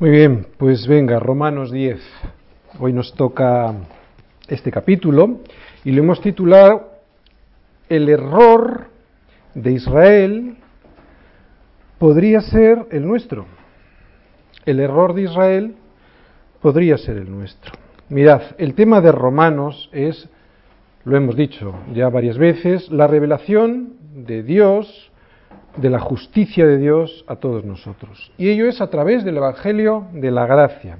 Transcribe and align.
Muy 0.00 0.08
bien, 0.08 0.46
pues 0.56 0.86
venga, 0.86 1.20
Romanos 1.20 1.70
10. 1.70 2.00
Hoy 2.78 2.94
nos 2.94 3.12
toca 3.12 3.74
este 4.48 4.72
capítulo 4.72 5.40
y 5.84 5.90
lo 5.90 6.02
hemos 6.02 6.22
titulado 6.22 6.92
El 7.86 8.08
error 8.08 8.86
de 9.54 9.72
Israel 9.72 10.56
podría 11.98 12.40
ser 12.40 12.86
el 12.90 13.06
nuestro. 13.06 13.44
El 14.64 14.80
error 14.80 15.12
de 15.12 15.24
Israel 15.24 15.74
podría 16.62 16.96
ser 16.96 17.18
el 17.18 17.30
nuestro. 17.30 17.74
Mirad, 18.08 18.40
el 18.56 18.72
tema 18.72 19.02
de 19.02 19.12
Romanos 19.12 19.90
es, 19.92 20.30
lo 21.04 21.14
hemos 21.18 21.36
dicho 21.36 21.74
ya 21.92 22.08
varias 22.08 22.38
veces, 22.38 22.90
la 22.90 23.06
revelación 23.06 23.96
de 24.14 24.44
Dios 24.44 25.09
de 25.80 25.90
la 25.90 25.98
justicia 25.98 26.66
de 26.66 26.78
Dios 26.78 27.24
a 27.26 27.36
todos 27.36 27.64
nosotros. 27.64 28.32
Y 28.36 28.48
ello 28.48 28.68
es 28.68 28.80
a 28.80 28.90
través 28.90 29.24
del 29.24 29.38
Evangelio 29.38 30.06
de 30.12 30.30
la 30.30 30.46
Gracia. 30.46 30.98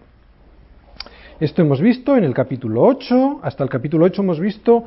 Esto 1.38 1.62
hemos 1.62 1.80
visto 1.80 2.16
en 2.16 2.24
el 2.24 2.34
capítulo 2.34 2.82
8, 2.82 3.40
hasta 3.42 3.64
el 3.64 3.70
capítulo 3.70 4.06
8 4.06 4.22
hemos 4.22 4.40
visto 4.40 4.84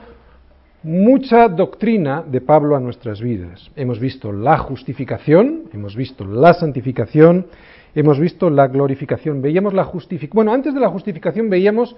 mucha 0.83 1.47
doctrina 1.47 2.23
de 2.23 2.41
Pablo 2.41 2.75
a 2.75 2.79
nuestras 2.79 3.21
vidas. 3.21 3.71
Hemos 3.75 3.99
visto 3.99 4.31
la 4.31 4.57
justificación, 4.57 5.63
hemos 5.73 5.95
visto 5.95 6.25
la 6.25 6.53
santificación, 6.53 7.47
hemos 7.95 8.19
visto 8.19 8.49
la 8.49 8.67
glorificación. 8.67 9.41
Veíamos 9.41 9.73
la 9.73 9.85
justificación. 9.85 10.35
Bueno, 10.35 10.53
antes 10.53 10.73
de 10.73 10.79
la 10.79 10.89
justificación 10.89 11.49
veíamos 11.49 11.95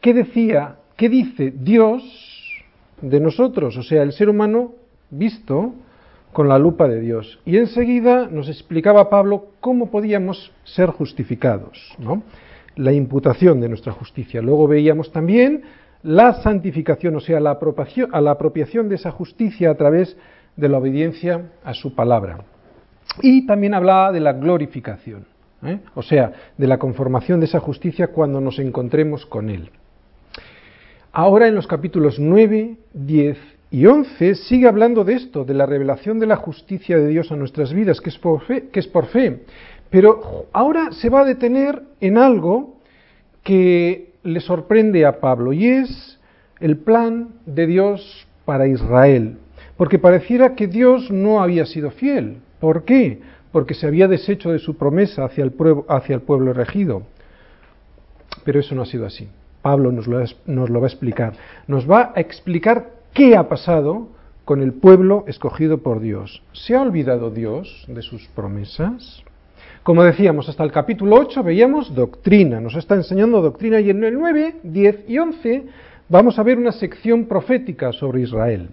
qué 0.00 0.14
decía, 0.14 0.76
qué 0.96 1.08
dice 1.08 1.52
Dios 1.54 2.02
de 3.00 3.20
nosotros, 3.20 3.76
o 3.76 3.82
sea, 3.82 4.02
el 4.02 4.12
ser 4.12 4.28
humano 4.28 4.72
visto 5.10 5.74
con 6.32 6.48
la 6.48 6.58
lupa 6.58 6.88
de 6.88 7.00
Dios. 7.00 7.40
Y 7.44 7.56
enseguida 7.56 8.28
nos 8.30 8.48
explicaba 8.48 9.10
Pablo 9.10 9.48
cómo 9.60 9.90
podíamos 9.90 10.52
ser 10.64 10.90
justificados, 10.90 11.94
¿no? 11.98 12.22
la 12.76 12.92
imputación 12.92 13.60
de 13.60 13.68
nuestra 13.68 13.92
justicia. 13.92 14.40
Luego 14.40 14.68
veíamos 14.68 15.12
también 15.12 15.62
la 16.02 16.34
santificación, 16.42 17.16
o 17.16 17.20
sea, 17.20 17.40
la 17.40 17.50
apropiación, 17.50 18.10
a 18.12 18.20
la 18.20 18.32
apropiación 18.32 18.88
de 18.88 18.94
esa 18.94 19.10
justicia 19.10 19.70
a 19.70 19.74
través 19.74 20.16
de 20.56 20.68
la 20.68 20.78
obediencia 20.78 21.50
a 21.64 21.74
su 21.74 21.94
palabra. 21.94 22.38
Y 23.22 23.46
también 23.46 23.74
hablaba 23.74 24.12
de 24.12 24.20
la 24.20 24.32
glorificación, 24.32 25.26
¿eh? 25.64 25.80
o 25.94 26.02
sea, 26.02 26.32
de 26.56 26.66
la 26.66 26.78
conformación 26.78 27.40
de 27.40 27.46
esa 27.46 27.60
justicia 27.60 28.08
cuando 28.08 28.40
nos 28.40 28.58
encontremos 28.58 29.26
con 29.26 29.50
Él. 29.50 29.70
Ahora 31.12 31.48
en 31.48 31.56
los 31.56 31.66
capítulos 31.66 32.18
9, 32.20 32.76
10 32.94 33.38
y 33.70 33.86
11 33.86 34.34
sigue 34.34 34.66
hablando 34.66 35.04
de 35.04 35.14
esto, 35.14 35.44
de 35.44 35.54
la 35.54 35.64
revelación 35.64 36.18
de 36.18 36.26
la 36.26 36.36
justicia 36.36 36.98
de 36.98 37.06
Dios 37.06 37.30
a 37.30 37.36
nuestras 37.36 37.72
vidas, 37.72 38.00
que 38.00 38.10
es 38.10 38.18
por 38.18 38.42
fe, 38.42 38.68
que 38.72 38.80
es 38.80 38.88
por 38.88 39.06
fe. 39.06 39.44
Pero 39.90 40.46
ahora 40.52 40.90
se 40.90 41.08
va 41.08 41.20
a 41.20 41.24
detener 41.24 41.82
en 42.00 42.18
algo 42.18 42.76
que 43.44 44.12
le 44.24 44.40
sorprende 44.40 45.06
a 45.06 45.20
Pablo 45.20 45.52
y 45.52 45.66
es 45.66 46.18
el 46.58 46.78
plan 46.78 47.28
de 47.46 47.66
Dios 47.68 48.26
para 48.44 48.66
Israel. 48.66 49.38
Porque 49.76 49.98
pareciera 49.98 50.56
que 50.56 50.66
Dios 50.66 51.10
no 51.10 51.40
había 51.40 51.64
sido 51.64 51.92
fiel. 51.92 52.38
¿Por 52.58 52.84
qué? 52.84 53.20
Porque 53.52 53.74
se 53.74 53.86
había 53.86 54.08
deshecho 54.08 54.50
de 54.50 54.58
su 54.58 54.76
promesa 54.76 55.24
hacia 55.24 55.44
el 55.44 55.52
pueblo, 55.52 55.86
hacia 55.88 56.16
el 56.16 56.22
pueblo 56.22 56.52
regido. 56.52 57.04
Pero 58.44 58.58
eso 58.60 58.74
no 58.74 58.82
ha 58.82 58.86
sido 58.86 59.06
así. 59.06 59.28
Pablo 59.62 59.92
nos 59.92 60.06
lo, 60.06 60.22
nos 60.46 60.70
lo 60.70 60.80
va 60.80 60.86
a 60.86 60.90
explicar. 60.90 61.34
Nos 61.66 61.88
va 61.90 62.12
a 62.14 62.20
explicar 62.20 62.99
¿Qué 63.12 63.36
ha 63.36 63.48
pasado 63.48 64.08
con 64.44 64.62
el 64.62 64.72
pueblo 64.72 65.24
escogido 65.26 65.78
por 65.78 66.00
Dios? 66.00 66.44
¿Se 66.52 66.76
ha 66.76 66.82
olvidado 66.82 67.30
Dios 67.30 67.84
de 67.88 68.02
sus 68.02 68.28
promesas? 68.28 69.24
Como 69.82 70.04
decíamos, 70.04 70.48
hasta 70.48 70.62
el 70.62 70.70
capítulo 70.70 71.16
8 71.16 71.42
veíamos 71.42 71.92
doctrina, 71.92 72.60
nos 72.60 72.76
está 72.76 72.94
enseñando 72.94 73.42
doctrina 73.42 73.80
y 73.80 73.90
en 73.90 74.04
el 74.04 74.14
9, 74.14 74.56
10 74.62 75.04
y 75.08 75.18
11 75.18 75.64
vamos 76.08 76.38
a 76.38 76.44
ver 76.44 76.56
una 76.56 76.70
sección 76.70 77.24
profética 77.24 77.92
sobre 77.92 78.20
Israel. 78.20 78.68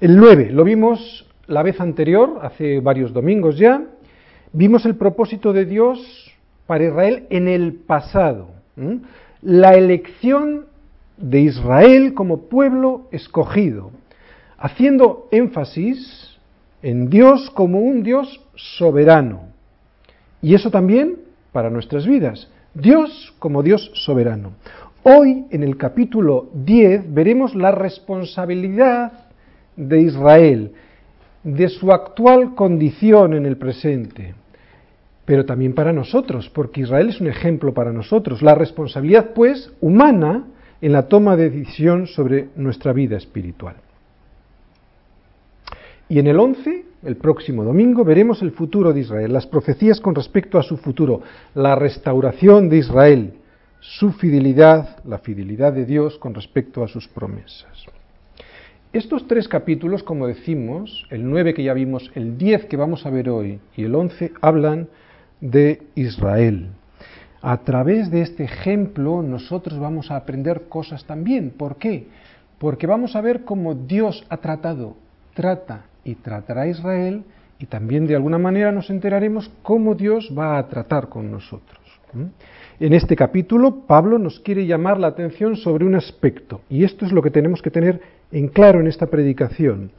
El 0.00 0.16
9 0.16 0.50
lo 0.52 0.62
vimos 0.62 1.26
la 1.48 1.64
vez 1.64 1.80
anterior, 1.80 2.38
hace 2.42 2.78
varios 2.78 3.12
domingos 3.12 3.58
ya, 3.58 3.82
vimos 4.52 4.86
el 4.86 4.94
propósito 4.94 5.52
de 5.52 5.64
Dios 5.64 6.32
para 6.68 6.84
Israel 6.84 7.26
en 7.28 7.48
el 7.48 7.74
pasado, 7.74 8.50
la 9.42 9.74
elección 9.74 10.69
de 11.20 11.40
Israel 11.40 12.14
como 12.14 12.48
pueblo 12.48 13.08
escogido, 13.12 13.90
haciendo 14.58 15.28
énfasis 15.30 16.38
en 16.82 17.10
Dios 17.10 17.50
como 17.50 17.80
un 17.80 18.02
Dios 18.02 18.40
soberano. 18.54 19.48
Y 20.42 20.54
eso 20.54 20.70
también 20.70 21.16
para 21.52 21.70
nuestras 21.70 22.06
vidas, 22.06 22.48
Dios 22.74 23.34
como 23.38 23.62
Dios 23.62 23.90
soberano. 23.94 24.52
Hoy, 25.02 25.46
en 25.50 25.62
el 25.62 25.76
capítulo 25.76 26.48
10, 26.54 27.12
veremos 27.12 27.54
la 27.54 27.70
responsabilidad 27.70 29.12
de 29.76 30.02
Israel, 30.02 30.72
de 31.42 31.68
su 31.68 31.90
actual 31.90 32.54
condición 32.54 33.34
en 33.34 33.46
el 33.46 33.56
presente, 33.56 34.34
pero 35.24 35.46
también 35.46 35.74
para 35.74 35.92
nosotros, 35.92 36.50
porque 36.50 36.82
Israel 36.82 37.08
es 37.08 37.20
un 37.20 37.28
ejemplo 37.28 37.72
para 37.72 37.92
nosotros. 37.92 38.42
La 38.42 38.54
responsabilidad, 38.54 39.30
pues, 39.34 39.72
humana, 39.80 40.44
en 40.80 40.92
la 40.92 41.08
toma 41.08 41.36
de 41.36 41.50
decisión 41.50 42.06
sobre 42.06 42.48
nuestra 42.56 42.92
vida 42.92 43.16
espiritual. 43.16 43.76
Y 46.08 46.18
en 46.18 46.26
el 46.26 46.40
11, 46.40 46.84
el 47.04 47.16
próximo 47.16 47.64
domingo, 47.64 48.04
veremos 48.04 48.42
el 48.42 48.52
futuro 48.52 48.92
de 48.92 49.00
Israel, 49.00 49.32
las 49.32 49.46
profecías 49.46 50.00
con 50.00 50.14
respecto 50.14 50.58
a 50.58 50.62
su 50.62 50.76
futuro, 50.76 51.22
la 51.54 51.76
restauración 51.76 52.68
de 52.68 52.78
Israel, 52.78 53.34
su 53.80 54.12
fidelidad, 54.12 55.02
la 55.04 55.18
fidelidad 55.18 55.72
de 55.72 55.86
Dios 55.86 56.18
con 56.18 56.34
respecto 56.34 56.82
a 56.82 56.88
sus 56.88 57.06
promesas. 57.08 57.86
Estos 58.92 59.28
tres 59.28 59.46
capítulos, 59.46 60.02
como 60.02 60.26
decimos, 60.26 61.06
el 61.10 61.28
9 61.30 61.54
que 61.54 61.62
ya 61.62 61.74
vimos, 61.74 62.10
el 62.16 62.36
10 62.36 62.64
que 62.64 62.76
vamos 62.76 63.06
a 63.06 63.10
ver 63.10 63.30
hoy 63.30 63.60
y 63.76 63.84
el 63.84 63.94
11, 63.94 64.32
hablan 64.40 64.88
de 65.40 65.82
Israel 65.94 66.70
a 67.42 67.58
través 67.58 68.10
de 68.10 68.22
este 68.22 68.44
ejemplo 68.44 69.22
nosotros 69.22 69.78
vamos 69.78 70.10
a 70.10 70.16
aprender 70.16 70.68
cosas 70.68 71.04
también. 71.04 71.50
¿Por 71.50 71.76
qué? 71.76 72.06
Porque 72.58 72.86
vamos 72.86 73.16
a 73.16 73.20
ver 73.20 73.44
cómo 73.44 73.74
Dios 73.74 74.24
ha 74.28 74.36
tratado, 74.38 74.96
trata 75.34 75.86
y 76.04 76.16
tratará 76.16 76.62
a 76.62 76.68
Israel 76.68 77.24
y 77.58 77.66
también 77.66 78.06
de 78.06 78.14
alguna 78.14 78.38
manera 78.38 78.72
nos 78.72 78.90
enteraremos 78.90 79.50
cómo 79.62 79.94
Dios 79.94 80.32
va 80.36 80.58
a 80.58 80.68
tratar 80.68 81.08
con 81.08 81.30
nosotros. 81.30 81.78
En 82.80 82.92
este 82.92 83.14
capítulo 83.14 83.86
Pablo 83.86 84.18
nos 84.18 84.40
quiere 84.40 84.66
llamar 84.66 84.98
la 84.98 85.06
atención 85.06 85.56
sobre 85.56 85.84
un 85.84 85.94
aspecto 85.94 86.60
y 86.68 86.84
esto 86.84 87.06
es 87.06 87.12
lo 87.12 87.22
que 87.22 87.30
tenemos 87.30 87.62
que 87.62 87.70
tener 87.70 88.00
en 88.32 88.48
claro 88.48 88.80
en 88.80 88.86
esta 88.86 89.06
predicación. 89.06 89.92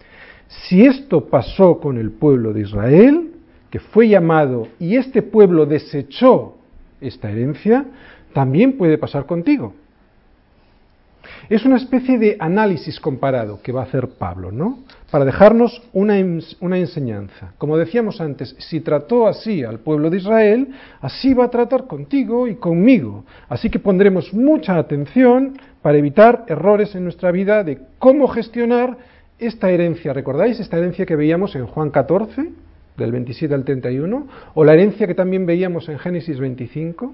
Si 0.47 0.85
esto 0.85 1.25
pasó 1.25 1.79
con 1.79 1.97
el 1.97 2.11
pueblo 2.11 2.51
de 2.51 2.61
Israel, 2.61 3.31
que 3.69 3.79
fue 3.79 4.09
llamado 4.09 4.67
y 4.79 4.97
este 4.97 5.21
pueblo 5.21 5.65
desechó 5.65 6.57
esta 7.01 7.29
herencia, 7.29 7.85
también 8.33 8.77
puede 8.77 8.97
pasar 8.97 9.25
contigo. 9.25 9.73
Es 11.49 11.65
una 11.65 11.77
especie 11.77 12.17
de 12.17 12.37
análisis 12.39 12.99
comparado 12.99 13.61
que 13.61 13.71
va 13.71 13.81
a 13.81 13.85
hacer 13.85 14.09
Pablo, 14.17 14.51
¿no? 14.51 14.79
Para 15.11 15.25
dejarnos 15.25 15.81
una, 15.91 16.15
una, 16.61 16.77
enseñanza. 16.77 17.53
Como 17.57 17.77
decíamos 17.77 18.21
antes, 18.21 18.55
si 18.57 18.79
trató 18.79 19.27
así 19.27 19.63
al 19.63 19.79
pueblo 19.79 20.09
de 20.09 20.17
Israel, 20.17 20.69
así 21.01 21.33
va 21.33 21.45
a 21.45 21.49
tratar 21.49 21.87
contigo 21.87 22.47
y 22.47 22.55
conmigo. 22.55 23.25
Así 23.49 23.69
que 23.69 23.79
pondremos 23.79 24.33
mucha 24.33 24.77
atención 24.77 25.59
para 25.81 25.97
evitar 25.97 26.45
errores 26.47 26.95
en 26.95 27.03
nuestra 27.03 27.31
vida 27.31 27.63
de 27.63 27.79
cómo 27.99 28.27
gestionar 28.27 28.97
esta 29.37 29.69
herencia. 29.71 30.13
¿Recordáis 30.13 30.59
esta 30.59 30.77
herencia 30.77 31.05
que 31.05 31.15
veíamos 31.15 31.55
en 31.55 31.67
Juan 31.67 31.89
14? 31.89 32.49
Del 32.97 33.11
27 33.11 33.53
al 33.53 33.63
31, 33.63 34.27
o 34.53 34.63
la 34.63 34.73
herencia 34.73 35.07
que 35.07 35.15
también 35.15 35.45
veíamos 35.45 35.87
en 35.89 35.99
Génesis 35.99 36.39
25, 36.39 37.13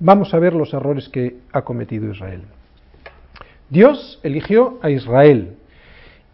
vamos 0.00 0.34
a 0.34 0.38
ver 0.38 0.54
los 0.54 0.72
errores 0.74 1.08
que 1.08 1.36
ha 1.52 1.62
cometido 1.62 2.10
Israel. 2.10 2.42
Dios 3.70 4.20
eligió 4.22 4.78
a 4.82 4.90
Israel 4.90 5.56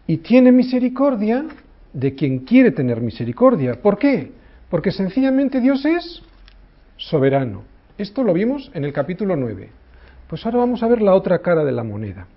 y 0.07 0.17
tiene 0.17 0.51
misericordia 0.51 1.45
de 1.93 2.15
quien 2.15 2.39
quiere 2.39 2.71
tener 2.71 3.01
misericordia. 3.01 3.81
¿Por 3.81 3.97
qué? 3.97 4.31
Porque 4.69 4.91
sencillamente 4.91 5.61
Dios 5.61 5.85
es 5.85 6.21
soberano. 6.97 7.63
Esto 7.97 8.23
lo 8.23 8.33
vimos 8.33 8.71
en 8.73 8.85
el 8.85 8.93
capítulo 8.93 9.35
9. 9.35 9.69
Pues 10.27 10.45
ahora 10.45 10.59
vamos 10.59 10.81
a 10.83 10.87
ver 10.87 11.01
la 11.01 11.13
otra 11.13 11.39
cara 11.39 11.63
de 11.63 11.71
la 11.71 11.83
moneda. 11.83 12.27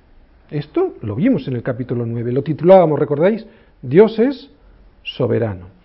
Esto 0.50 0.94
lo 1.02 1.14
vimos 1.14 1.46
en 1.48 1.56
el 1.56 1.62
capítulo 1.62 2.06
9, 2.06 2.32
lo 2.32 2.42
titulábamos, 2.42 2.98
¿recordáis? 2.98 3.46
Dios 3.82 4.18
es 4.18 4.50
soberano 5.02 5.77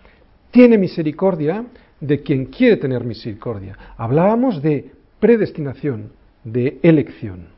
tiene 0.54 0.78
misericordia 0.78 1.64
de 1.98 2.22
quien 2.22 2.46
quiere 2.46 2.76
tener 2.76 3.02
misericordia. 3.02 3.76
Hablábamos 3.96 4.62
de 4.62 4.92
predestinación, 5.18 6.12
de 6.44 6.78
elección. 6.84 7.48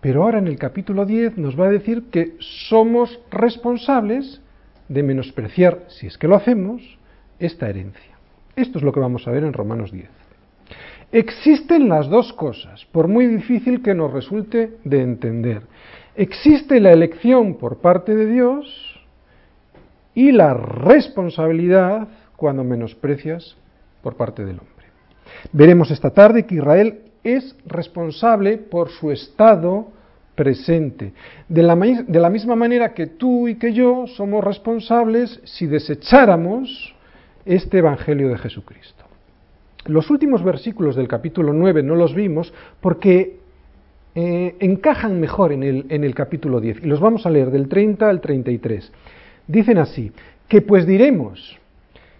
Pero 0.00 0.22
ahora 0.22 0.38
en 0.38 0.46
el 0.46 0.58
capítulo 0.58 1.04
10 1.04 1.36
nos 1.36 1.58
va 1.58 1.66
a 1.66 1.70
decir 1.70 2.04
que 2.10 2.36
somos 2.38 3.20
responsables 3.30 4.40
de 4.88 5.02
menospreciar, 5.02 5.84
si 5.88 6.06
es 6.06 6.16
que 6.16 6.28
lo 6.28 6.34
hacemos, 6.34 6.80
esta 7.38 7.68
herencia. 7.68 8.16
Esto 8.56 8.78
es 8.78 8.84
lo 8.84 8.92
que 8.92 9.00
vamos 9.00 9.28
a 9.28 9.30
ver 9.30 9.44
en 9.44 9.52
Romanos 9.52 9.92
10. 9.92 10.08
Existen 11.12 11.90
las 11.90 12.08
dos 12.08 12.32
cosas, 12.32 12.86
por 12.86 13.06
muy 13.06 13.26
difícil 13.26 13.82
que 13.82 13.94
nos 13.94 14.14
resulte 14.14 14.78
de 14.82 15.02
entender. 15.02 15.60
Existe 16.16 16.80
la 16.80 16.92
elección 16.92 17.58
por 17.58 17.82
parte 17.82 18.14
de 18.14 18.32
Dios 18.32 18.91
y 20.14 20.32
la 20.32 20.54
responsabilidad 20.54 22.08
cuando 22.36 22.64
menosprecias 22.64 23.56
por 24.02 24.16
parte 24.16 24.44
del 24.44 24.58
hombre. 24.58 24.86
Veremos 25.52 25.90
esta 25.90 26.10
tarde 26.10 26.44
que 26.44 26.56
Israel 26.56 27.00
es 27.24 27.56
responsable 27.66 28.58
por 28.58 28.90
su 28.90 29.10
estado 29.10 29.88
presente. 30.34 31.12
De 31.48 31.62
la, 31.62 31.76
de 31.76 32.20
la, 32.20 32.30
misma 32.30 32.56
manera 32.56 32.94
que 32.94 33.06
tú 33.06 33.48
y 33.48 33.56
que 33.56 33.72
yo 33.72 34.06
somos 34.06 34.42
responsables 34.42 35.40
si 35.44 35.66
desecháramos 35.66 36.94
este 37.44 37.78
Evangelio 37.78 38.28
de 38.28 38.38
Jesucristo. 38.38 39.04
Los 39.86 40.10
últimos 40.10 40.42
versículos 40.44 40.96
del 40.96 41.08
capítulo 41.08 41.52
9 41.52 41.82
no 41.82 41.96
los 41.96 42.14
vimos 42.14 42.52
porque 42.80 43.40
eh, 44.14 44.56
encajan 44.60 45.20
mejor 45.20 45.52
en 45.52 45.62
el, 45.62 45.86
en 45.88 46.04
el 46.04 46.14
capítulo 46.14 46.60
10 46.60 46.84
y 46.84 46.86
los 46.86 47.00
vamos 47.00 47.26
a 47.26 47.30
leer 47.30 47.50
del 47.50 47.68
30 47.68 48.08
al 48.08 48.20
33. 48.20 48.92
Dicen 49.46 49.78
así, 49.78 50.12
que 50.48 50.60
pues 50.60 50.86
diremos 50.86 51.58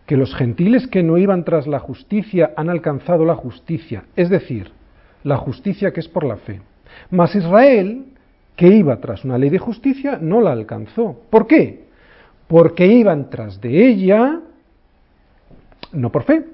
que 0.07 0.17
los 0.17 0.35
gentiles 0.35 0.87
que 0.87 1.03
no 1.03 1.19
iban 1.19 1.45
tras 1.45 1.67
la 1.67 1.79
justicia 1.79 2.53
han 2.57 2.71
alcanzado 2.71 3.25
la 3.25 3.37
justicia, 3.37 4.05
es 4.17 4.29
decir, 4.29 4.73
la 5.23 5.37
justicia 5.37 5.93
que 5.93 6.01
es 6.01 6.09
por 6.09 6.25
la 6.25 6.37
fe. 6.37 6.61
Mas 7.11 7.35
Israel, 7.35 8.07
que 8.57 8.69
iba 8.69 9.01
tras 9.01 9.25
una 9.25 9.39
ley 9.39 9.51
de 9.51 9.59
justicia, 9.59 10.19
no 10.21 10.41
la 10.41 10.53
alcanzó. 10.53 11.21
¿Por 11.31 11.47
qué? 11.47 11.85
Porque 12.49 12.87
iban 12.87 13.31
tras 13.31 13.61
de 13.61 13.87
ella, 13.87 14.41
no 15.93 16.11
por 16.11 16.25
fe, 16.25 16.45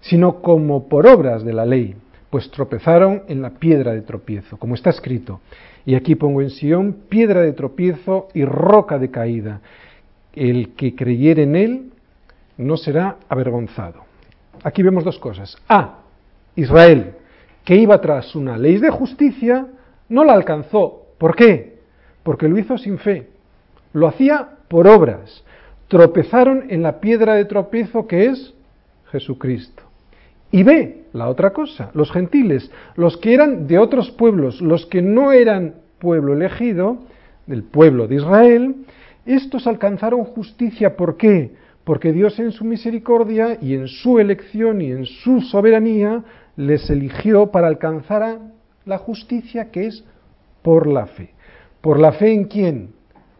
sino 0.00 0.40
como 0.40 0.88
por 0.88 1.06
obras 1.06 1.44
de 1.44 1.52
la 1.52 1.66
ley, 1.66 1.94
pues 2.30 2.50
tropezaron 2.50 3.22
en 3.28 3.42
la 3.42 3.50
piedra 3.50 3.92
de 3.92 4.02
tropiezo, 4.02 4.56
como 4.56 4.74
está 4.74 4.90
escrito. 4.90 5.40
Y 5.86 5.94
aquí 5.94 6.14
pongo 6.14 6.42
en 6.42 6.50
Sion 6.50 6.92
piedra 7.08 7.42
de 7.42 7.52
tropiezo 7.52 8.28
y 8.34 8.44
roca 8.44 8.98
de 8.98 9.10
caída. 9.10 9.60
El 10.34 10.74
que 10.74 10.94
creyere 10.94 11.44
en 11.44 11.56
él 11.56 11.92
no 12.56 12.76
será 12.76 13.16
avergonzado. 13.28 14.04
Aquí 14.62 14.82
vemos 14.82 15.04
dos 15.04 15.18
cosas. 15.18 15.56
A. 15.68 16.00
Israel, 16.56 17.14
que 17.64 17.76
iba 17.76 18.00
tras 18.00 18.34
una 18.34 18.58
ley 18.58 18.78
de 18.78 18.90
justicia, 18.90 19.66
no 20.08 20.24
la 20.24 20.32
alcanzó. 20.32 21.06
¿Por 21.18 21.36
qué? 21.36 21.78
Porque 22.22 22.48
lo 22.48 22.58
hizo 22.58 22.78
sin 22.78 22.98
fe. 22.98 23.28
Lo 23.92 24.08
hacía 24.08 24.48
por 24.68 24.86
obras. 24.86 25.44
Tropezaron 25.88 26.66
en 26.68 26.82
la 26.82 27.00
piedra 27.00 27.34
de 27.34 27.44
tropiezo 27.44 28.06
que 28.06 28.26
es 28.26 28.54
Jesucristo. 29.10 29.84
Y 30.50 30.62
ve 30.62 31.04
la 31.12 31.28
otra 31.28 31.50
cosa, 31.50 31.90
los 31.94 32.10
gentiles, 32.10 32.70
los 32.96 33.16
que 33.18 33.34
eran 33.34 33.66
de 33.66 33.78
otros 33.78 34.10
pueblos, 34.10 34.60
los 34.60 34.86
que 34.86 35.02
no 35.02 35.32
eran 35.32 35.74
pueblo 35.98 36.32
elegido, 36.32 36.98
del 37.46 37.62
pueblo 37.62 38.06
de 38.06 38.16
Israel, 38.16 38.76
estos 39.34 39.66
alcanzaron 39.66 40.24
justicia. 40.24 40.96
¿Por 40.96 41.16
qué? 41.16 41.52
Porque 41.84 42.12
Dios 42.12 42.38
en 42.38 42.52
su 42.52 42.64
misericordia 42.64 43.58
y 43.60 43.74
en 43.74 43.88
su 43.88 44.18
elección 44.18 44.80
y 44.80 44.90
en 44.90 45.06
su 45.06 45.40
soberanía 45.40 46.24
les 46.56 46.88
eligió 46.90 47.50
para 47.50 47.68
alcanzar 47.68 48.38
la 48.84 48.98
justicia 48.98 49.70
que 49.70 49.86
es 49.86 50.04
por 50.62 50.86
la 50.86 51.06
fe. 51.06 51.34
¿Por 51.80 52.00
la 52.00 52.12
fe 52.12 52.32
en 52.32 52.44
quién? 52.44 52.90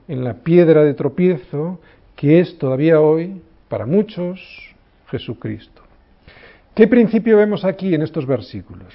En 0.06 0.24
la 0.24 0.34
piedra 0.34 0.84
de 0.84 0.94
tropiezo 0.94 1.80
que 2.14 2.40
es 2.40 2.58
todavía 2.58 3.00
hoy, 3.00 3.40
para 3.68 3.86
muchos, 3.86 4.40
Jesucristo. 5.06 5.82
¿Qué 6.74 6.86
principio 6.86 7.36
vemos 7.36 7.64
aquí 7.64 7.94
en 7.94 8.02
estos 8.02 8.26
versículos? 8.26 8.92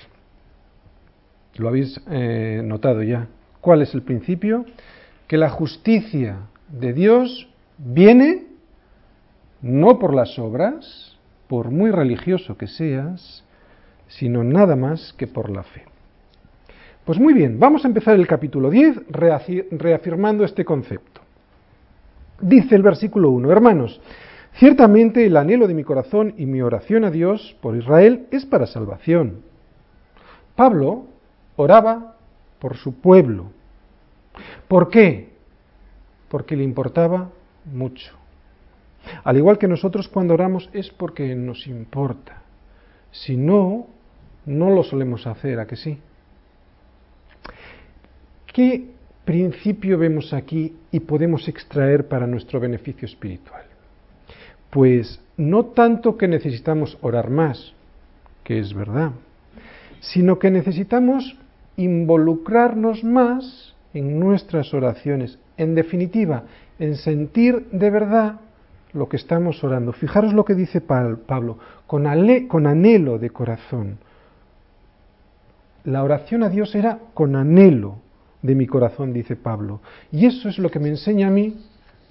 Lo 1.56 1.68
habéis 1.68 2.00
eh, 2.10 2.62
notado 2.63 3.04
ya. 3.04 3.28
¿Cuál 3.62 3.81
es 3.81 3.94
el 3.94 4.01
principio? 4.01 4.66
Que 5.28 5.38
la 5.38 5.50
justicia 5.50 6.38
de 6.74 6.94
Dios 6.94 7.48
viene 7.78 8.48
no 9.62 9.98
por 9.98 10.14
las 10.14 10.38
obras, 10.38 11.18
por 11.48 11.72
muy 11.72 11.90
religioso 11.90 12.58
que 12.58 12.68
seas, 12.68 13.46
sino 14.08 14.44
nada 14.44 14.75
más 14.75 15.14
que 15.14 15.28
por 15.28 15.50
la 15.50 15.64
fe. 15.64 15.86
Pues 17.06 17.20
muy 17.20 17.34
bien, 17.34 17.60
vamos 17.60 17.86
a 17.86 17.88
empezar 17.88 18.16
el 18.16 18.28
capítulo 18.28 18.70
10 18.70 19.04
reafirmando 19.10 20.44
este 20.44 20.66
concepto. 20.66 21.22
Dice 22.42 22.75
el 22.75 22.81
versículo 22.81 23.30
1, 23.30 23.52
hermanos, 23.52 24.02
Ciertamente 24.56 25.25
el 25.25 25.36
anhelo 25.36 25.68
de 25.68 25.74
mi 25.74 25.84
corazón 25.84 26.36
y 26.38 26.46
mi 26.46 26.62
oración 26.62 27.04
a 27.06 27.12
Dios 27.12 27.56
por 27.62 27.75
Israel 27.75 28.28
es 28.31 28.46
para 28.46 28.68
salvación. 28.68 29.42
Pablo 30.56 31.06
oraba 31.56 32.18
por 32.60 32.78
su 32.78 32.94
pueblo. 32.94 33.48
¿Por 34.68 34.90
qué? 34.90 35.32
Porque 36.33 36.56
le 36.56 36.63
importaba 36.63 37.30
mucho. 37.71 38.12
Al 39.24 39.38
igual 39.38 39.59
que 39.59 39.68
nosotros 39.68 40.07
cuando 40.07 40.33
oramos 40.33 40.68
es 40.74 40.89
porque 40.89 41.35
nos 41.35 41.68
importa. 41.68 42.41
Si 43.12 43.38
no, 43.38 43.85
no 44.47 44.71
lo 44.71 44.81
solemos 44.81 45.27
hacer, 45.27 45.59
¿a 45.59 45.68
que 45.68 45.75
sí? 45.75 46.00
¿Qué 48.51 48.89
principio 49.24 50.00
vemos 50.00 50.33
aquí 50.33 50.75
y 50.89 51.01
podemos 51.01 51.47
extraer 51.47 52.07
para 52.07 52.25
nuestro 52.25 52.59
beneficio 52.59 53.06
espiritual? 53.06 53.65
Pues 54.71 55.21
no 55.38 55.65
tanto 55.65 56.18
que 56.18 56.27
necesitamos 56.27 56.97
orar 57.01 57.29
más, 57.29 57.74
que 58.44 58.57
es 58.57 58.74
verdad, 58.74 59.12
sino 60.00 60.39
que 60.39 60.50
necesitamos 60.50 61.38
involucrarnos 61.77 63.03
más 63.03 63.75
en 63.94 64.19
nuestras 64.19 64.74
oraciones, 64.74 65.38
en 65.57 65.75
definitiva, 65.75 66.44
en 66.79 66.95
sentir 66.95 67.67
de 67.71 67.89
verdad 67.89 68.39
lo 68.94 69.09
que 69.09 69.17
estamos 69.17 69.63
orando. 69.63 69.91
Fijaros 69.94 70.33
lo 70.33 70.45
que 70.45 70.55
dice 70.55 70.81
Pablo, 70.81 71.57
con, 71.88 72.05
con 72.47 72.67
anhelo 72.67 73.19
de 73.19 73.29
corazón. 73.29 73.97
La 75.83 76.03
oración 76.03 76.44
a 76.44 76.50
Dios 76.50 76.73
era 76.75 77.00
con 77.13 77.35
anhelo 77.35 77.97
de 78.41 78.55
mi 78.55 78.67
corazón, 78.67 79.13
dice 79.13 79.35
Pablo. 79.35 79.81
Y 80.11 80.25
eso 80.25 80.50
es 80.50 80.59
lo 80.59 80.69
que 80.69 80.79
me 80.79 80.89
enseña 80.89 81.27
a 81.27 81.31
mí 81.31 81.57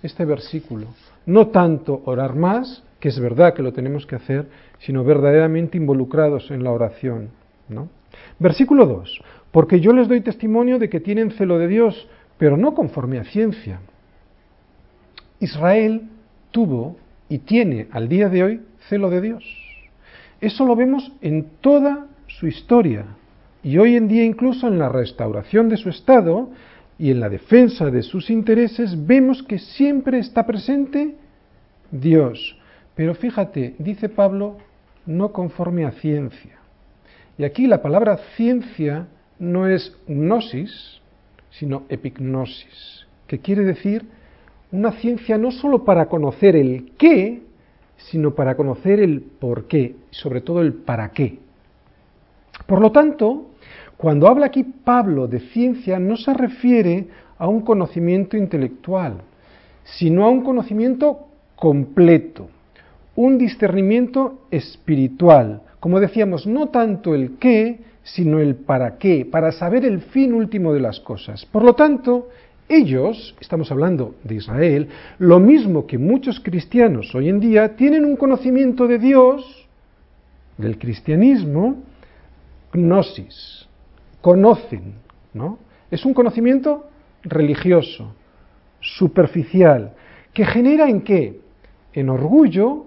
este 0.02 0.24
versículo. 0.24 0.88
No 1.26 1.48
tanto 1.48 2.02
orar 2.04 2.34
más, 2.34 2.82
que 2.98 3.08
es 3.08 3.18
verdad 3.18 3.54
que 3.54 3.62
lo 3.62 3.72
tenemos 3.72 4.06
que 4.06 4.16
hacer, 4.16 4.48
sino 4.80 5.04
verdaderamente 5.04 5.76
involucrados 5.76 6.50
en 6.50 6.64
la 6.64 6.72
oración. 6.72 7.30
¿no? 7.68 7.88
Versículo 8.38 8.86
2. 8.86 9.22
Porque 9.50 9.80
yo 9.80 9.92
les 9.92 10.08
doy 10.08 10.20
testimonio 10.20 10.78
de 10.78 10.88
que 10.88 11.00
tienen 11.00 11.30
celo 11.32 11.58
de 11.58 11.68
Dios, 11.68 12.08
pero 12.42 12.56
no 12.56 12.74
conforme 12.74 13.20
a 13.20 13.24
ciencia. 13.24 13.78
Israel 15.38 16.08
tuvo 16.50 16.96
y 17.28 17.38
tiene 17.38 17.86
al 17.92 18.08
día 18.08 18.28
de 18.28 18.42
hoy 18.42 18.60
celo 18.88 19.10
de 19.10 19.20
Dios. 19.20 19.44
Eso 20.40 20.66
lo 20.66 20.74
vemos 20.74 21.12
en 21.20 21.46
toda 21.60 22.08
su 22.26 22.48
historia 22.48 23.04
y 23.62 23.78
hoy 23.78 23.94
en 23.94 24.08
día 24.08 24.24
incluso 24.24 24.66
en 24.66 24.80
la 24.80 24.88
restauración 24.88 25.68
de 25.68 25.76
su 25.76 25.88
estado 25.88 26.50
y 26.98 27.12
en 27.12 27.20
la 27.20 27.28
defensa 27.28 27.92
de 27.92 28.02
sus 28.02 28.28
intereses 28.28 29.06
vemos 29.06 29.44
que 29.44 29.60
siempre 29.60 30.18
está 30.18 30.44
presente 30.44 31.14
Dios. 31.92 32.58
Pero 32.96 33.14
fíjate, 33.14 33.76
dice 33.78 34.08
Pablo, 34.08 34.56
no 35.06 35.30
conforme 35.30 35.84
a 35.84 35.92
ciencia. 35.92 36.58
Y 37.38 37.44
aquí 37.44 37.68
la 37.68 37.82
palabra 37.82 38.18
ciencia 38.34 39.06
no 39.38 39.68
es 39.68 39.96
gnosis, 40.08 41.01
sino 41.52 41.84
epignosis, 41.88 43.06
que 43.26 43.38
quiere 43.38 43.64
decir 43.64 44.04
una 44.70 44.92
ciencia 44.92 45.36
no 45.36 45.50
sólo 45.50 45.84
para 45.84 46.06
conocer 46.06 46.56
el 46.56 46.92
qué, 46.96 47.42
sino 47.96 48.34
para 48.34 48.56
conocer 48.56 49.00
el 49.00 49.20
por 49.20 49.66
qué, 49.66 49.96
sobre 50.10 50.40
todo 50.40 50.62
el 50.62 50.72
para 50.72 51.10
qué. 51.10 51.38
Por 52.66 52.80
lo 52.80 52.90
tanto, 52.90 53.50
cuando 53.96 54.28
habla 54.28 54.46
aquí 54.46 54.64
Pablo 54.64 55.28
de 55.28 55.40
ciencia, 55.40 55.98
no 55.98 56.16
se 56.16 56.32
refiere 56.34 57.08
a 57.38 57.48
un 57.48 57.60
conocimiento 57.60 58.36
intelectual, 58.36 59.18
sino 59.84 60.24
a 60.24 60.30
un 60.30 60.42
conocimiento 60.42 61.28
completo, 61.54 62.48
un 63.14 63.36
discernimiento 63.38 64.46
espiritual. 64.50 65.62
Como 65.80 66.00
decíamos, 66.00 66.46
no 66.46 66.68
tanto 66.68 67.14
el 67.14 67.36
qué, 67.38 67.80
sino 68.02 68.40
el 68.40 68.56
para 68.56 68.98
qué, 68.98 69.24
para 69.24 69.52
saber 69.52 69.84
el 69.84 70.00
fin 70.00 70.32
último 70.34 70.72
de 70.72 70.80
las 70.80 71.00
cosas. 71.00 71.44
Por 71.46 71.62
lo 71.62 71.74
tanto, 71.74 72.28
ellos, 72.68 73.34
estamos 73.40 73.70
hablando 73.70 74.14
de 74.24 74.36
Israel, 74.36 74.88
lo 75.18 75.38
mismo 75.38 75.86
que 75.86 75.98
muchos 75.98 76.40
cristianos 76.40 77.14
hoy 77.14 77.28
en 77.28 77.40
día, 77.40 77.76
tienen 77.76 78.04
un 78.04 78.16
conocimiento 78.16 78.86
de 78.86 78.98
Dios, 78.98 79.68
del 80.58 80.78
cristianismo, 80.78 81.76
gnosis, 82.72 83.68
conocen, 84.20 84.94
¿no? 85.34 85.58
Es 85.90 86.04
un 86.04 86.14
conocimiento 86.14 86.86
religioso, 87.22 88.14
superficial, 88.80 89.92
que 90.32 90.44
genera 90.44 90.88
en 90.88 91.02
qué? 91.02 91.40
En 91.92 92.08
orgullo, 92.08 92.86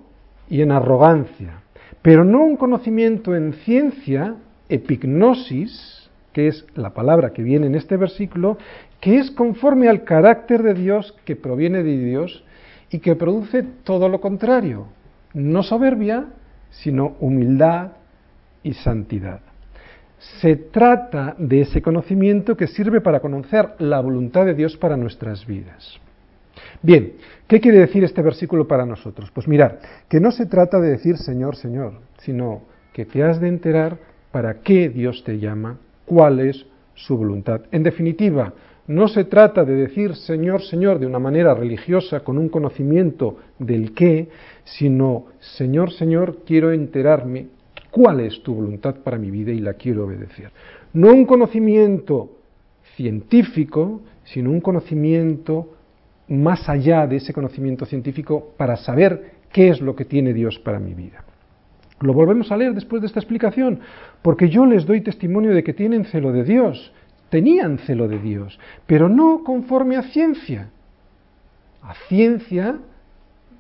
y 0.50 0.62
en 0.62 0.72
arrogancia, 0.72 1.62
pero 2.02 2.24
no 2.24 2.44
un 2.44 2.58
conocimiento 2.58 3.36
en 3.36 3.54
ciencia, 3.54 4.36
epignosis, 4.70 6.10
que 6.34 6.48
es 6.48 6.66
la 6.76 6.94
palabra 6.94 7.32
que 7.32 7.44
viene 7.44 7.68
en 7.68 7.76
este 7.76 7.98
versículo, 7.98 8.58
que 9.00 9.20
es 9.20 9.32
conforme 9.32 9.88
al 9.88 10.04
carácter 10.04 10.64
de 10.64 10.74
Dios 10.74 11.16
que 11.26 11.36
proviene 11.36 11.84
de 11.84 11.98
Dios 11.98 12.44
y 12.90 13.00
que 13.00 13.16
produce 13.16 13.64
todo 13.84 14.10
lo 14.10 14.20
contrario, 14.20 14.88
no 15.34 15.64
soberbia, 15.64 16.26
sino 16.72 17.16
humildad 17.20 17.94
y 18.64 18.74
santidad. 18.74 19.42
Se 20.42 20.56
trata 20.56 21.36
de 21.38 21.62
ese 21.62 21.82
conocimiento 21.82 22.58
que 22.58 22.68
sirve 22.68 23.02
para 23.02 23.20
conocer 23.20 23.76
la 23.80 24.00
voluntad 24.00 24.46
de 24.46 24.56
Dios 24.56 24.76
para 24.76 24.98
nuestras 24.98 25.46
vidas. 25.46 26.00
Bien, 26.82 27.14
¿qué 27.48 27.60
quiere 27.60 27.80
decir 27.80 28.04
este 28.04 28.22
versículo 28.22 28.68
para 28.68 28.86
nosotros? 28.86 29.30
Pues 29.32 29.48
mirar, 29.48 29.80
que 30.10 30.20
no 30.20 30.32
se 30.32 30.46
trata 30.46 30.80
de 30.80 30.92
decir 30.92 31.18
Señor, 31.18 31.56
Señor, 31.56 31.94
sino 32.20 32.64
que 32.94 33.06
te 33.06 33.24
has 33.24 33.40
de 33.40 33.50
enterar 33.50 33.98
para 34.36 34.56
qué 34.56 34.90
Dios 34.90 35.24
te 35.24 35.40
llama, 35.40 35.78
cuál 36.04 36.42
es 36.42 36.66
su 36.94 37.16
voluntad. 37.16 37.62
En 37.72 37.84
definitiva, 37.84 38.52
no 38.86 39.08
se 39.08 39.24
trata 39.24 39.64
de 39.64 39.76
decir 39.76 40.14
Señor, 40.14 40.62
Señor 40.62 41.00
de 41.00 41.06
una 41.06 41.20
manera 41.20 41.54
religiosa 41.54 42.20
con 42.20 42.38
un 42.38 42.50
conocimiento 42.50 43.38
del 43.60 43.94
qué, 43.94 44.28
sino 44.66 45.28
Señor, 45.40 45.94
Señor, 45.94 46.40
quiero 46.46 46.74
enterarme 46.74 47.46
cuál 47.92 48.20
es 48.20 48.44
tu 48.44 48.54
voluntad 48.54 48.96
para 48.96 49.18
mi 49.18 49.32
vida 49.32 49.54
y 49.54 49.60
la 49.60 49.76
quiero 49.76 50.04
obedecer. 50.04 50.52
No 50.92 51.14
un 51.14 51.26
conocimiento 51.26 52.32
científico, 52.98 54.02
sino 54.26 54.50
un 54.50 54.60
conocimiento 54.60 55.70
más 56.28 56.68
allá 56.68 57.08
de 57.08 57.16
ese 57.16 57.32
conocimiento 57.32 57.86
científico 57.86 58.52
para 58.58 58.76
saber 58.76 59.32
qué 59.54 59.70
es 59.70 59.80
lo 59.80 59.96
que 59.96 60.04
tiene 60.04 60.34
Dios 60.34 60.60
para 60.60 60.78
mi 60.78 60.94
vida. 60.94 61.24
Lo 62.02 62.14
volvemos 62.14 62.52
a 62.52 62.58
leer 62.58 62.74
después 62.74 63.02
de 63.02 63.08
esta 63.08 63.20
explicación, 63.20 63.80
porque 64.22 64.50
yo 64.50 64.66
les 64.66 64.86
doy 64.86 65.02
testimonio 65.02 65.54
de 65.54 65.64
que 65.64 65.74
tienen 65.74 66.06
celo 66.06 66.32
de 66.32 66.44
Dios, 66.44 66.92
tenían 67.30 67.78
celo 67.80 68.08
de 68.08 68.20
Dios, 68.20 68.60
pero 68.86 69.10
no 69.10 69.44
conforme 69.44 69.96
a 69.98 70.04
ciencia. 70.04 70.70
A 71.82 71.94
ciencia 72.08 72.78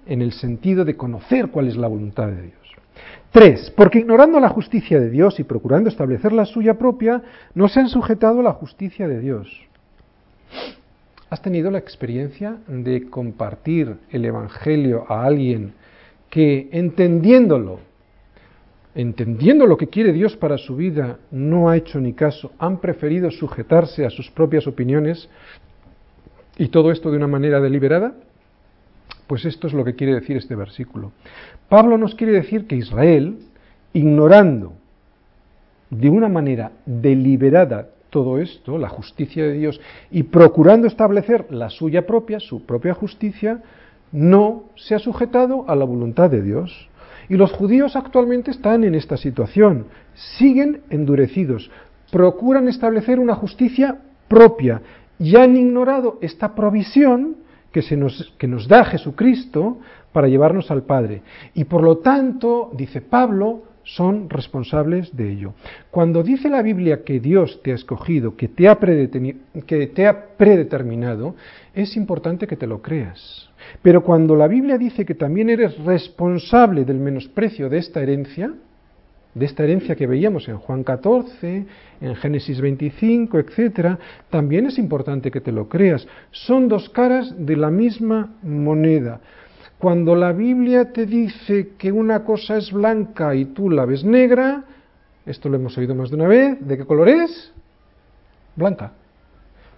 en 0.05 0.21
el 0.21 0.33
sentido 0.33 0.85
de 0.85 0.97
conocer 0.97 1.49
cuál 1.49 1.67
es 1.67 1.77
la 1.77 1.87
voluntad 1.87 2.27
de 2.27 2.41
Dios. 2.41 2.75
Tres, 3.31 3.71
porque 3.75 3.99
ignorando 3.99 4.39
la 4.39 4.49
justicia 4.49 4.99
de 4.99 5.09
Dios 5.09 5.39
y 5.39 5.43
procurando 5.43 5.89
establecer 5.89 6.31
la 6.31 6.45
suya 6.45 6.75
propia, 6.75 7.21
no 7.53 7.67
se 7.67 7.81
han 7.81 7.89
sujetado 7.89 8.39
a 8.39 8.43
la 8.43 8.53
justicia 8.53 9.07
de 9.07 9.19
Dios. 9.19 9.47
¿Has 11.29 11.41
tenido 11.41 11.69
la 11.69 11.79
experiencia 11.79 12.57
de 12.67 13.09
compartir 13.09 13.97
el 14.09 14.23
Evangelio 14.23 15.05
a 15.09 15.25
alguien 15.25 15.73
que 16.29 16.69
entendiéndolo, 16.71 17.79
entendiendo 18.95 19.67
lo 19.67 19.77
que 19.77 19.87
quiere 19.87 20.13
Dios 20.13 20.35
para 20.37 20.57
su 20.57 20.75
vida, 20.75 21.19
no 21.29 21.69
ha 21.69 21.77
hecho 21.77 21.99
ni 21.99 22.13
caso, 22.13 22.51
han 22.57 22.79
preferido 22.79 23.29
sujetarse 23.29 24.05
a 24.05 24.09
sus 24.09 24.31
propias 24.31 24.65
opiniones 24.67 25.29
y 26.57 26.69
todo 26.69 26.91
esto 26.91 27.11
de 27.11 27.17
una 27.17 27.27
manera 27.27 27.59
deliberada? 27.59 28.13
Pues 29.27 29.43
esto 29.45 29.67
es 29.67 29.73
lo 29.73 29.83
que 29.83 29.95
quiere 29.95 30.13
decir 30.13 30.37
este 30.37 30.55
versículo. 30.55 31.11
Pablo 31.67 31.97
nos 31.97 32.15
quiere 32.15 32.33
decir 32.33 32.67
que 32.67 32.75
Israel, 32.75 33.39
ignorando 33.93 34.73
de 35.89 36.09
una 36.09 36.29
manera 36.29 36.71
deliberada 36.85 37.89
todo 38.09 38.39
esto, 38.39 38.77
la 38.77 38.87
justicia 38.87 39.43
de 39.43 39.53
Dios, 39.53 39.81
y 40.09 40.23
procurando 40.23 40.87
establecer 40.87 41.47
la 41.51 41.69
suya 41.69 42.05
propia, 42.05 42.39
su 42.39 42.65
propia 42.65 42.93
justicia, 42.93 43.61
no 44.11 44.65
se 44.75 44.95
ha 44.95 44.99
sujetado 44.99 45.65
a 45.67 45.75
la 45.75 45.83
voluntad 45.83 46.29
de 46.29 46.41
Dios. 46.41 46.87
Y 47.29 47.36
los 47.36 47.51
judíos 47.51 47.96
actualmente 47.96 48.51
están 48.51 48.84
en 48.84 48.96
esta 48.96 49.17
situación, 49.17 49.86
siguen 50.38 50.82
endurecidos, 50.89 51.70
procuran 52.12 52.67
establecer 52.67 53.20
una 53.20 53.36
justicia 53.36 53.98
propia 54.27 54.82
y 55.20 55.36
han 55.36 55.55
ignorado 55.55 56.17
esta 56.22 56.53
provisión 56.55 57.38
que, 57.72 57.82
se 57.82 57.98
nos, 57.98 58.34
que 58.38 58.48
nos 58.48 58.67
da 58.67 58.86
Jesucristo 58.86 59.79
para 60.12 60.27
llevarnos 60.27 60.72
al 60.72 60.84
Padre. 60.84 61.22
Y 61.53 61.65
por 61.65 61.84
lo 61.84 61.98
tanto, 61.98 62.72
dice 62.74 63.01
Pablo, 63.01 63.63
son 63.84 64.29
responsables 64.29 65.15
de 65.15 65.32
ello. 65.32 65.53
Cuando 65.91 66.24
dice 66.24 66.50
la 66.50 66.62
Biblia 66.62 67.03
que 67.03 67.20
Dios 67.20 67.62
te 67.63 67.72
ha 67.72 67.75
escogido, 67.75 68.36
que 68.36 68.48
te 68.48 68.67
ha, 68.67 68.77
que 68.77 69.88
te 69.88 70.08
ha 70.08 70.36
predeterminado, 70.38 71.36
es 71.75 71.98
importante 71.98 72.48
que 72.48 72.55
te 72.55 72.65
lo 72.65 72.82
creas. 72.82 73.50
Pero 73.82 74.03
cuando 74.03 74.36
la 74.36 74.48
Biblia 74.48 74.77
dice 74.77 75.05
que 75.05 75.13
también 75.13 75.50
eres 75.50 75.77
responsable 75.84 76.86
del 76.86 76.98
menosprecio 76.98 77.70
de 77.70 77.77
esta 77.77 78.01
herencia, 78.01 78.53
de 79.34 79.46
esta 79.46 79.63
herencia 79.63 79.96
que 79.96 80.08
veíamos 80.08 80.48
en 80.48 80.58
Juan 80.58 80.84
14, 80.84 81.65
en 82.00 82.15
Génesis 82.15 82.62
25, 82.62 83.38
etc., 83.39 84.00
también 84.29 84.67
es 84.67 84.79
importante 84.79 85.29
que 85.29 85.41
te 85.41 85.51
lo 85.51 85.67
creas. 85.67 86.08
Son 86.32 86.70
dos 86.70 86.89
caras 86.89 87.36
de 87.38 87.58
la 87.58 87.70
misma 87.70 88.34
moneda. 88.41 89.20
Cuando 89.77 90.15
la 90.15 90.32
Biblia 90.32 90.94
te 90.94 91.05
dice 91.05 91.74
que 91.77 91.91
una 91.91 92.24
cosa 92.24 92.55
es 92.55 92.72
blanca 92.72 93.36
y 93.36 93.46
tú 93.46 93.70
la 93.70 93.84
ves 93.86 94.05
negra, 94.05 94.63
esto 95.25 95.50
lo 95.50 95.58
hemos 95.58 95.77
oído 95.77 95.94
más 95.94 96.10
de 96.10 96.15
una 96.15 96.27
vez, 96.27 96.65
¿de 96.65 96.77
qué 96.77 96.86
color 96.86 97.10
es? 97.10 97.51
Blanca. 98.55 98.94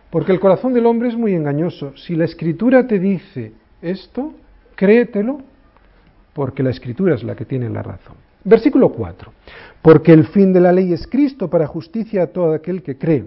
Porque 0.10 0.32
el 0.32 0.40
corazón 0.40 0.74
del 0.74 0.86
hombre 0.86 1.10
es 1.10 1.16
muy 1.16 1.34
engañoso. 1.34 1.96
Si 1.98 2.16
la 2.16 2.26
escritura 2.26 2.88
te 2.88 3.00
dice 3.00 3.52
esto, 3.82 4.34
créetelo, 4.76 5.42
porque 6.34 6.64
la 6.64 6.70
escritura 6.70 7.16
es 7.16 7.24
la 7.24 7.36
que 7.36 7.46
tiene 7.46 7.70
la 7.70 7.84
razón. 7.84 8.16
Versículo 8.44 8.90
4. 8.90 9.32
Porque 9.82 10.14
el 10.14 10.28
fin 10.28 10.54
de 10.54 10.62
la 10.62 10.72
ley 10.72 10.94
es 10.94 11.08
Cristo 11.08 11.50
para 11.50 11.68
justicia 11.68 12.24
a 12.24 12.28
todo 12.28 12.54
aquel 12.54 12.82
que 12.82 12.98
cree. 12.98 13.26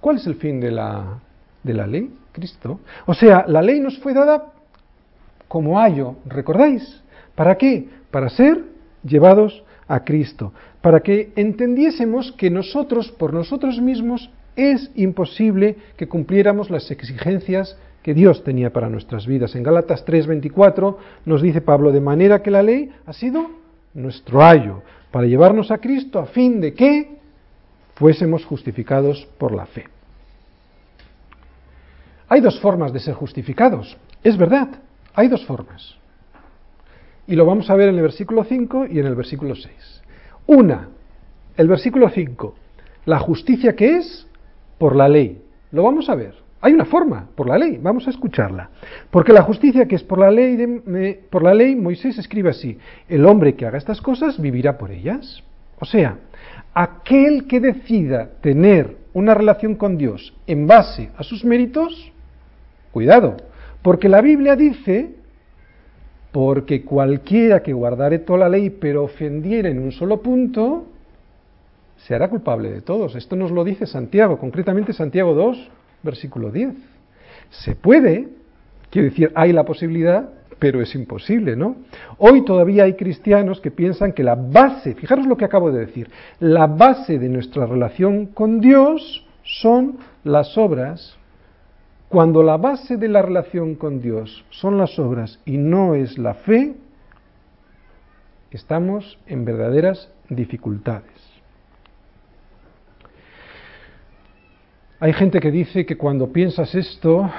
¿Cuál 0.00 0.16
es 0.16 0.26
el 0.26 0.34
fin 0.34 0.60
de 0.60 0.70
la, 0.70 1.20
de 1.62 1.72
la 1.72 1.86
ley? 1.86 2.12
Cristo. 2.32 2.80
O 3.06 3.14
sea, 3.14 3.46
la 3.48 3.62
ley 3.62 3.80
nos 3.80 3.98
fue 4.00 4.12
dada 4.12 4.52
como 5.48 5.80
ayo, 5.80 6.16
¿recordáis? 6.26 7.02
¿Para 7.34 7.56
qué? 7.56 7.88
Para 8.10 8.28
ser 8.28 8.62
llevados 9.02 9.62
a 9.86 10.04
Cristo, 10.04 10.52
para 10.80 11.00
que 11.00 11.32
entendiésemos 11.36 12.32
que 12.32 12.50
nosotros, 12.50 13.10
por 13.12 13.32
nosotros 13.32 13.80
mismos, 13.80 14.30
es 14.56 14.90
imposible 14.94 15.76
que 15.96 16.08
cumpliéramos 16.08 16.70
las 16.70 16.90
exigencias 16.90 17.76
que 18.02 18.14
Dios 18.14 18.44
tenía 18.44 18.70
para 18.70 18.90
nuestras 18.90 19.26
vidas. 19.26 19.54
En 19.54 19.62
Gálatas 19.62 20.04
3:24 20.04 20.98
nos 21.24 21.42
dice 21.42 21.60
Pablo, 21.60 21.90
de 21.90 22.00
manera 22.00 22.42
que 22.42 22.50
la 22.50 22.62
ley 22.62 22.90
ha 23.06 23.12
sido 23.12 23.50
nuestro 23.94 24.44
ayo 24.44 24.82
para 25.10 25.26
llevarnos 25.26 25.70
a 25.70 25.78
Cristo 25.78 26.18
a 26.18 26.26
fin 26.26 26.60
de 26.60 26.74
que 26.74 27.18
fuésemos 27.94 28.44
justificados 28.44 29.26
por 29.38 29.54
la 29.54 29.66
fe. 29.66 29.86
Hay 32.28 32.40
dos 32.40 32.60
formas 32.60 32.92
de 32.92 33.00
ser 33.00 33.14
justificados, 33.14 33.96
es 34.22 34.36
verdad, 34.36 34.68
hay 35.14 35.28
dos 35.28 35.44
formas. 35.46 35.96
Y 37.26 37.36
lo 37.36 37.46
vamos 37.46 37.70
a 37.70 37.74
ver 37.74 37.88
en 37.88 37.96
el 37.96 38.02
versículo 38.02 38.44
5 38.44 38.86
y 38.90 38.98
en 38.98 39.06
el 39.06 39.14
versículo 39.14 39.54
6. 39.54 40.02
Una, 40.46 40.88
el 41.56 41.68
versículo 41.68 42.10
5, 42.10 42.54
la 43.06 43.18
justicia 43.18 43.74
que 43.76 43.96
es 43.96 44.26
por 44.78 44.96
la 44.96 45.08
ley. 45.08 45.42
Lo 45.70 45.82
vamos 45.82 46.08
a 46.08 46.14
ver. 46.14 46.34
Hay 46.60 46.72
una 46.72 46.86
forma, 46.86 47.28
por 47.34 47.46
la 47.46 47.58
ley, 47.58 47.78
vamos 47.82 48.06
a 48.06 48.10
escucharla. 48.10 48.70
Porque 49.10 49.34
la 49.34 49.42
justicia 49.42 49.86
que 49.86 49.96
es 49.96 50.02
por 50.02 50.18
la 50.18 50.30
ley, 50.30 50.56
de, 50.56 51.20
por 51.28 51.42
la 51.42 51.52
ley, 51.52 51.76
Moisés 51.76 52.16
escribe 52.16 52.50
así, 52.50 52.78
el 53.06 53.26
hombre 53.26 53.54
que 53.54 53.66
haga 53.66 53.76
estas 53.76 54.00
cosas 54.00 54.40
vivirá 54.40 54.78
por 54.78 54.90
ellas. 54.90 55.42
O 55.78 55.84
sea, 55.84 56.16
aquel 56.72 57.46
que 57.46 57.60
decida 57.60 58.30
tener 58.40 58.96
una 59.12 59.34
relación 59.34 59.74
con 59.74 59.98
Dios 59.98 60.34
en 60.46 60.66
base 60.66 61.10
a 61.18 61.22
sus 61.22 61.44
méritos, 61.44 62.12
cuidado, 62.92 63.36
porque 63.82 64.08
la 64.08 64.22
Biblia 64.22 64.56
dice, 64.56 65.16
porque 66.32 66.82
cualquiera 66.82 67.62
que 67.62 67.74
guardare 67.74 68.20
toda 68.20 68.38
la 68.38 68.48
ley 68.48 68.70
pero 68.70 69.04
ofendiera 69.04 69.68
en 69.68 69.78
un 69.78 69.92
solo 69.92 70.22
punto, 70.22 70.86
se 72.06 72.14
hará 72.14 72.28
culpable 72.28 72.70
de 72.70 72.82
todos. 72.82 73.14
Esto 73.16 73.34
nos 73.34 73.50
lo 73.50 73.64
dice 73.64 73.86
Santiago, 73.86 74.38
concretamente 74.38 74.92
Santiago 74.92 75.34
2, 75.34 75.70
versículo 76.02 76.50
10. 76.50 76.74
Se 77.48 77.74
puede, 77.74 78.28
quiero 78.90 79.08
decir, 79.08 79.32
hay 79.34 79.54
la 79.54 79.64
posibilidad, 79.64 80.28
pero 80.58 80.82
es 80.82 80.94
imposible, 80.94 81.56
¿no? 81.56 81.76
Hoy 82.18 82.44
todavía 82.44 82.84
hay 82.84 82.94
cristianos 82.94 83.60
que 83.60 83.70
piensan 83.70 84.12
que 84.12 84.22
la 84.22 84.34
base, 84.34 84.94
fijaros 84.94 85.26
lo 85.26 85.38
que 85.38 85.46
acabo 85.46 85.72
de 85.72 85.86
decir, 85.86 86.10
la 86.40 86.66
base 86.66 87.18
de 87.18 87.28
nuestra 87.30 87.64
relación 87.64 88.26
con 88.26 88.60
Dios 88.60 89.26
son 89.42 89.96
las 90.24 90.58
obras. 90.58 91.16
Cuando 92.10 92.42
la 92.42 92.58
base 92.58 92.98
de 92.98 93.08
la 93.08 93.22
relación 93.22 93.76
con 93.76 94.02
Dios 94.02 94.44
son 94.50 94.76
las 94.76 94.98
obras 94.98 95.40
y 95.46 95.56
no 95.56 95.94
es 95.94 96.18
la 96.18 96.34
fe, 96.34 96.74
estamos 98.50 99.18
en 99.26 99.46
verdaderas 99.46 100.10
dificultades. 100.28 101.33
Hay 105.04 105.12
gente 105.12 105.38
que 105.38 105.50
dice 105.50 105.84
que 105.84 105.98
cuando 105.98 106.32
piensas 106.32 106.74
esto, 106.74 107.30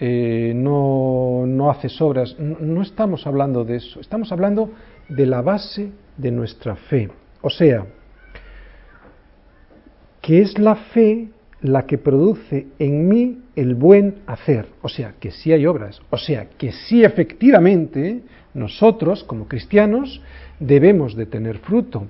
eh, 0.00 0.52
no, 0.52 1.44
no 1.46 1.70
haces 1.70 2.00
obras, 2.00 2.36
no 2.40 2.82
estamos 2.82 3.24
hablando 3.24 3.64
de 3.64 3.76
eso, 3.76 4.00
estamos 4.00 4.32
hablando 4.32 4.72
de 5.08 5.26
la 5.26 5.42
base 5.42 5.92
de 6.16 6.32
nuestra 6.32 6.74
fe. 6.74 7.08
O 7.40 7.50
sea, 7.50 7.86
que 10.20 10.40
es 10.40 10.58
la 10.58 10.74
fe 10.74 11.28
la 11.60 11.86
que 11.86 11.98
produce 11.98 12.66
en 12.80 13.08
mí 13.08 13.38
el 13.54 13.76
buen 13.76 14.16
hacer. 14.26 14.66
O 14.82 14.88
sea, 14.88 15.14
que 15.20 15.30
sí 15.30 15.52
hay 15.52 15.66
obras. 15.66 16.02
O 16.10 16.18
sea, 16.18 16.48
que 16.58 16.72
sí 16.72 17.04
efectivamente 17.04 18.22
nosotros, 18.54 19.22
como 19.22 19.46
cristianos, 19.46 20.20
debemos 20.58 21.14
de 21.14 21.26
tener 21.26 21.58
fruto. 21.58 22.08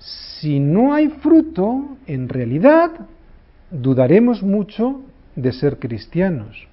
Si 0.00 0.58
no 0.58 0.94
hay 0.94 1.10
fruto, 1.10 1.96
en 2.08 2.28
realidad 2.28 2.90
dudaremos 3.70 4.42
mucho 4.42 5.02
de 5.36 5.52
ser 5.52 5.78
cristianos. 5.78 6.66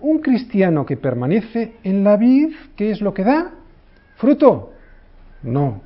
Un 0.00 0.18
cristiano 0.18 0.86
que 0.86 0.96
permanece 0.96 1.72
en 1.82 2.04
la 2.04 2.16
vid, 2.16 2.54
¿qué 2.76 2.90
es 2.90 3.00
lo 3.00 3.14
que 3.14 3.24
da? 3.24 3.52
¿Fruto? 4.16 4.72
No. 5.42 5.82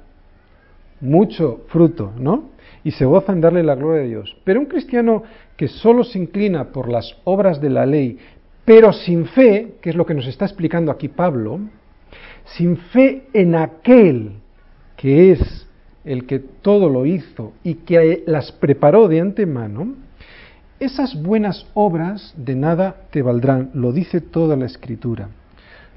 Mucho 1.01 1.65
fruto, 1.69 2.13
¿no? 2.17 2.51
Y 2.85 2.93
se 2.93 3.05
goza 3.05 3.33
en 3.33 3.41
darle 3.41 3.63
la 3.63 3.75
gloria 3.75 4.03
a 4.03 4.07
Dios. 4.07 4.37
Pero 4.45 4.61
un 4.61 4.67
cristiano 4.67 5.23
que 5.57 5.69
solo 5.69 6.05
se 6.05 6.19
inclina 6.19 6.73
por 6.73 6.89
las 6.89 7.17
obras 7.25 7.61
de 7.61 7.71
la 7.71 7.87
ley, 7.87 8.19
pero 8.65 8.93
sin 8.93 9.27
fe, 9.27 9.75
que 9.81 9.91
es 9.91 9.97
lo 9.97 10.07
que 10.07 10.15
nos 10.15 10.27
está 10.27 10.45
explicando 10.45 10.93
aquí 10.93 11.09
Pablo, 11.09 11.61
sin 12.45 12.77
fe 12.77 13.25
en 13.33 13.55
aquel 13.55 14.33
que 14.97 15.33
es 15.33 15.67
el 16.05 16.27
que 16.27 16.39
todo 16.39 16.89
lo 16.89 17.07
hizo 17.07 17.53
y 17.63 17.75
que 17.75 18.25
las 18.27 18.53
preparó 18.53 19.09
de 19.09 19.21
antemano, 19.21 19.95
esas 20.85 21.15
buenas 21.23 21.65
obras 21.75 22.35
de 22.37 22.57
nada 22.57 22.97
te 23.11 23.23
valdrán, 23.23 23.71
lo 23.73 23.93
dice 23.93 24.21
toda 24.21 24.57
la 24.57 24.67
escritura. 24.67 25.29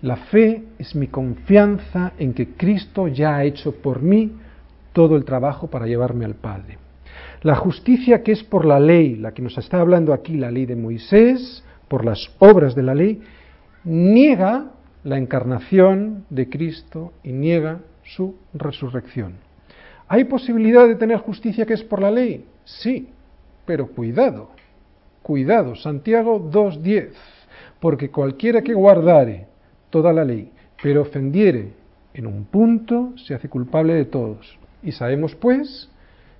La 0.01 0.15
fe 0.15 0.63
es 0.77 0.95
mi 0.95 1.07
confianza 1.07 2.13
en 2.19 2.33
que 2.33 2.49
Cristo 2.49 3.07
ya 3.07 3.35
ha 3.35 3.43
hecho 3.45 3.71
por 3.71 4.03
mí 4.03 4.33
todo 4.93 5.15
el 5.15 5.25
trabajo 5.25 5.67
para 5.67 5.87
llevarme 5.87 6.25
al 6.25 6.35
Padre. 6.35 6.77
La 7.41 7.55
justicia 7.55 8.21
que 8.21 8.31
es 8.31 8.43
por 8.43 8.63
la 8.63 8.79
ley, 8.79 9.15
la 9.15 9.33
que 9.33 9.41
nos 9.41 9.57
está 9.57 9.79
hablando 9.79 10.13
aquí, 10.13 10.37
la 10.37 10.51
ley 10.51 10.67
de 10.67 10.75
Moisés, 10.75 11.63
por 11.87 12.05
las 12.05 12.29
obras 12.37 12.75
de 12.75 12.83
la 12.83 12.93
ley, 12.93 13.21
niega 13.83 14.71
la 15.03 15.17
encarnación 15.17 16.25
de 16.29 16.47
Cristo 16.47 17.13
y 17.23 17.31
niega 17.31 17.79
su 18.03 18.35
resurrección. 18.53 19.33
¿Hay 20.07 20.25
posibilidad 20.25 20.87
de 20.87 20.95
tener 20.95 21.17
justicia 21.17 21.65
que 21.65 21.73
es 21.73 21.83
por 21.83 22.01
la 22.01 22.11
ley? 22.11 22.45
Sí, 22.63 23.09
pero 23.65 23.87
cuidado, 23.87 24.51
cuidado, 25.25 25.75
Santiago 25.75 26.39
2.10, 26.51 27.09
porque 27.79 28.11
cualquiera 28.11 28.61
que 28.61 28.75
guardare 28.75 29.47
toda 29.89 30.13
la 30.13 30.23
ley, 30.23 30.51
pero 30.83 31.01
ofendiere 31.01 31.73
en 32.13 32.27
un 32.27 32.45
punto, 32.45 33.13
se 33.17 33.33
hace 33.33 33.49
culpable 33.49 33.95
de 33.95 34.05
todos. 34.05 34.59
Y 34.83 34.91
sabemos, 34.91 35.33
pues, 35.33 35.89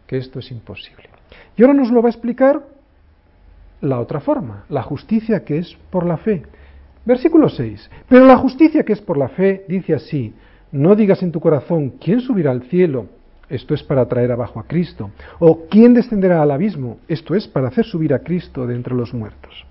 que 0.05 0.17
esto 0.17 0.37
es 0.37 0.51
imposible. 0.51 1.09
Y 1.57 1.63
ahora 1.63 1.73
nos 1.73 1.89
lo 1.89 2.03
va 2.03 2.09
a 2.09 2.11
explicar 2.11 2.61
la 3.81 3.99
otra 3.99 4.19
forma, 4.19 4.65
la 4.69 4.83
justicia 4.83 5.43
que 5.43 5.57
es 5.57 5.75
por 5.89 6.05
la 6.05 6.17
fe. 6.17 6.43
Versículo 7.05 7.49
6. 7.49 7.89
Pero 8.07 8.27
la 8.27 8.37
justicia 8.37 8.83
que 8.83 8.93
es 8.93 9.01
por 9.01 9.17
la 9.17 9.29
fe 9.29 9.65
dice 9.67 9.95
así, 9.95 10.31
no 10.71 10.95
digas 10.95 11.23
en 11.23 11.31
tu 11.31 11.39
corazón, 11.39 11.95
¿quién 11.99 12.21
subirá 12.21 12.51
al 12.51 12.61
cielo? 12.69 13.07
Esto 13.49 13.73
es 13.73 13.83
para 13.83 14.07
traer 14.07 14.31
abajo 14.31 14.59
a 14.59 14.63
Cristo. 14.63 15.11
O 15.39 15.67
¿quién 15.69 15.93
descenderá 15.93 16.41
al 16.41 16.51
abismo? 16.51 16.99
Esto 17.07 17.35
es 17.35 17.47
para 17.47 17.67
hacer 17.67 17.85
subir 17.85 18.13
a 18.13 18.19
Cristo 18.19 18.65
de 18.65 18.75
entre 18.75 18.95
los 18.95 19.13
muertos. 19.13 19.65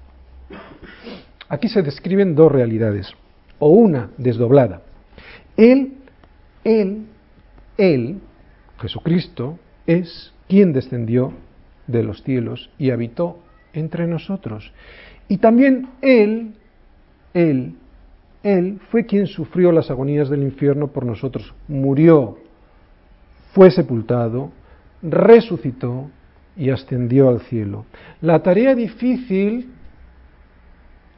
Aquí 1.48 1.68
se 1.68 1.82
describen 1.82 2.34
dos 2.34 2.50
realidades, 2.50 3.12
o 3.58 3.68
una 3.68 4.10
desdoblada. 4.16 4.82
Él, 5.56 5.94
Él, 6.64 7.06
Él, 7.76 8.20
Jesucristo, 8.80 9.58
es 9.86 10.32
quien 10.48 10.72
descendió 10.72 11.32
de 11.86 12.02
los 12.02 12.22
cielos 12.22 12.70
y 12.78 12.90
habitó 12.90 13.38
entre 13.72 14.06
nosotros. 14.06 14.72
Y 15.28 15.38
también 15.38 15.88
Él 16.00 16.54
él, 17.34 17.74
Él 18.44 18.78
fue 18.90 19.04
quien 19.04 19.26
sufrió 19.26 19.72
las 19.72 19.90
agonías 19.90 20.30
del 20.30 20.44
infierno 20.44 20.88
por 20.88 21.04
nosotros, 21.04 21.52
murió, 21.68 22.38
fue 23.54 23.70
sepultado, 23.70 24.50
resucitó 25.02 26.10
y 26.56 26.70
ascendió 26.70 27.28
al 27.28 27.40
cielo. 27.42 27.84
La 28.20 28.42
tarea 28.42 28.74
difícil 28.74 29.72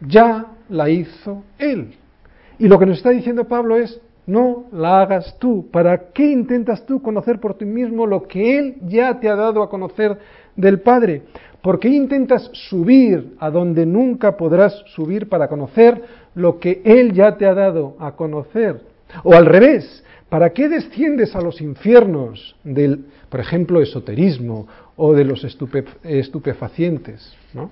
ya 0.00 0.46
la 0.68 0.88
hizo 0.88 1.42
Él. 1.58 1.94
Y 2.58 2.68
lo 2.68 2.78
que 2.78 2.86
nos 2.86 2.98
está 2.98 3.10
diciendo 3.10 3.44
Pablo 3.44 3.76
es, 3.76 4.00
no 4.26 4.64
la 4.72 5.02
hagas 5.02 5.36
tú. 5.38 5.70
¿Para 5.70 6.10
qué 6.12 6.30
intentas 6.30 6.84
tú 6.84 7.00
conocer 7.00 7.38
por 7.40 7.56
ti 7.56 7.64
mismo 7.64 8.06
lo 8.06 8.26
que 8.26 8.58
Él 8.58 8.76
ya 8.86 9.18
te 9.20 9.28
ha 9.28 9.36
dado 9.36 9.62
a 9.62 9.70
conocer 9.70 10.18
del 10.56 10.80
Padre? 10.80 11.22
¿Por 11.62 11.78
qué 11.78 11.88
intentas 11.88 12.50
subir 12.52 13.34
a 13.38 13.50
donde 13.50 13.86
nunca 13.86 14.36
podrás 14.36 14.74
subir 14.94 15.28
para 15.28 15.48
conocer 15.48 16.02
lo 16.34 16.58
que 16.58 16.82
Él 16.84 17.12
ya 17.12 17.36
te 17.36 17.46
ha 17.46 17.54
dado 17.54 17.96
a 17.98 18.12
conocer? 18.12 18.80
O 19.22 19.34
al 19.34 19.46
revés, 19.46 20.04
¿para 20.28 20.50
qué 20.50 20.68
desciendes 20.68 21.34
a 21.34 21.40
los 21.40 21.60
infiernos 21.60 22.56
del, 22.64 23.06
por 23.28 23.40
ejemplo, 23.40 23.80
esoterismo 23.80 24.66
o 24.96 25.12
de 25.12 25.24
los 25.24 25.44
estupefacientes? 25.44 27.36
¿no? 27.54 27.70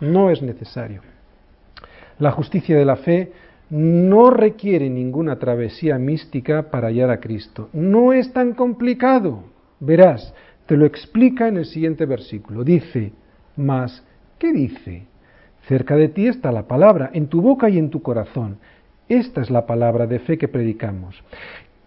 no 0.00 0.30
es 0.30 0.42
necesario. 0.42 1.02
La 2.18 2.30
justicia 2.32 2.76
de 2.76 2.84
la 2.84 2.96
fe 2.96 3.32
no 3.70 4.30
requiere 4.30 4.88
ninguna 4.88 5.38
travesía 5.38 5.98
mística 5.98 6.70
para 6.70 6.88
hallar 6.88 7.10
a 7.10 7.20
Cristo. 7.20 7.68
No 7.72 8.12
es 8.12 8.32
tan 8.32 8.52
complicado. 8.52 9.44
Verás, 9.80 10.32
te 10.66 10.76
lo 10.76 10.86
explica 10.86 11.48
en 11.48 11.58
el 11.58 11.66
siguiente 11.66 12.06
versículo. 12.06 12.64
Dice, 12.64 13.12
mas, 13.56 14.02
¿qué 14.38 14.52
dice? 14.52 15.06
Cerca 15.68 15.96
de 15.96 16.08
ti 16.08 16.28
está 16.28 16.52
la 16.52 16.68
palabra, 16.68 17.10
en 17.12 17.26
tu 17.26 17.42
boca 17.42 17.68
y 17.68 17.78
en 17.78 17.90
tu 17.90 18.00
corazón. 18.02 18.58
Esta 19.08 19.40
es 19.40 19.50
la 19.50 19.66
palabra 19.66 20.06
de 20.06 20.20
fe 20.20 20.38
que 20.38 20.48
predicamos. 20.48 21.22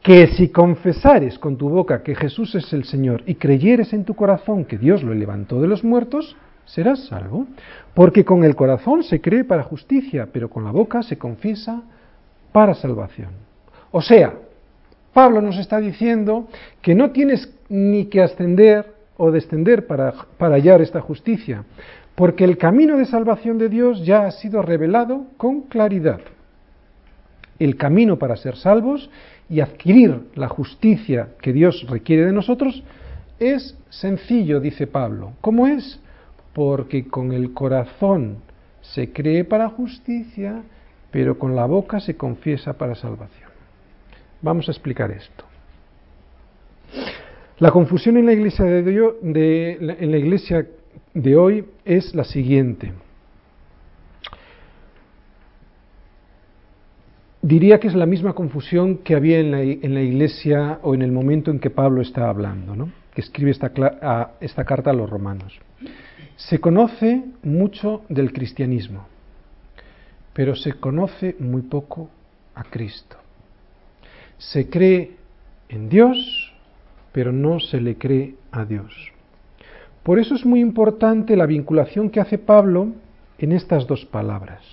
Que 0.01 0.27
si 0.27 0.49
confesares 0.49 1.37
con 1.37 1.57
tu 1.57 1.69
boca 1.69 2.03
que 2.03 2.15
Jesús 2.15 2.55
es 2.55 2.71
el 2.71 2.85
Señor 2.85 3.23
y 3.25 3.35
creyeres 3.35 3.91
en 3.93 4.05
tu 4.05 4.13
corazón 4.13 4.65
que 4.65 4.77
Dios 4.77 5.03
lo 5.03 5.13
levantó 5.13 5.61
de 5.61 5.67
los 5.67 5.83
muertos, 5.83 6.37
serás 6.65 7.05
salvo. 7.05 7.47
Porque 7.93 8.23
con 8.23 8.43
el 8.43 8.55
corazón 8.55 9.03
se 9.03 9.19
cree 9.19 9.43
para 9.43 9.63
justicia, 9.63 10.29
pero 10.31 10.49
con 10.49 10.63
la 10.63 10.71
boca 10.71 11.03
se 11.03 11.17
confiesa 11.17 11.81
para 12.51 12.73
salvación. 12.73 13.29
O 13.91 14.01
sea, 14.01 14.33
Pablo 15.13 15.41
nos 15.41 15.57
está 15.57 15.79
diciendo 15.79 16.47
que 16.81 16.95
no 16.95 17.11
tienes 17.11 17.53
ni 17.67 18.05
que 18.05 18.21
ascender 18.21 18.93
o 19.17 19.31
descender 19.31 19.85
para, 19.85 20.13
para 20.37 20.55
hallar 20.55 20.81
esta 20.81 21.01
justicia, 21.01 21.65
porque 22.15 22.43
el 22.43 22.57
camino 22.57 22.97
de 22.97 23.05
salvación 23.05 23.57
de 23.57 23.69
Dios 23.69 24.05
ya 24.05 24.25
ha 24.25 24.31
sido 24.31 24.61
revelado 24.61 25.25
con 25.37 25.61
claridad. 25.61 26.21
El 27.57 27.75
camino 27.75 28.17
para 28.17 28.37
ser 28.37 28.55
salvos 28.55 29.09
y 29.49 29.61
adquirir 29.61 30.29
la 30.35 30.47
justicia 30.47 31.29
que 31.41 31.53
Dios 31.53 31.85
requiere 31.89 32.25
de 32.25 32.33
nosotros 32.33 32.83
es 33.39 33.75
sencillo, 33.89 34.59
dice 34.59 34.85
Pablo. 34.85 35.33
¿Cómo 35.41 35.67
es? 35.67 35.99
Porque 36.53 37.07
con 37.07 37.31
el 37.31 37.53
corazón 37.53 38.37
se 38.81 39.11
cree 39.11 39.43
para 39.43 39.69
justicia, 39.69 40.61
pero 41.11 41.39
con 41.39 41.55
la 41.55 41.65
boca 41.65 41.99
se 41.99 42.15
confiesa 42.15 42.73
para 42.73 42.95
salvación. 42.95 43.49
Vamos 44.41 44.67
a 44.67 44.71
explicar 44.71 45.11
esto. 45.11 45.45
La 47.59 47.71
confusión 47.71 48.17
en 48.17 48.25
la 48.25 48.33
iglesia 48.33 48.65
de, 48.65 49.77
en 49.99 50.11
la 50.11 50.17
iglesia 50.17 50.65
de 51.13 51.35
hoy 51.35 51.65
es 51.83 52.15
la 52.15 52.23
siguiente. 52.23 52.93
Diría 57.41 57.79
que 57.79 57.87
es 57.87 57.95
la 57.95 58.05
misma 58.05 58.33
confusión 58.33 58.97
que 58.97 59.15
había 59.15 59.39
en 59.39 59.51
la, 59.51 60.01
iglesia 60.01 60.79
o 60.81 60.93
en 60.93 61.01
el 61.01 61.11
momento 61.11 61.51
en 61.51 61.59
que 61.59 61.69
Pablo 61.69 62.01
está 62.01 62.29
hablando, 62.29 62.75
¿no? 62.75 62.91
que 63.13 63.21
escribe 63.21 63.51
esta 63.51 64.65
carta 64.65 64.89
a 64.89 64.93
los 64.93 65.09
romanos. 65.09 65.57
Se 66.35 66.59
conoce 66.59 67.23
mucho 67.43 68.03
del 68.09 68.33
cristianismo, 68.33 69.07
pero 70.33 70.55
se 70.55 70.73
conoce 70.73 71.35
muy 71.39 71.61
poco 71.61 72.09
a 72.55 72.63
Cristo. 72.63 73.15
Se 74.37 74.69
cree 74.69 75.15
en 75.69 75.89
Dios, 75.89 76.53
pero 77.13 77.31
no 77.31 77.59
se 77.59 77.79
le 77.79 77.97
cree 77.97 78.35
a 78.51 78.65
Dios. 78.65 78.93
Por 80.03 80.19
eso 80.19 80.35
es 80.35 80.45
muy 80.45 80.59
importante 80.59 81.35
la 81.35 81.45
vinculación 81.45 82.09
que 82.09 82.19
hace 82.19 82.37
Pablo 82.37 82.89
en 83.37 83.51
estas 83.53 83.87
dos 83.87 84.05
palabras. 84.05 84.63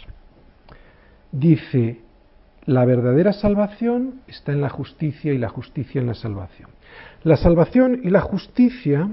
Dice, 1.32 2.00
la 2.66 2.84
verdadera 2.84 3.32
salvación 3.32 4.20
está 4.26 4.52
en 4.52 4.60
la 4.60 4.68
justicia 4.68 5.32
y 5.32 5.38
la 5.38 5.48
justicia 5.48 6.00
en 6.00 6.08
la 6.08 6.14
salvación. 6.14 6.70
La 7.22 7.36
salvación 7.36 8.00
y 8.02 8.10
la 8.10 8.20
justicia 8.20 9.08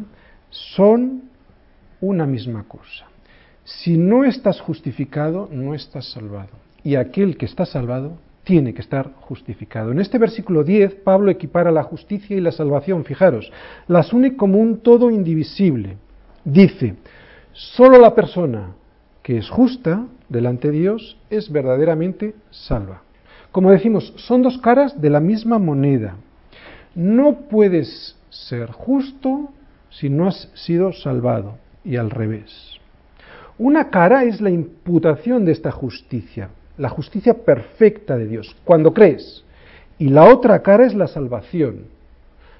son 0.49 1.29
una 2.01 2.25
misma 2.25 2.63
cosa. 2.63 3.05
Si 3.63 3.97
no 3.97 4.23
estás 4.25 4.59
justificado, 4.59 5.47
no 5.51 5.73
estás 5.73 6.11
salvado. 6.11 6.63
y 6.85 6.95
aquel 6.95 7.37
que 7.37 7.45
está 7.45 7.65
salvado 7.65 8.17
tiene 8.43 8.73
que 8.73 8.81
estar 8.81 9.13
justificado. 9.21 9.93
En 9.93 10.01
este 10.01 10.17
versículo 10.17 10.65
10, 10.65 10.95
Pablo 10.95 11.31
equipara 11.31 11.71
la 11.71 11.83
justicia 11.83 12.35
y 12.35 12.41
la 12.41 12.51
salvación, 12.51 13.05
fijaros, 13.05 13.49
las 13.87 14.11
une 14.11 14.35
como 14.35 14.59
un 14.59 14.79
todo 14.79 15.09
indivisible. 15.09 15.95
Dice, 16.43 16.95
solo 17.53 17.97
la 17.99 18.13
persona 18.13 18.75
que 19.21 19.37
es 19.37 19.49
justa 19.49 20.07
delante 20.27 20.71
de 20.71 20.79
Dios 20.79 21.17
es 21.29 21.49
verdaderamente 21.49 22.35
salva. 22.51 23.03
Como 23.53 23.69
decimos, 23.69 24.11
son 24.17 24.41
dos 24.41 24.57
caras 24.57 24.99
de 24.99 25.11
la 25.11 25.19
misma 25.19 25.59
moneda. 25.59 26.15
No 26.95 27.41
puedes 27.51 28.17
ser 28.31 28.71
justo 28.71 29.51
si 29.91 30.09
no 30.09 30.27
has 30.27 30.49
sido 30.55 30.91
salvado, 30.91 31.57
y 31.85 31.97
al 31.97 32.09
revés. 32.09 32.79
Una 33.59 33.91
cara 33.91 34.23
es 34.23 34.41
la 34.41 34.49
imputación 34.49 35.45
de 35.45 35.51
esta 35.51 35.69
justicia, 35.69 36.49
la 36.79 36.89
justicia 36.89 37.35
perfecta 37.45 38.17
de 38.17 38.25
Dios, 38.25 38.55
cuando 38.63 38.91
crees. 38.91 39.45
Y 39.99 40.09
la 40.09 40.33
otra 40.33 40.63
cara 40.63 40.87
es 40.87 40.95
la 40.95 41.05
salvación. 41.05 41.85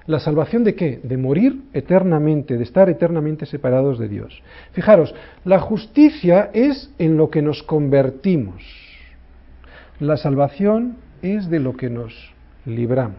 ¿La 0.06 0.20
salvación 0.20 0.64
de 0.64 0.76
qué? 0.76 1.00
De 1.02 1.18
morir 1.18 1.64
eternamente, 1.74 2.56
de 2.56 2.64
estar 2.64 2.88
eternamente 2.88 3.48
separados 3.48 3.98
de 3.98 4.10
Dios. 4.10 4.44
Fijaros, 4.74 5.16
la 5.44 5.58
justicia 5.58 6.52
es 6.54 6.92
en 7.00 7.18
lo 7.18 7.32
que 7.32 7.42
nos 7.42 7.64
convertimos. 7.64 8.83
La 10.00 10.18
salvación 10.18 10.98
es 11.22 11.50
de 11.50 11.60
lo 11.60 11.76
que 11.78 11.90
nos 11.90 12.34
libramos. 12.66 13.18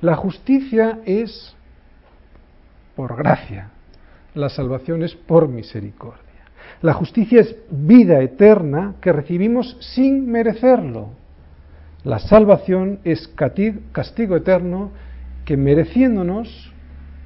La 0.00 0.14
justicia 0.14 1.00
es 1.04 1.56
por 2.94 3.16
gracia. 3.16 3.70
La 4.34 4.48
salvación 4.48 5.02
es 5.02 5.14
por 5.14 5.48
misericordia. 5.48 6.20
La 6.82 6.92
justicia 6.92 7.40
es 7.40 7.56
vida 7.70 8.20
eterna 8.20 8.94
que 9.00 9.12
recibimos 9.12 9.76
sin 9.80 10.30
merecerlo. 10.30 11.10
La 12.04 12.18
salvación 12.18 13.00
es 13.04 13.28
castigo 13.28 14.36
eterno 14.36 14.90
que 15.44 15.56
mereciéndonos 15.56 16.72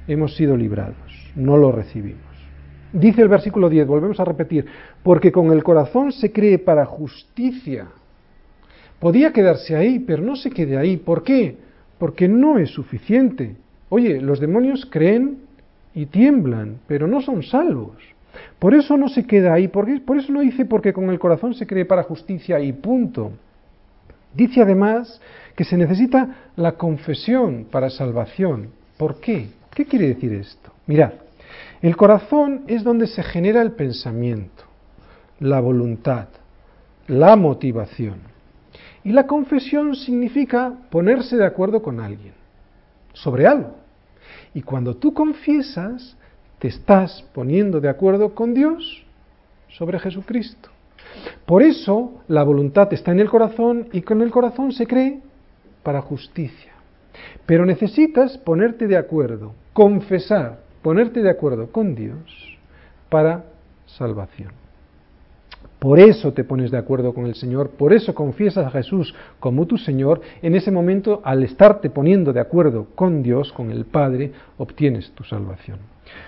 hemos 0.07 0.35
sido 0.35 0.57
librados, 0.57 0.95
no 1.35 1.57
lo 1.57 1.71
recibimos. 1.71 2.21
Dice 2.93 3.21
el 3.21 3.29
versículo 3.29 3.69
10, 3.69 3.87
volvemos 3.87 4.19
a 4.19 4.25
repetir, 4.25 4.65
porque 5.03 5.31
con 5.31 5.51
el 5.51 5.63
corazón 5.63 6.11
se 6.11 6.31
cree 6.31 6.59
para 6.59 6.85
justicia. 6.85 7.87
Podía 9.01 9.33
quedarse 9.33 9.75
ahí, 9.75 9.97
pero 9.97 10.21
no 10.21 10.35
se 10.35 10.51
quede 10.51 10.77
ahí. 10.77 10.95
¿Por 10.95 11.23
qué? 11.23 11.57
Porque 11.97 12.27
no 12.27 12.59
es 12.59 12.69
suficiente. 12.69 13.55
Oye, 13.89 14.21
los 14.21 14.39
demonios 14.39 14.85
creen 14.85 15.39
y 15.95 16.05
tiemblan, 16.05 16.77
pero 16.85 17.07
no 17.07 17.19
son 17.19 17.41
salvos. 17.41 17.97
Por 18.59 18.75
eso 18.75 18.97
no 18.97 19.09
se 19.09 19.25
queda 19.25 19.53
ahí, 19.55 19.67
porque, 19.69 19.99
por 20.01 20.19
eso 20.19 20.31
no 20.31 20.41
dice 20.41 20.65
porque 20.65 20.93
con 20.93 21.09
el 21.09 21.17
corazón 21.17 21.55
se 21.55 21.65
cree 21.65 21.83
para 21.83 22.03
justicia 22.03 22.59
y 22.59 22.73
punto. 22.73 23.31
Dice 24.35 24.61
además 24.61 25.19
que 25.55 25.63
se 25.63 25.77
necesita 25.77 26.51
la 26.55 26.73
confesión 26.73 27.65
para 27.71 27.89
salvación. 27.89 28.69
¿Por 28.97 29.19
qué? 29.19 29.47
¿Qué 29.73 29.85
quiere 29.85 30.09
decir 30.09 30.31
esto? 30.33 30.71
Mirad, 30.85 31.13
el 31.81 31.97
corazón 31.97 32.65
es 32.67 32.83
donde 32.83 33.07
se 33.07 33.23
genera 33.23 33.63
el 33.63 33.71
pensamiento, 33.71 34.63
la 35.39 35.59
voluntad, 35.59 36.27
la 37.07 37.35
motivación. 37.35 38.30
Y 39.03 39.11
la 39.11 39.25
confesión 39.25 39.95
significa 39.95 40.73
ponerse 40.89 41.37
de 41.37 41.45
acuerdo 41.45 41.81
con 41.81 41.99
alguien, 41.99 42.33
sobre 43.13 43.47
algo. 43.47 43.75
Y 44.53 44.61
cuando 44.61 44.95
tú 44.95 45.13
confiesas, 45.13 46.17
te 46.59 46.67
estás 46.67 47.23
poniendo 47.33 47.81
de 47.81 47.89
acuerdo 47.89 48.35
con 48.35 48.53
Dios 48.53 49.03
sobre 49.69 49.97
Jesucristo. 49.99 50.69
Por 51.45 51.63
eso 51.63 52.21
la 52.27 52.43
voluntad 52.43 52.93
está 52.93 53.11
en 53.11 53.19
el 53.19 53.29
corazón 53.29 53.87
y 53.91 54.01
con 54.01 54.21
el 54.21 54.31
corazón 54.31 54.71
se 54.71 54.85
cree 54.85 55.19
para 55.83 56.01
justicia. 56.01 56.71
Pero 57.45 57.65
necesitas 57.65 58.37
ponerte 58.37 58.87
de 58.87 58.97
acuerdo, 58.97 59.53
confesar, 59.73 60.59
ponerte 60.81 61.21
de 61.21 61.29
acuerdo 61.29 61.71
con 61.71 61.95
Dios 61.95 62.57
para 63.09 63.45
salvación. 63.85 64.60
Por 65.81 65.99
eso 65.99 66.31
te 66.31 66.43
pones 66.43 66.69
de 66.69 66.77
acuerdo 66.77 67.11
con 67.11 67.25
el 67.25 67.33
Señor, 67.33 67.71
por 67.71 67.91
eso 67.91 68.13
confiesas 68.13 68.67
a 68.67 68.69
Jesús 68.69 69.15
como 69.39 69.65
tu 69.65 69.79
Señor. 69.79 70.21
En 70.43 70.53
ese 70.53 70.69
momento, 70.69 71.21
al 71.23 71.41
estarte 71.41 71.89
poniendo 71.89 72.31
de 72.31 72.39
acuerdo 72.39 72.85
con 72.93 73.23
Dios, 73.23 73.51
con 73.51 73.71
el 73.71 73.85
Padre, 73.85 74.31
obtienes 74.59 75.09
tu 75.13 75.23
salvación. 75.23 75.79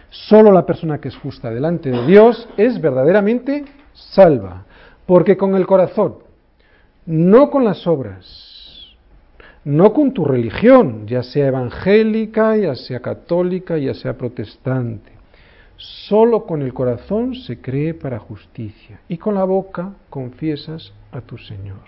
Solo 0.09 0.51
la 0.51 0.65
persona 0.65 0.97
que 0.99 1.09
es 1.09 1.15
justa 1.15 1.51
delante 1.51 1.91
de 1.91 2.03
Dios 2.07 2.49
es 2.57 2.81
verdaderamente 2.81 3.63
salva, 3.93 4.65
porque 5.05 5.37
con 5.37 5.53
el 5.53 5.67
corazón, 5.67 6.15
no 7.05 7.51
con 7.51 7.63
las 7.63 7.85
obras, 7.85 8.95
no 9.65 9.93
con 9.93 10.13
tu 10.13 10.25
religión, 10.25 11.05
ya 11.05 11.21
sea 11.21 11.49
evangélica, 11.49 12.57
ya 12.57 12.73
sea 12.73 13.01
católica, 13.01 13.77
ya 13.77 13.93
sea 13.93 14.17
protestante. 14.17 15.11
Solo 15.77 16.45
con 16.45 16.61
el 16.61 16.73
corazón 16.73 17.35
se 17.35 17.59
cree 17.59 17.93
para 17.93 18.19
justicia 18.19 19.01
y 19.07 19.17
con 19.17 19.35
la 19.35 19.43
boca 19.43 19.93
confiesas 20.09 20.93
a 21.11 21.21
tu 21.21 21.37
Señor. 21.37 21.79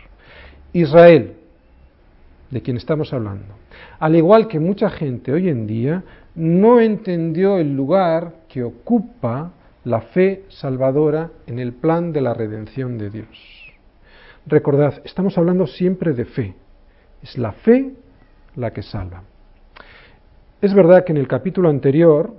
Israel, 0.74 1.36
de 2.50 2.62
quien 2.62 2.78
estamos 2.78 3.14
hablando, 3.14 3.56
al 4.00 4.16
igual 4.16 4.48
que 4.48 4.60
mucha 4.60 4.90
gente 4.90 5.32
hoy 5.32 5.50
en 5.50 5.68
día, 5.68 6.04
no 6.36 6.80
entendió 6.80 7.58
el 7.58 7.76
lugar 7.76 8.34
que 8.50 8.64
ocupa 8.64 9.52
la 9.86 10.02
fe 10.02 10.44
salvadora 10.50 11.32
en 11.48 11.60
el 11.60 11.74
plan 11.74 12.12
de 12.12 12.22
la 12.22 12.34
redención 12.34 12.98
de 12.98 13.10
Dios. 13.10 13.66
Recordad, 14.48 15.02
estamos 15.06 15.38
hablando 15.38 15.66
siempre 15.66 16.14
de 16.14 16.26
fe. 16.26 16.56
Es 17.22 17.38
la 17.38 17.52
fe 17.52 17.94
la 18.56 18.72
que 18.72 18.84
salva. 18.84 19.24
Es 20.62 20.74
verdad 20.74 21.04
que 21.04 21.12
en 21.12 21.18
el 21.18 21.28
capítulo 21.28 21.70
anterior, 21.70 22.34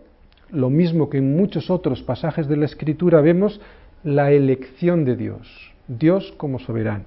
lo 0.51 0.71
mismo 0.71 1.11
que 1.11 1.19
en 1.19 1.37
muchos 1.37 1.71
otros 1.71 2.03
pasajes 2.03 2.49
de 2.49 2.57
la 2.57 2.67
Escritura, 2.67 3.21
vemos 3.21 3.61
la 4.05 4.31
elección 4.31 5.05
de 5.05 5.17
Dios, 5.17 5.75
Dios 5.89 6.33
como 6.37 6.59
soberano. 6.59 7.07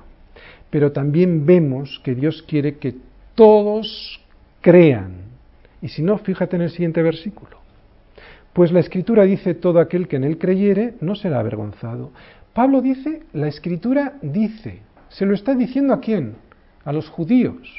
Pero 0.70 0.92
también 0.92 1.46
vemos 1.46 2.02
que 2.04 2.16
Dios 2.16 2.44
quiere 2.44 2.78
que 2.78 2.96
todos 3.36 4.22
crean 4.62 5.30
y 5.82 5.88
si 5.90 6.02
no, 6.02 6.18
fíjate 6.18 6.56
en 6.56 6.64
el 6.64 6.72
siguiente 6.72 7.02
versículo. 7.02 7.58
Pues 8.54 8.72
la 8.72 8.80
escritura 8.80 9.24
dice, 9.24 9.54
todo 9.54 9.80
aquel 9.80 10.08
que 10.08 10.18
en 10.18 10.24
él 10.24 10.38
creyere 10.38 10.96
no 11.02 11.16
será 11.16 11.40
avergonzado. 11.40 12.12
Pablo 12.54 12.82
dice, 12.82 13.24
la 13.32 13.48
escritura 13.48 14.16
dice, 14.22 14.82
se 15.10 15.26
lo 15.26 15.34
está 15.34 15.56
diciendo 15.56 15.94
a 15.94 16.02
quién? 16.02 16.36
A 16.84 16.92
los 16.92 17.08
judíos. 17.10 17.70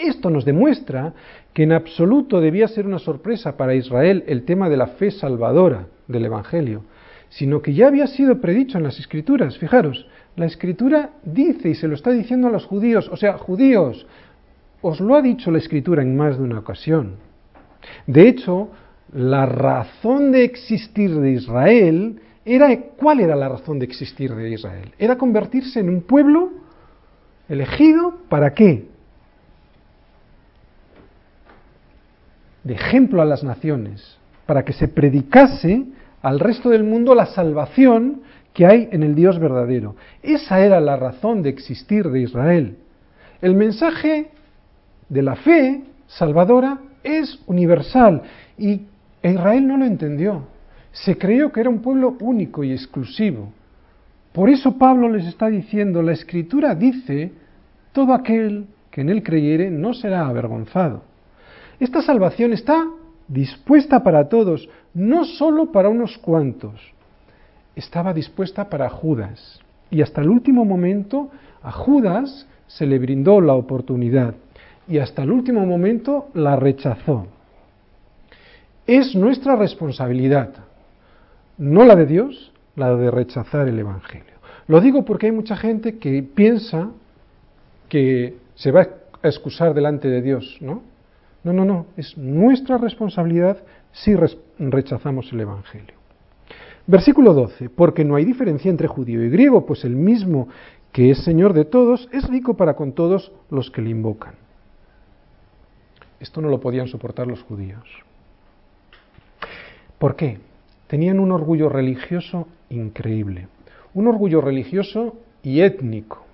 Esto 0.00 0.30
nos 0.30 0.46
demuestra 0.46 1.12
que 1.52 1.64
en 1.64 1.72
absoluto 1.72 2.40
debía 2.40 2.68
ser 2.68 2.86
una 2.86 2.98
sorpresa 2.98 3.58
para 3.58 3.74
Israel 3.74 4.24
el 4.26 4.44
tema 4.44 4.70
de 4.70 4.78
la 4.78 4.86
fe 4.86 5.10
salvadora 5.10 5.88
del 6.08 6.24
Evangelio, 6.24 6.84
sino 7.28 7.60
que 7.60 7.74
ya 7.74 7.88
había 7.88 8.06
sido 8.06 8.40
predicho 8.40 8.78
en 8.78 8.84
las 8.84 8.98
escrituras. 8.98 9.58
Fijaros, 9.58 10.06
la 10.36 10.46
escritura 10.46 11.10
dice 11.22 11.68
y 11.68 11.74
se 11.74 11.86
lo 11.86 11.94
está 11.94 12.12
diciendo 12.12 12.48
a 12.48 12.50
los 12.50 12.64
judíos, 12.64 13.10
o 13.12 13.16
sea, 13.16 13.36
judíos, 13.36 14.06
os 14.80 15.00
lo 15.00 15.14
ha 15.16 15.22
dicho 15.22 15.50
la 15.50 15.58
escritura 15.58 16.02
en 16.02 16.16
más 16.16 16.38
de 16.38 16.44
una 16.44 16.60
ocasión. 16.60 17.16
De 18.06 18.26
hecho, 18.26 18.70
la 19.12 19.44
razón 19.44 20.32
de 20.32 20.44
existir 20.44 21.14
de 21.14 21.32
Israel 21.32 22.20
era 22.46 22.74
¿cuál 22.96 23.20
era 23.20 23.36
la 23.36 23.50
razón 23.50 23.78
de 23.78 23.84
existir 23.84 24.34
de 24.34 24.50
Israel? 24.50 24.94
Era 24.98 25.18
convertirse 25.18 25.80
en 25.80 25.90
un 25.90 26.00
pueblo 26.00 26.50
elegido 27.50 28.14
para 28.30 28.54
qué? 28.54 28.89
De 32.64 32.74
ejemplo 32.74 33.22
a 33.22 33.24
las 33.24 33.42
naciones, 33.42 34.18
para 34.46 34.64
que 34.64 34.72
se 34.72 34.88
predicase 34.88 35.84
al 36.22 36.40
resto 36.40 36.68
del 36.70 36.84
mundo 36.84 37.14
la 37.14 37.26
salvación 37.26 38.22
que 38.52 38.66
hay 38.66 38.88
en 38.92 39.02
el 39.02 39.14
Dios 39.14 39.38
verdadero. 39.38 39.96
Esa 40.22 40.60
era 40.60 40.80
la 40.80 40.96
razón 40.96 41.42
de 41.42 41.50
existir 41.50 42.08
de 42.10 42.20
Israel. 42.20 42.76
El 43.40 43.54
mensaje 43.54 44.30
de 45.08 45.22
la 45.22 45.36
fe 45.36 45.82
salvadora 46.06 46.78
es 47.02 47.38
universal 47.46 48.22
y 48.58 48.82
Israel 49.22 49.66
no 49.66 49.76
lo 49.76 49.84
entendió. 49.84 50.44
Se 50.92 51.16
creyó 51.16 51.52
que 51.52 51.60
era 51.60 51.70
un 51.70 51.80
pueblo 51.80 52.16
único 52.20 52.64
y 52.64 52.72
exclusivo. 52.72 53.52
Por 54.32 54.50
eso 54.50 54.76
Pablo 54.76 55.08
les 55.08 55.26
está 55.26 55.48
diciendo, 55.48 56.02
la 56.02 56.12
escritura 56.12 56.74
dice, 56.74 57.32
todo 57.92 58.12
aquel 58.12 58.66
que 58.90 59.00
en 59.00 59.08
él 59.08 59.22
creyere 59.22 59.70
no 59.70 59.94
será 59.94 60.26
avergonzado. 60.26 61.02
Esta 61.80 62.02
salvación 62.02 62.52
está 62.52 62.86
dispuesta 63.26 64.02
para 64.02 64.28
todos, 64.28 64.68
no 64.92 65.24
solo 65.24 65.72
para 65.72 65.88
unos 65.88 66.18
cuantos. 66.18 66.78
Estaba 67.74 68.12
dispuesta 68.12 68.68
para 68.68 68.90
Judas. 68.90 69.60
Y 69.90 70.02
hasta 70.02 70.20
el 70.20 70.28
último 70.28 70.66
momento 70.66 71.30
a 71.62 71.72
Judas 71.72 72.46
se 72.66 72.86
le 72.86 72.98
brindó 72.98 73.40
la 73.40 73.54
oportunidad 73.54 74.34
y 74.86 74.98
hasta 74.98 75.22
el 75.22 75.30
último 75.30 75.64
momento 75.64 76.28
la 76.34 76.54
rechazó. 76.56 77.26
Es 78.86 79.14
nuestra 79.14 79.56
responsabilidad, 79.56 80.50
no 81.56 81.84
la 81.84 81.96
de 81.96 82.06
Dios, 82.06 82.52
la 82.76 82.94
de 82.94 83.10
rechazar 83.10 83.68
el 83.68 83.78
Evangelio. 83.78 84.34
Lo 84.66 84.80
digo 84.80 85.04
porque 85.04 85.26
hay 85.26 85.32
mucha 85.32 85.56
gente 85.56 85.98
que 85.98 86.22
piensa 86.22 86.90
que 87.88 88.36
se 88.54 88.70
va 88.70 88.86
a 89.22 89.28
excusar 89.28 89.74
delante 89.74 90.08
de 90.08 90.22
Dios, 90.22 90.58
¿no? 90.60 90.89
No, 91.42 91.52
no, 91.52 91.64
no, 91.64 91.86
es 91.96 92.16
nuestra 92.18 92.76
responsabilidad 92.78 93.58
si 93.92 94.14
rechazamos 94.58 95.32
el 95.32 95.40
Evangelio. 95.40 95.94
Versículo 96.86 97.32
12, 97.34 97.70
porque 97.70 98.04
no 98.04 98.16
hay 98.16 98.24
diferencia 98.24 98.70
entre 98.70 98.88
judío 98.88 99.24
y 99.24 99.30
griego, 99.30 99.64
pues 99.64 99.84
el 99.84 99.96
mismo 99.96 100.48
que 100.92 101.10
es 101.10 101.22
Señor 101.24 101.52
de 101.52 101.64
todos 101.64 102.08
es 102.12 102.28
rico 102.28 102.54
para 102.54 102.74
con 102.74 102.92
todos 102.92 103.32
los 103.50 103.70
que 103.70 103.80
le 103.80 103.90
invocan. 103.90 104.34
Esto 106.18 106.40
no 106.40 106.48
lo 106.48 106.60
podían 106.60 106.88
soportar 106.88 107.26
los 107.26 107.42
judíos. 107.42 107.84
¿Por 109.98 110.16
qué? 110.16 110.38
Tenían 110.88 111.20
un 111.20 111.32
orgullo 111.32 111.68
religioso 111.68 112.48
increíble, 112.68 113.48
un 113.94 114.08
orgullo 114.08 114.40
religioso 114.40 115.16
y 115.42 115.60
étnico. 115.60 116.24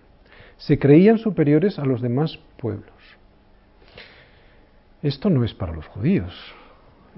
Se 0.57 0.79
creían 0.79 1.19
superiores 1.19 1.79
a 1.79 1.85
los 1.85 2.01
demás 2.01 2.39
pueblos. 2.57 2.96
Esto 5.03 5.31
no 5.31 5.45
es 5.45 5.55
para 5.55 5.75
los 5.75 5.87
judíos, 5.87 6.33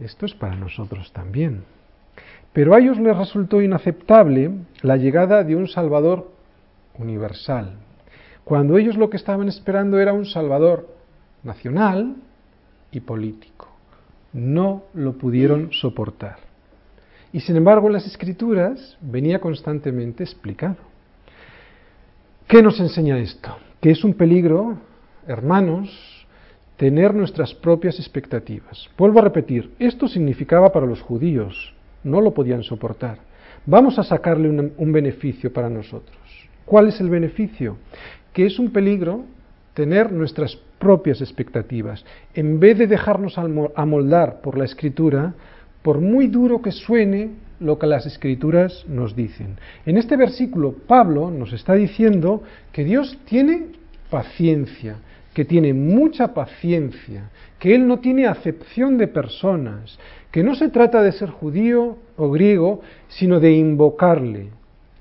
esto 0.01 0.27
es 0.27 0.35
para 0.35 0.57
nosotros 0.57 1.13
también. 1.13 1.65
Pero 2.53 2.75
a 2.75 2.81
ellos 2.81 2.99
les 2.99 3.17
resultó 3.17 3.63
inaceptable 3.63 4.51
la 4.83 4.97
llegada 4.97 5.45
de 5.45 5.55
un 5.55 5.69
Salvador 5.69 6.31
universal, 6.99 7.77
cuando 8.45 8.79
ellos 8.79 8.97
lo 8.97 9.11
que 9.11 9.17
estaban 9.17 9.49
esperando 9.49 9.99
era 9.99 10.13
un 10.13 10.27
Salvador 10.27 10.89
nacional 11.43 12.17
y 12.91 13.01
político. 13.01 13.69
No 14.33 14.85
lo 14.95 15.19
pudieron 15.19 15.73
soportar. 15.73 16.39
Y 17.33 17.41
sin 17.41 17.57
embargo 17.57 17.89
en 17.89 17.93
las 17.93 18.07
escrituras 18.07 18.97
venía 19.01 19.39
constantemente 19.39 20.25
explicado. 20.25 20.77
¿Qué 22.47 22.63
nos 22.63 22.81
enseña 22.81 23.19
esto? 23.19 23.57
Que 23.81 23.91
es 23.91 24.03
un 24.03 24.15
peligro, 24.15 24.79
hermanos, 25.27 26.18
tener 26.79 27.13
nuestras 27.13 27.53
propias 27.55 27.99
expectativas. 27.99 28.89
Vuelvo 28.97 29.19
a 29.19 29.23
repetir, 29.23 29.71
esto 29.81 30.07
significaba 30.07 30.73
para 30.73 30.87
los 30.87 31.03
judíos, 31.03 31.75
no 32.05 32.21
lo 32.21 32.33
podían 32.33 32.63
soportar. 32.63 33.19
Vamos 33.67 33.99
a 33.99 34.05
sacarle 34.05 34.49
un, 34.49 34.93
beneficio 34.93 35.53
para 35.53 35.69
nosotros. 35.69 36.17
¿Cuál 36.65 36.89
es 36.89 37.01
el 37.01 37.11
beneficio? 37.11 37.77
Que 38.33 38.47
es 38.47 38.61
un 38.61 38.71
peligro 38.71 39.25
tener 39.75 40.13
nuestras 40.13 40.57
propias 40.79 41.21
expectativas. 41.21 42.05
En 42.33 42.61
vez 42.61 42.79
de 42.79 42.87
dejarnos 42.87 43.37
amoldar 43.75 44.41
por 44.41 44.57
la 44.57 44.65
escritura, 44.65 45.35
por 45.83 46.01
muy 46.01 46.29
duro 46.29 46.63
que 46.63 46.71
suene 46.71 47.31
lo 47.59 47.77
que 47.79 47.89
las 47.89 48.07
escrituras 48.07 48.85
nos 48.89 49.17
dicen. 49.17 49.57
En 49.85 49.99
este 49.99 50.17
versículo 50.17 50.75
Pablo 50.87 51.31
nos 51.31 51.53
está 51.53 51.75
diciendo 51.75 52.45
que 52.71 52.85
Dios 52.85 53.19
tiene 53.25 53.67
paciencia, 54.11 54.99
que 55.39 55.45
tiene 55.45 55.73
mucha 55.73 56.35
paciencia, 56.35 57.31
que 57.61 57.73
Él 57.73 57.87
no 57.87 58.01
tiene 58.01 58.27
acepción 58.27 58.99
de 58.99 59.07
personas, 59.07 59.97
que 60.33 60.43
no 60.43 60.57
se 60.57 60.69
trata 60.69 61.01
de 61.01 61.13
ser 61.13 61.31
judío 61.31 61.97
o 62.17 62.29
griego, 62.33 62.81
sino 63.07 63.39
de 63.39 63.53
invocarle. 63.53 64.49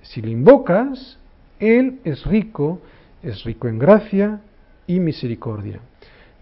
Si 0.04 0.21
le 0.21 0.30
invocas, 0.30 1.17
Él 1.60 2.02
es 2.04 2.23
rico, 2.23 2.80
es 3.23 3.45
rico 3.45 3.67
en 3.67 3.80
gracia 3.80 4.41
y 4.86 5.00
misericordia. 5.00 5.80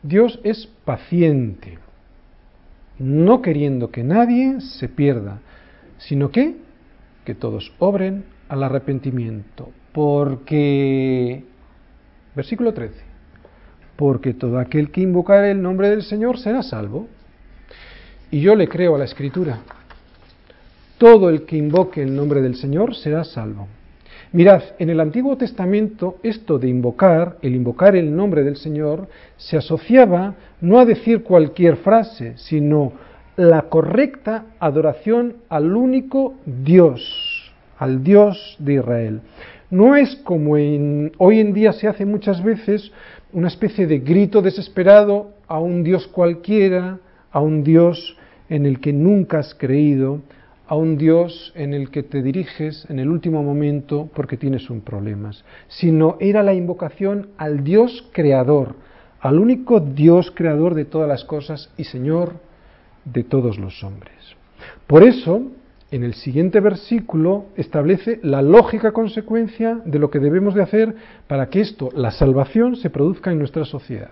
Dios 0.03 0.41
es 0.43 0.67
paciente, 0.83 1.77
no 2.99 3.41
queriendo 3.41 3.91
que 3.91 4.03
nadie 4.03 4.59
se 4.59 4.89
pierda, 4.89 5.39
sino 5.99 6.31
que, 6.31 6.57
que 7.23 7.33
todos 7.33 7.71
obren 7.79 8.25
al 8.49 8.61
arrepentimiento. 8.61 9.69
Porque, 9.93 11.45
versículo 12.35 12.73
13, 12.73 13.04
porque 13.95 14.33
todo 14.33 14.59
aquel 14.59 14.91
que 14.91 15.01
invocare 15.01 15.51
el 15.51 15.61
nombre 15.61 15.89
del 15.89 16.03
Señor 16.03 16.37
será 16.37 16.63
salvo. 16.63 17.07
Y 18.31 18.41
yo 18.41 18.55
le 18.55 18.67
creo 18.67 18.95
a 18.95 18.99
la 18.99 19.05
Escritura. 19.05 19.59
Todo 20.97 21.29
el 21.29 21.45
que 21.45 21.57
invoque 21.57 22.01
el 22.01 22.15
nombre 22.15 22.41
del 22.41 22.55
Señor 22.55 22.95
será 22.95 23.23
salvo. 23.23 23.67
Mirad, 24.31 24.63
en 24.79 24.89
el 24.89 24.99
Antiguo 24.99 25.37
Testamento 25.37 26.17
esto 26.23 26.59
de 26.59 26.67
invocar, 26.67 27.37
el 27.41 27.55
invocar 27.55 27.95
el 27.95 28.13
nombre 28.13 28.43
del 28.43 28.57
Señor, 28.57 29.07
se 29.37 29.55
asociaba 29.55 30.35
no 30.59 30.79
a 30.79 30.85
decir 30.85 31.23
cualquier 31.23 31.77
frase, 31.77 32.33
sino 32.35 32.91
la 33.37 33.63
correcta 33.63 34.45
adoración 34.59 35.37
al 35.49 35.75
único 35.75 36.35
Dios, 36.45 37.53
al 37.77 38.03
Dios 38.03 38.57
de 38.59 38.73
Israel. 38.73 39.21
No 39.69 39.95
es 39.95 40.15
como 40.17 40.53
hoy 40.53 41.39
en 41.39 41.53
día 41.53 41.73
se 41.73 41.87
hace 41.87 42.05
muchas 42.05 42.43
veces 42.43 42.91
una 43.35 43.49
especie 43.49 43.85
de 43.85 43.99
grito 43.99 44.41
desesperado 44.41 45.31
a 45.49 45.59
un 45.59 45.83
Dios 45.83 46.07
cualquiera, 46.07 46.99
a 47.33 47.41
un 47.41 47.65
Dios 47.65 48.15
en 48.47 48.65
el 48.65 48.79
que 48.79 48.93
nunca 48.93 49.39
has 49.39 49.53
creído, 49.53 50.21
a 50.67 50.77
un 50.77 50.97
Dios 50.97 51.51
en 51.53 51.73
el 51.73 51.91
que 51.91 52.01
te 52.01 52.23
diriges 52.23 52.89
en 52.89 52.97
el 52.97 53.09
último 53.09 53.43
momento 53.43 54.09
porque 54.15 54.37
tienes 54.37 54.69
un 54.69 54.79
problema, 54.79 55.31
sino 55.67 56.15
era 56.21 56.43
la 56.43 56.53
invocación 56.53 57.27
al 57.37 57.65
Dios 57.65 58.07
creador, 58.13 58.75
al 59.19 59.37
único 59.37 59.81
Dios 59.81 60.31
creador 60.33 60.73
de 60.73 60.85
todas 60.85 61.09
las 61.09 61.25
cosas 61.25 61.69
y 61.75 61.83
Señor 61.83 62.35
de 63.03 63.25
todos 63.25 63.59
los 63.59 63.83
hombres. 63.83 64.15
Por 64.87 65.03
eso, 65.03 65.41
en 65.91 66.03
el 66.03 66.15
siguiente 66.15 66.59
versículo 66.59 67.45
establece 67.55 68.19
la 68.23 68.41
lógica 68.41 68.91
consecuencia 68.91 69.81
de 69.85 69.99
lo 69.99 70.09
que 70.09 70.19
debemos 70.19 70.55
de 70.55 70.63
hacer 70.63 70.95
para 71.27 71.49
que 71.49 71.61
esto, 71.61 71.89
la 71.93 72.11
salvación, 72.11 72.75
se 72.75 72.89
produzca 72.89 73.31
en 73.31 73.39
nuestra 73.39 73.65
sociedad. 73.65 74.11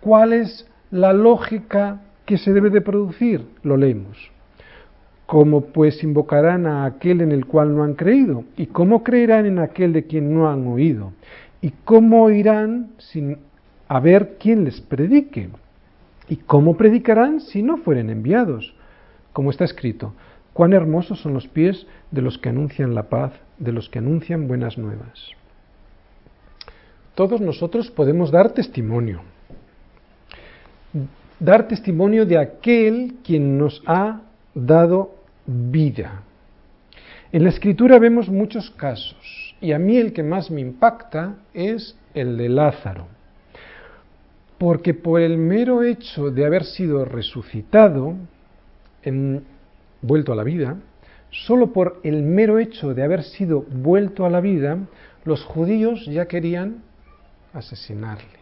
¿Cuál 0.00 0.32
es 0.32 0.66
la 0.90 1.12
lógica 1.12 2.00
que 2.24 2.38
se 2.38 2.52
debe 2.52 2.70
de 2.70 2.80
producir? 2.80 3.44
Lo 3.62 3.76
leemos. 3.76 4.30
¿Cómo 5.26 5.66
pues 5.66 6.02
invocarán 6.02 6.66
a 6.66 6.84
aquel 6.84 7.20
en 7.20 7.32
el 7.32 7.46
cual 7.46 7.74
no 7.74 7.84
han 7.84 7.94
creído? 7.94 8.44
¿Y 8.56 8.66
cómo 8.66 9.04
creerán 9.04 9.46
en 9.46 9.58
aquel 9.58 9.92
de 9.92 10.04
quien 10.04 10.34
no 10.34 10.48
han 10.48 10.66
oído? 10.66 11.12
¿Y 11.60 11.70
cómo 11.84 12.30
irán 12.30 12.92
sin 12.98 13.38
a 13.86 14.00
ver 14.00 14.36
quién 14.38 14.64
les 14.64 14.80
predique? 14.80 15.50
¿Y 16.28 16.36
cómo 16.36 16.76
predicarán 16.76 17.40
si 17.40 17.62
no 17.62 17.76
fueren 17.76 18.08
enviados? 18.08 18.74
Como 19.32 19.50
está 19.50 19.64
escrito, 19.64 20.14
Cuán 20.60 20.74
hermosos 20.74 21.18
son 21.22 21.32
los 21.32 21.48
pies 21.48 21.86
de 22.10 22.20
los 22.20 22.36
que 22.36 22.50
anuncian 22.50 22.94
la 22.94 23.04
paz, 23.04 23.32
de 23.56 23.72
los 23.72 23.88
que 23.88 23.98
anuncian 23.98 24.46
buenas 24.46 24.76
nuevas. 24.76 25.30
Todos 27.14 27.40
nosotros 27.40 27.90
podemos 27.90 28.30
dar 28.30 28.50
testimonio, 28.50 29.22
dar 31.38 31.66
testimonio 31.66 32.26
de 32.26 32.36
aquel 32.36 33.14
quien 33.24 33.56
nos 33.56 33.82
ha 33.86 34.20
dado 34.54 35.14
vida. 35.46 36.24
En 37.32 37.44
la 37.44 37.48
escritura 37.48 37.98
vemos 37.98 38.28
muchos 38.28 38.70
casos 38.72 39.56
y 39.62 39.72
a 39.72 39.78
mí 39.78 39.96
el 39.96 40.12
que 40.12 40.22
más 40.22 40.50
me 40.50 40.60
impacta 40.60 41.36
es 41.54 41.96
el 42.12 42.36
de 42.36 42.50
Lázaro, 42.50 43.06
porque 44.58 44.92
por 44.92 45.22
el 45.22 45.38
mero 45.38 45.82
hecho 45.82 46.30
de 46.30 46.44
haber 46.44 46.64
sido 46.64 47.06
resucitado, 47.06 48.14
en 49.02 49.42
vuelto 50.02 50.32
a 50.32 50.36
la 50.36 50.44
vida, 50.44 50.76
solo 51.30 51.72
por 51.72 52.00
el 52.02 52.22
mero 52.22 52.58
hecho 52.58 52.94
de 52.94 53.02
haber 53.02 53.22
sido 53.22 53.62
vuelto 53.62 54.26
a 54.26 54.30
la 54.30 54.40
vida, 54.40 54.78
los 55.24 55.44
judíos 55.44 56.06
ya 56.06 56.26
querían 56.26 56.82
asesinarle. 57.52 58.40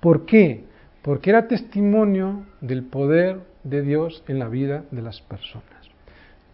¿Por 0.00 0.24
qué? 0.26 0.64
Porque 1.02 1.30
era 1.30 1.48
testimonio 1.48 2.44
del 2.60 2.84
poder 2.84 3.40
de 3.62 3.82
Dios 3.82 4.22
en 4.28 4.38
la 4.38 4.48
vida 4.48 4.84
de 4.90 5.02
las 5.02 5.20
personas. 5.22 5.64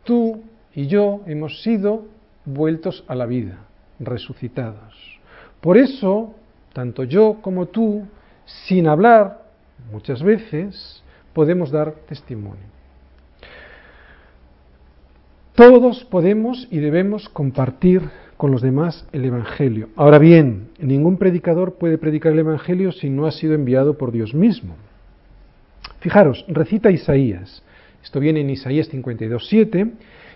Tú 0.05 0.43
y 0.75 0.87
yo 0.87 1.23
hemos 1.27 1.63
sido 1.63 2.07
vueltos 2.45 3.05
a 3.07 3.15
la 3.15 3.27
vida, 3.27 3.59
resucitados. 3.99 4.95
Por 5.61 5.77
eso, 5.77 6.35
tanto 6.73 7.05
yo 7.05 7.39
como 7.43 7.67
tú, 7.67 8.07
sin 8.45 8.87
hablar, 8.87 9.43
muchas 9.93 10.23
veces, 10.23 11.03
podemos 11.33 11.71
dar 11.71 11.93
testimonio. 12.09 12.80
Todos 15.61 16.07
podemos 16.07 16.67
y 16.71 16.79
debemos 16.79 17.29
compartir 17.29 18.01
con 18.39 18.51
los 18.51 18.63
demás 18.63 19.07
el 19.13 19.27
Evangelio. 19.27 19.91
Ahora 19.95 20.19
bien, 20.19 20.69
ningún 20.81 21.19
predicador 21.19 21.75
puede 21.75 21.99
predicar 21.99 22.33
el 22.33 22.39
Evangelio 22.39 22.93
si 22.93 23.11
no 23.11 23.27
ha 23.27 23.31
sido 23.31 23.53
enviado 23.53 23.99
por 23.99 24.11
Dios 24.11 24.33
mismo. 24.33 24.77
Fijaros, 25.99 26.47
recita 26.49 26.91
Isaías. 26.91 27.63
Esto 28.03 28.21
viene 28.21 28.41
en 28.41 28.49
Isaías 28.49 28.91
52.7 28.91 29.91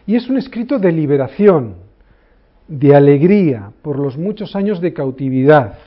y 0.07 0.17
es 0.17 0.29
un 0.29 0.37
escrito 0.37 0.79
de 0.79 0.93
liberación, 0.93 1.77
de 2.69 2.95
alegría 2.95 3.73
por 3.81 3.99
los 3.99 4.19
muchos 4.19 4.55
años 4.55 4.83
de 4.83 4.93
cautividad. 4.93 5.79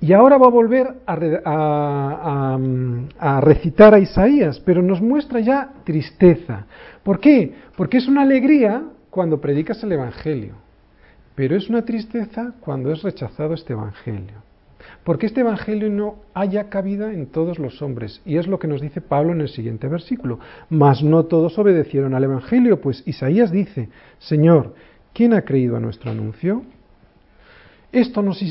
Y 0.00 0.12
ahora 0.12 0.38
va 0.38 0.46
a 0.46 0.50
volver 0.50 0.94
a, 1.06 2.58
recitar 3.40 3.94
a 3.94 3.98
Isaías, 3.98 4.60
pero 4.64 4.80
nos 4.80 5.00
muestra 5.00 5.40
ya 5.40 5.70
tristeza. 5.84 6.66
¿Por 7.02 7.18
qué? 7.18 7.52
Porque 7.76 7.96
es 7.96 8.06
una 8.06 8.22
alegría 8.22 8.84
cuando 9.10 9.40
predicas 9.40 9.82
el 9.82 9.92
Evangelio. 9.92 10.54
pero 11.34 11.56
es 11.56 11.68
una 11.68 11.84
tristeza 11.84 12.52
cuando 12.60 12.90
es 12.92 13.02
rechazado 13.02 13.54
este 13.54 13.72
Evangelio. 13.72 14.42
Porque 15.04 15.26
este 15.26 15.40
Evangelio 15.40 15.88
no 15.88 16.16
haya 16.34 16.68
cabida 16.68 17.12
en 17.12 17.26
todos 17.26 17.58
los 17.58 17.80
hombres. 17.80 18.20
Y 18.24 18.36
es 18.38 18.46
lo 18.46 18.58
que 18.58 18.66
nos 18.66 18.80
dice 18.80 19.00
Pablo 19.00 19.32
en 19.32 19.40
el 19.40 19.48
siguiente 19.48 19.86
versículo. 19.88 20.40
Mas 20.68 21.02
no 21.02 21.26
todos 21.26 21.58
obedecieron 21.58 22.14
al 22.14 22.24
Evangelio, 22.24 22.80
pues 22.80 23.02
Isaías 23.06 23.52
dice, 23.52 23.88
Señor, 24.18 24.74
¿quién 25.12 25.32
ha 25.32 25.42
creído 25.42 25.76
a 25.76 25.80
nuestro 25.80 26.10
anuncio? 26.10 26.62
Esto 27.92 28.22
nos, 28.22 28.42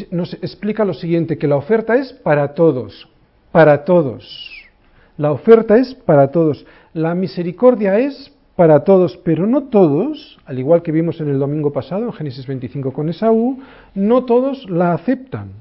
explica 0.41 0.84
lo 0.84 0.93
siguiente, 0.93 1.38
que 1.38 1.47
la 1.47 1.58
oferta 1.58 1.95
es 1.95 2.12
para 2.12 2.54
todos, 2.54 3.08
para 3.52 3.84
todos. 3.84 4.52
La 5.17 5.32
oferta 5.32 5.78
es 5.78 5.93
para 5.93 6.32
todos. 6.32 6.65
La 6.93 7.13
misericordia 7.13 8.00
es 8.00 8.34
para 8.56 8.84
todos, 8.84 9.17
pero 9.17 9.45
no 9.45 9.65
todos, 9.65 10.39
al 10.45 10.58
igual 10.58 10.82
que 10.82 10.91
vimos 10.91 11.21
en 11.21 11.30
el 11.30 11.38
domingo 11.38 11.71
pasado, 11.71 12.06
en 12.06 12.13
Génesis 12.13 12.47
25 12.47 12.91
con 12.91 13.10
Esaú, 13.10 13.60
no 13.93 14.26
todos 14.26 14.67
la 14.69 14.93
aceptan. 14.93 15.52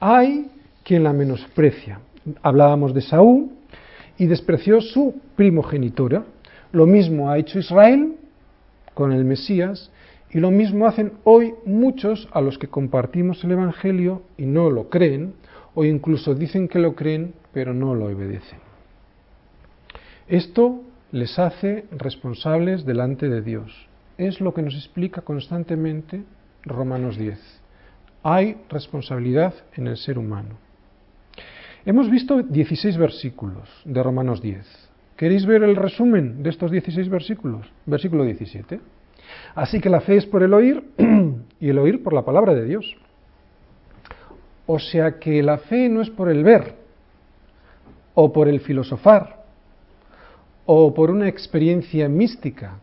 Hay 0.00 0.50
quien 0.82 1.04
la 1.04 1.12
menosprecia. 1.12 2.00
Hablábamos 2.42 2.94
de 2.94 3.00
Esaú 3.00 3.52
y 4.18 4.26
despreció 4.26 4.80
su 4.80 5.14
primogenitura. 5.36 6.24
Lo 6.72 6.86
mismo 6.86 7.30
ha 7.30 7.38
hecho 7.38 7.60
Israel 7.60 8.16
con 8.94 9.12
el 9.12 9.24
Mesías 9.24 9.90
y 10.34 10.40
lo 10.40 10.50
mismo 10.50 10.86
hacen 10.88 11.12
hoy 11.22 11.54
muchos 11.64 12.28
a 12.32 12.40
los 12.40 12.58
que 12.58 12.66
compartimos 12.66 13.44
el 13.44 13.52
Evangelio 13.52 14.24
y 14.36 14.46
no 14.46 14.68
lo 14.68 14.90
creen, 14.90 15.34
o 15.74 15.84
incluso 15.84 16.34
dicen 16.34 16.66
que 16.66 16.80
lo 16.80 16.96
creen, 16.96 17.34
pero 17.52 17.72
no 17.72 17.94
lo 17.94 18.06
obedecen. 18.06 18.58
Esto 20.26 20.82
les 21.12 21.38
hace 21.38 21.84
responsables 21.92 22.84
delante 22.84 23.28
de 23.28 23.42
Dios. 23.42 23.86
Es 24.18 24.40
lo 24.40 24.52
que 24.52 24.62
nos 24.62 24.74
explica 24.74 25.20
constantemente 25.20 26.24
Romanos 26.64 27.16
10. 27.16 27.38
Hay 28.24 28.56
responsabilidad 28.68 29.54
en 29.76 29.86
el 29.86 29.96
ser 29.96 30.18
humano. 30.18 30.56
Hemos 31.86 32.10
visto 32.10 32.42
16 32.42 32.98
versículos 32.98 33.68
de 33.84 34.02
Romanos 34.02 34.42
10. 34.42 34.66
¿Queréis 35.16 35.46
ver 35.46 35.62
el 35.62 35.76
resumen 35.76 36.42
de 36.42 36.50
estos 36.50 36.72
16 36.72 37.08
versículos? 37.08 37.70
Versículo 37.86 38.24
17. 38.24 38.80
Así 39.54 39.80
que 39.80 39.88
la 39.88 40.00
fe 40.00 40.16
es 40.16 40.26
por 40.26 40.42
el 40.42 40.54
oír 40.54 40.84
y 41.60 41.68
el 41.68 41.78
oír 41.78 42.02
por 42.02 42.12
la 42.12 42.24
palabra 42.24 42.54
de 42.54 42.64
Dios. 42.64 42.96
O 44.66 44.78
sea 44.78 45.18
que 45.18 45.42
la 45.42 45.58
fe 45.58 45.88
no 45.88 46.00
es 46.00 46.10
por 46.10 46.28
el 46.28 46.42
ver 46.42 46.74
o 48.14 48.32
por 48.32 48.48
el 48.48 48.60
filosofar 48.60 49.44
o 50.66 50.94
por 50.94 51.10
una 51.10 51.28
experiencia 51.28 52.08
mística 52.08 52.78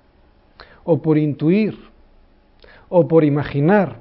o 0.84 1.01
por 1.01 1.17
intuir 1.17 1.77
o 2.89 3.08
por 3.08 3.23
imaginar 3.23 3.95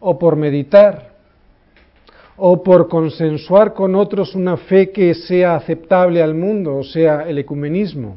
o 0.00 0.18
por 0.18 0.36
meditar 0.36 1.16
o 2.36 2.62
por 2.62 2.88
consensuar 2.88 3.74
con 3.74 3.94
otros 3.94 4.34
una 4.34 4.56
fe 4.56 4.90
que 4.92 5.12
sea 5.14 5.56
aceptable 5.56 6.22
al 6.22 6.34
mundo, 6.34 6.76
o 6.76 6.84
sea, 6.84 7.28
el 7.28 7.38
ecumenismo. 7.38 8.16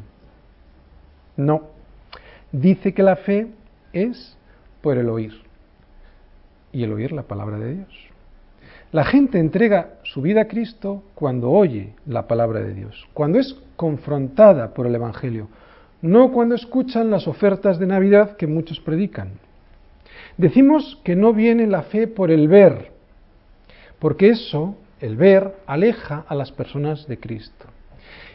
No 1.35 1.70
dice 2.51 2.93
que 2.93 3.03
la 3.03 3.15
fe 3.15 3.47
es 3.93 4.37
por 4.81 4.97
el 4.97 5.09
oír. 5.09 5.33
Y 6.71 6.83
el 6.83 6.93
oír 6.93 7.11
la 7.11 7.23
palabra 7.23 7.57
de 7.57 7.75
Dios. 7.75 8.11
La 8.91 9.05
gente 9.05 9.39
entrega 9.39 9.99
su 10.03 10.21
vida 10.21 10.41
a 10.41 10.47
Cristo 10.47 11.03
cuando 11.15 11.49
oye 11.49 11.93
la 12.05 12.27
palabra 12.27 12.59
de 12.59 12.73
Dios, 12.73 13.07
cuando 13.13 13.39
es 13.39 13.55
confrontada 13.77 14.73
por 14.73 14.85
el 14.85 14.95
Evangelio, 14.95 15.47
no 16.01 16.31
cuando 16.31 16.55
escuchan 16.55 17.09
las 17.09 17.27
ofertas 17.27 17.79
de 17.79 17.87
Navidad 17.87 18.35
que 18.35 18.47
muchos 18.47 18.79
predican. 18.81 19.29
Decimos 20.37 20.99
que 21.05 21.15
no 21.15 21.33
viene 21.33 21.67
la 21.67 21.83
fe 21.83 22.07
por 22.07 22.31
el 22.31 22.47
ver, 22.47 22.91
porque 23.99 24.29
eso, 24.29 24.75
el 24.99 25.15
ver, 25.15 25.55
aleja 25.67 26.25
a 26.27 26.35
las 26.35 26.51
personas 26.51 27.07
de 27.07 27.17
Cristo. 27.17 27.67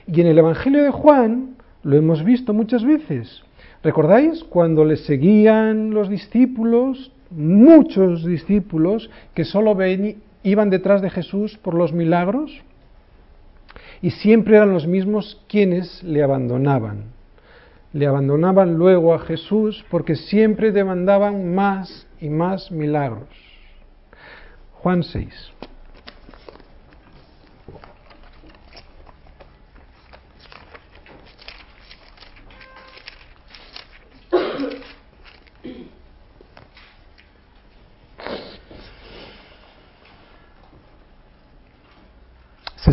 Y 0.06 0.20
en 0.20 0.28
el 0.28 0.38
Evangelio 0.38 0.82
de 0.84 0.90
Juan 0.90 1.56
lo 1.82 1.96
hemos 1.96 2.24
visto 2.24 2.54
muchas 2.54 2.84
veces. 2.84 3.42
¿Recordáis 3.82 4.42
cuando 4.44 4.84
le 4.84 4.96
seguían 4.96 5.90
los 5.90 6.08
discípulos, 6.08 7.12
muchos 7.30 8.24
discípulos 8.24 9.10
que 9.34 9.44
solo 9.44 9.76
iban 10.42 10.70
detrás 10.70 11.02
de 11.02 11.10
Jesús 11.10 11.56
por 11.58 11.74
los 11.74 11.92
milagros? 11.92 12.52
Y 14.02 14.10
siempre 14.10 14.56
eran 14.56 14.72
los 14.72 14.86
mismos 14.86 15.42
quienes 15.48 16.02
le 16.02 16.22
abandonaban. 16.22 17.04
Le 17.92 18.06
abandonaban 18.06 18.74
luego 18.74 19.14
a 19.14 19.20
Jesús 19.20 19.84
porque 19.90 20.16
siempre 20.16 20.72
demandaban 20.72 21.54
más 21.54 22.06
y 22.20 22.28
más 22.28 22.70
milagros. 22.70 23.28
Juan 24.74 25.02
6. 25.02 25.52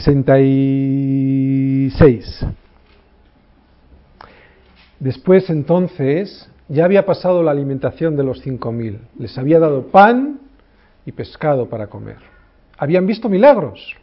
66. 0.04 2.46
Después 5.00 5.50
entonces 5.50 6.50
ya 6.68 6.84
había 6.84 7.06
pasado 7.06 7.42
la 7.42 7.52
alimentación 7.52 8.18
de 8.18 8.24
los 8.24 8.42
cinco 8.42 8.74
mil. 8.74 9.00
Les 9.18 9.38
había 9.38 9.60
dado 9.60 9.88
pan 9.88 10.42
y 11.06 11.13
pescado 11.13 11.70
para 11.70 11.88
comer. 11.88 12.18
Habían 12.78 13.08
visto 13.08 13.30
milagros. 13.30 13.96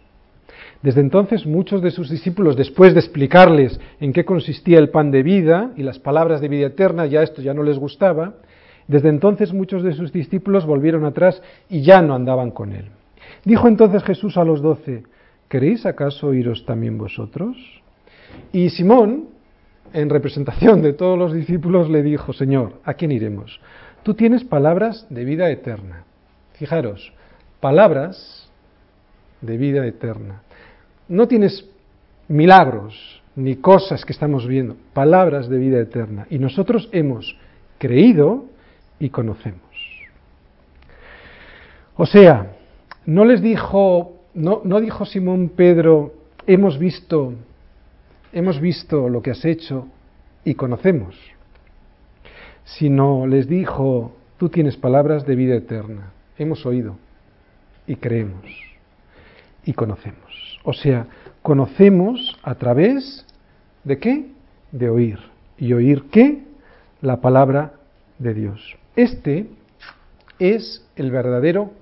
Desde 0.83 1.03
entonces 1.03 1.45
muchos 1.45 1.83
de 1.83 1.91
sus 1.91 2.09
discípulos, 2.09 2.57
después 2.57 2.95
de 2.95 3.01
explicarles 3.01 3.79
en 4.01 4.15
qué 4.15 4.25
consistía 4.25 4.79
el 4.79 4.89
pan 4.89 5.11
de 5.11 5.23
vida 5.23 5.73
y 5.77 5.83
las 5.83 5.99
palabras 5.99 6.41
de 6.41 6.49
vida 6.49 6.69
eterna, 6.69 7.05
ya 7.05 7.23
esto 7.23 7.43
ya 7.43 7.53
no 7.53 7.63
les 7.63 7.79
gustaba, 7.79 8.37
desde 8.89 9.11
entonces 9.11 9.53
muchos 9.53 9.83
de 9.83 9.93
sus 9.93 10.13
discípulos 10.13 10.65
volvieron 10.65 11.05
atrás 11.05 11.43
y 11.69 11.83
ya 11.83 12.01
no 12.01 12.15
andaban 12.15 12.53
con 12.53 12.73
él. 12.73 12.87
Dijo 13.45 13.69
entonces 13.69 14.03
Jesús 14.03 14.39
a 14.39 14.45
los 14.45 14.63
doce, 14.63 15.05
¿queréis 15.51 15.85
acaso 15.85 16.33
iros 16.33 16.65
también 16.65 16.97
vosotros? 16.97 17.57
Y 18.53 18.71
Simón, 18.71 19.29
en 19.93 20.09
representación 20.09 20.81
de 20.81 20.93
todos 20.93 21.19
los 21.19 21.35
discípulos, 21.35 21.91
le 21.91 22.03
dijo, 22.05 22.33
Señor, 22.33 22.81
¿a 22.85 22.95
quién 22.95 23.11
iremos? 23.11 23.61
Tú 24.05 24.15
tienes 24.15 24.45
palabras 24.45 25.07
de 25.11 25.25
vida 25.25 25.51
eterna. 25.51 26.05
Fijaros, 26.55 27.13
palabras 27.59 28.49
de 29.41 29.57
vida 29.57 29.85
eterna. 29.87 30.43
No 31.09 31.27
tienes 31.27 31.69
milagros 32.29 33.21
ni 33.35 33.57
cosas 33.57 34.05
que 34.05 34.13
estamos 34.13 34.47
viendo, 34.47 34.77
palabras 34.93 35.49
de 35.49 35.59
vida 35.59 35.81
eterna. 35.81 36.29
Y 36.31 36.39
nosotros 36.39 36.89
hemos 36.93 37.37
creído 37.79 38.45
y 39.01 39.11
conocemos. 39.11 39.61
O 41.97 42.07
sea, 42.07 42.53
no 43.05 43.25
les 43.25 43.43
dijo 43.43 44.20
no, 44.35 44.81
dijo 44.81 45.05
Simón 45.05 45.51
Pedro, 45.51 46.15
hemos 46.47 46.79
visto, 46.79 47.35
hemos 48.33 48.61
visto 48.61 49.09
lo 49.09 49.23
que 49.23 49.33
has 49.33 49.45
hecho 49.45 49.89
y 50.45 50.55
conocemos, 50.55 51.17
sino 52.65 53.27
les 53.27 53.49
dijo, 53.49 54.13
tú 54.37 54.49
tienes 54.49 54.77
palabras 54.77 55.27
de 55.27 55.35
vida 55.35 55.57
eterna, 55.57 56.13
hemos 56.39 56.65
oído 56.65 56.97
y 57.87 57.97
creemos 57.97 58.45
y 59.65 59.73
conocemos. 59.73 60.61
O 60.65 60.73
sea, 60.73 61.07
conocemos 61.43 62.39
a 62.43 62.55
través 62.55 63.27
de 63.85 63.99
qué? 63.99 64.27
De 64.73 64.89
oír. 64.89 65.19
¿Y 65.59 65.73
oír 65.73 66.05
qué? 66.11 66.45
La 67.01 67.21
palabra 67.21 67.75
de 68.19 68.35
Dios. 68.35 68.77
Este 68.95 69.49
es 70.39 70.87
el 70.97 71.11
verdadero 71.11 71.73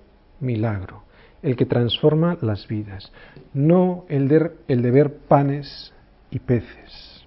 milagro 0.41 1.08
el 1.43 1.57
que 1.57 1.67
transforma 1.67 2.37
las 2.41 2.67
vidas, 2.67 3.13
no 3.55 4.05
el 4.09 4.29
de, 4.29 4.91
ver 4.91 5.13
panes 5.29 5.93
y 6.31 6.39
peces. 6.41 7.27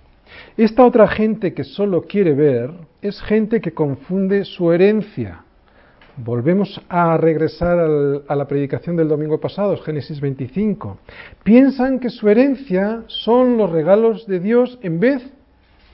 Esta 0.58 0.86
otra 0.86 1.08
gente 1.08 1.54
que 1.54 1.64
solo 1.64 2.04
quiere 2.04 2.34
ver 2.34 2.72
es 3.02 3.22
gente 3.22 3.62
que 3.62 3.74
confunde 3.74 4.44
su 4.46 4.72
herencia. 4.72 5.44
Volvemos 6.18 6.82
a 6.90 7.16
regresar 7.18 7.80
a 7.80 8.36
la 8.36 8.48
predicación 8.48 8.98
del 8.98 9.08
domingo 9.08 9.40
pasado, 9.40 9.78
Génesis 9.78 10.20
25. 10.20 10.98
Piensan 11.44 12.00
que 12.00 12.10
su 12.10 12.28
herencia 12.28 13.04
son 13.08 13.58
los 13.58 13.70
regalos 13.70 14.28
de 14.28 14.40
Dios 14.40 14.78
en 14.82 15.00
vez 15.00 15.24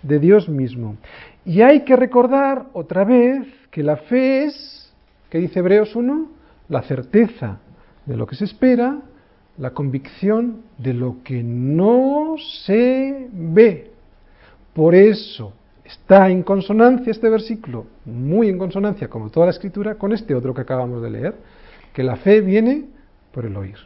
de 0.01 0.19
Dios 0.19 0.49
mismo. 0.49 0.97
Y 1.45 1.61
hay 1.61 1.81
que 1.81 1.95
recordar 1.95 2.65
otra 2.73 3.05
vez 3.05 3.47
que 3.69 3.83
la 3.83 3.95
fe 3.95 4.45
es, 4.45 4.93
¿qué 5.29 5.37
dice 5.37 5.59
Hebreos 5.59 5.95
1? 5.95 6.31
La 6.67 6.81
certeza 6.81 7.59
de 8.07 8.17
lo 8.17 8.25
que 8.25 8.35
se 8.35 8.45
espera, 8.45 8.99
la 9.59 9.71
convicción 9.71 10.63
de 10.79 10.95
lo 10.95 11.17
que 11.23 11.43
no 11.43 12.35
se 12.65 13.29
ve. 13.31 13.91
Por 14.73 14.95
eso 14.95 15.53
Está 15.87 16.29
en 16.29 16.43
consonancia 16.43 17.11
este 17.11 17.29
versículo, 17.29 17.85
muy 18.03 18.49
en 18.49 18.57
consonancia, 18.57 19.07
como 19.07 19.29
toda 19.29 19.45
la 19.45 19.53
escritura, 19.53 19.95
con 19.95 20.11
este 20.11 20.35
otro 20.35 20.53
que 20.53 20.59
acabamos 20.59 21.01
de 21.01 21.09
leer, 21.09 21.35
que 21.93 22.03
la 22.03 22.17
fe 22.17 22.41
viene 22.41 22.87
por 23.31 23.45
el 23.45 23.55
oír, 23.55 23.77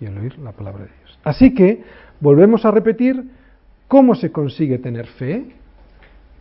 y 0.00 0.04
el 0.04 0.16
oír 0.18 0.38
la 0.38 0.52
palabra 0.52 0.84
de 0.84 0.90
Dios. 1.00 1.18
Así 1.24 1.52
que 1.52 1.82
volvemos 2.20 2.64
a 2.64 2.70
repetir 2.70 3.24
cómo 3.88 4.14
se 4.14 4.30
consigue 4.30 4.78
tener 4.78 5.06
fe, 5.06 5.46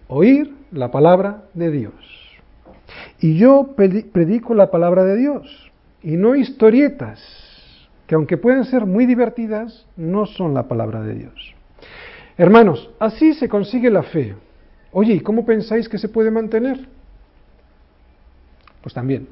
oír 0.08 0.54
la 0.72 0.92
palabra 0.92 1.46
de 1.56 1.72
Dios. 1.72 1.94
Y 3.20 3.40
yo 3.40 3.74
predico 3.76 4.54
la 4.54 4.70
palabra 4.70 5.04
de 5.04 5.18
Dios, 5.18 5.71
y 6.04 6.18
no 6.18 6.36
historietas, 6.36 7.22
que 8.08 8.16
aunque 8.16 8.38
pueden 8.38 8.66
ser 8.66 8.86
muy 8.86 9.06
divertidas, 9.06 9.86
no 9.96 10.26
son 10.26 10.54
la 10.54 10.68
palabra 10.68 11.02
de 11.02 11.16
Dios. 11.16 11.54
Hermanos, 12.38 12.90
así 13.00 13.34
se 13.34 13.48
consigue 13.48 13.90
la 13.90 14.04
fe. 14.04 14.36
Oye, 14.92 15.14
¿y 15.14 15.20
cómo 15.20 15.46
pensáis 15.46 15.88
que 15.88 15.98
se 15.98 16.10
puede 16.10 16.32
mantener? 16.32 16.88
Pues 18.82 18.94
también. 18.94 19.28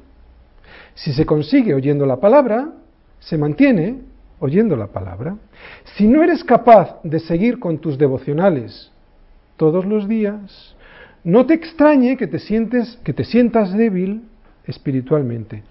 Si 0.94 1.12
se 1.12 1.26
consigue 1.26 1.74
oyendo 1.74 2.06
la 2.06 2.20
palabra, 2.20 2.70
se 3.18 3.36
mantiene 3.36 3.98
oyendo 4.38 4.76
la 4.76 4.86
palabra. 4.86 5.36
Si 5.96 6.06
no 6.06 6.22
eres 6.22 6.44
capaz 6.44 7.00
de 7.02 7.20
seguir 7.20 7.58
con 7.58 7.78
tus 7.78 7.98
devocionales 7.98 8.90
todos 9.56 9.84
los 9.84 10.08
días, 10.08 10.74
no 11.22 11.46
te 11.46 11.54
extrañe 11.54 12.16
que 12.16 12.26
te, 12.26 12.38
sientes, 12.38 12.98
que 13.04 13.12
te 13.12 13.24
sientas 13.24 13.76
débil 13.76 14.22
espiritualmente. 14.64 15.62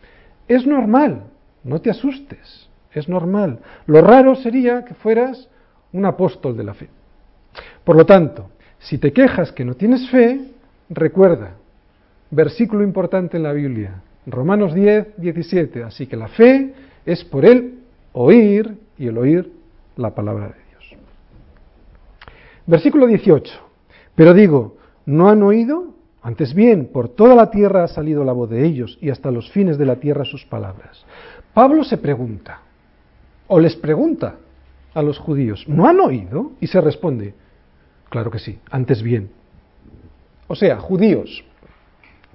Es 0.50 0.66
normal, 0.66 1.26
no 1.64 1.80
te 1.80 1.92
asustes, 1.92 2.68
es 2.92 3.08
normal. 3.08 3.60
Lo 3.86 4.02
raro 4.02 4.36
sería 4.36 4.84
que 4.84 4.96
fueras 4.96 5.48
un 5.94 6.06
apóstol 6.06 6.58
de 6.58 6.64
la 6.64 6.74
fe. 6.74 6.90
Por 7.84 7.96
lo 7.96 8.06
tanto, 8.06 8.50
si 8.80 8.98
te 8.98 9.14
quejas 9.14 9.52
que 9.52 9.64
no 9.64 9.76
tienes 9.76 10.10
fe, 10.10 10.42
recuerda, 10.90 11.52
versículo 12.32 12.84
importante 12.84 13.38
en 13.38 13.44
la 13.44 13.54
Biblia, 13.54 14.02
Romanos 14.26 14.74
10, 14.74 15.18
17, 15.18 15.84
así 15.84 16.08
que 16.08 16.18
la 16.18 16.28
fe 16.28 16.74
es 17.06 17.24
por 17.24 17.46
el 17.46 17.82
oír 18.14 18.76
y 18.98 19.06
el 19.06 19.20
oír 19.20 19.52
la 19.98 20.16
palabra 20.16 20.48
de 20.48 20.56
Dios. 20.72 21.00
Versículo 22.66 23.06
18, 23.06 23.54
pero 24.16 24.34
digo, 24.34 24.78
¿no 25.06 25.30
han 25.30 25.44
oído? 25.44 25.94
Antes 26.22 26.54
bien, 26.54 26.88
por 26.88 27.10
toda 27.10 27.36
la 27.36 27.50
tierra 27.50 27.84
ha 27.84 27.88
salido 27.88 28.24
la 28.24 28.34
voz 28.34 28.50
de 28.50 28.66
ellos 28.66 28.98
y 29.02 29.10
hasta 29.10 29.32
los 29.32 29.50
fines 29.52 29.78
de 29.78 29.86
la 29.86 29.98
tierra 29.98 30.26
sus 30.26 30.46
palabras. 30.46 31.06
Pablo 31.54 31.84
se 31.84 31.98
pregunta, 31.98 32.62
o 33.48 33.60
les 33.60 33.76
pregunta 33.76 34.36
a 34.94 35.02
los 35.02 35.18
judíos, 35.18 35.66
¿no 35.68 35.88
han 35.88 36.00
oído? 36.00 36.52
Y 36.60 36.68
se 36.68 36.82
responde, 36.82 37.34
Claro 38.10 38.32
que 38.32 38.40
sí, 38.40 38.60
antes 38.72 39.04
bien. 39.04 39.30
O 40.48 40.56
sea, 40.56 40.80
judíos, 40.80 41.44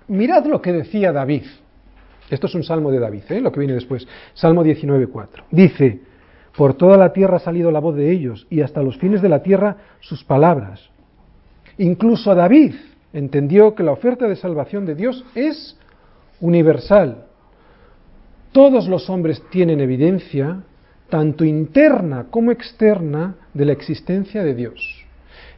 mirad 0.07 0.47
lo 0.47 0.63
que 0.63 0.73
decía 0.73 1.13
David. 1.13 1.43
Esto 2.31 2.47
es 2.47 2.55
un 2.55 2.63
salmo 2.63 2.91
de 2.91 3.01
David, 3.01 3.23
¿eh? 3.29 3.41
lo 3.41 3.53
que 3.53 3.61
viene 3.61 3.75
después. 3.75 4.07
Salmo 4.35 4.65
19.4. 4.65 5.29
Dice, 5.51 6.01
por 6.57 6.75
toda 6.75 6.97
la 6.97 7.13
tierra 7.13 7.37
ha 7.37 7.41
salido 7.41 7.71
la 7.71 7.81
voz 7.81 7.97
de 7.97 8.11
ellos 8.11 8.47
y 8.49 8.61
hasta 8.61 8.83
los 8.83 8.97
fines 8.99 9.21
de 9.21 9.29
la 9.29 9.43
tierra 9.43 9.77
sus 10.01 10.25
palabras. 10.25 10.89
Incluso 11.77 12.35
David 12.35 12.75
entendió 13.15 13.75
que 13.75 13.83
la 13.83 13.93
oferta 13.93 14.29
de 14.29 14.37
salvación 14.37 14.85
de 14.85 14.95
Dios 14.95 15.25
es 15.35 15.79
universal. 16.41 17.25
Todos 18.53 18.87
los 18.89 19.09
hombres 19.09 19.43
tienen 19.51 19.81
evidencia, 19.81 20.63
tanto 21.09 21.45
interna 21.47 22.27
como 22.29 22.51
externa, 22.51 23.37
de 23.55 23.65
la 23.65 23.73
existencia 23.73 24.45
de 24.45 24.55
Dios 24.55 25.05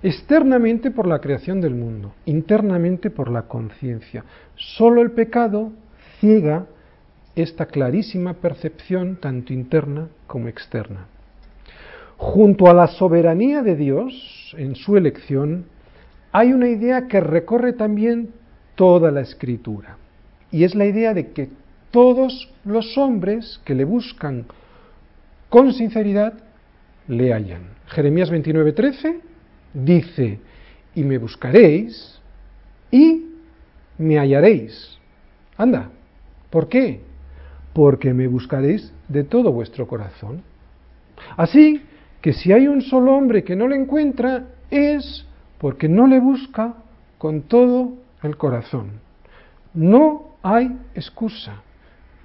externamente 0.03 0.91
por 0.91 1.07
la 1.07 1.21
creación 1.21 1.61
del 1.61 1.75
mundo, 1.75 2.15
internamente 2.27 3.11
por 3.11 3.31
la 3.31 3.43
conciencia. 3.43 4.25
Solo 4.55 5.03
el 5.03 5.11
pecado 5.13 5.73
ciega 6.21 6.67
esta 7.35 7.67
clarísima 7.67 8.35
percepción 8.35 9.17
tanto 9.17 9.53
interna 9.53 10.09
como 10.27 10.49
externa. 10.49 11.07
Junto 12.17 12.69
a 12.69 12.75
la 12.75 12.87
soberanía 12.87 13.63
de 13.63 13.77
Dios 13.77 14.55
en 14.57 14.75
su 14.75 14.97
elección, 14.97 15.67
hay 16.37 16.53
una 16.53 16.69
idea 16.69 17.09
que 17.09 17.19
recorre 17.19 17.73
también 17.73 18.29
toda 18.75 19.11
la 19.11 19.23
escritura, 19.23 19.97
y 20.51 20.65
es 20.65 20.75
la 20.75 20.85
idea 20.85 21.15
de 21.15 21.33
que 21.33 21.49
todos 21.91 22.53
los 22.63 22.99
hombres 22.99 23.59
que 23.65 23.75
le 23.75 23.85
buscan 23.85 24.45
con 25.49 25.73
sinceridad 25.73 26.35
le 27.09 27.33
hallan. 27.33 27.63
Jeremías 27.87 28.31
29:13 28.31 29.19
dice, 29.73 30.39
y 30.95 31.05
me 31.05 31.17
buscaréis 31.17 32.21
y 32.91 33.31
me 33.97 34.19
hallaréis. 34.19 34.99
Anda, 35.57 35.89
¿por 36.51 36.69
qué? 36.69 37.01
Porque 37.73 38.13
me 38.13 38.27
buscaréis 38.27 38.93
de 39.09 39.25
todo 39.25 39.53
vuestro 39.53 39.87
corazón. 39.87 40.43
Así 41.39 41.81
que 42.21 42.35
si 42.35 42.53
hay 42.53 42.69
un 42.69 42.83
solo 42.83 43.15
hombre 43.15 43.43
que 43.43 43.57
no 43.57 43.67
le 43.67 43.77
encuentra, 43.77 44.49
es 44.71 45.25
porque 45.59 45.89
no 45.89 46.07
le 46.07 46.21
busca 46.21 46.75
con 47.19 47.43
todo 47.43 47.93
el 48.23 48.37
corazón. 48.37 49.01
No 49.75 50.37
hay 50.43 50.77
excusa. 50.95 51.63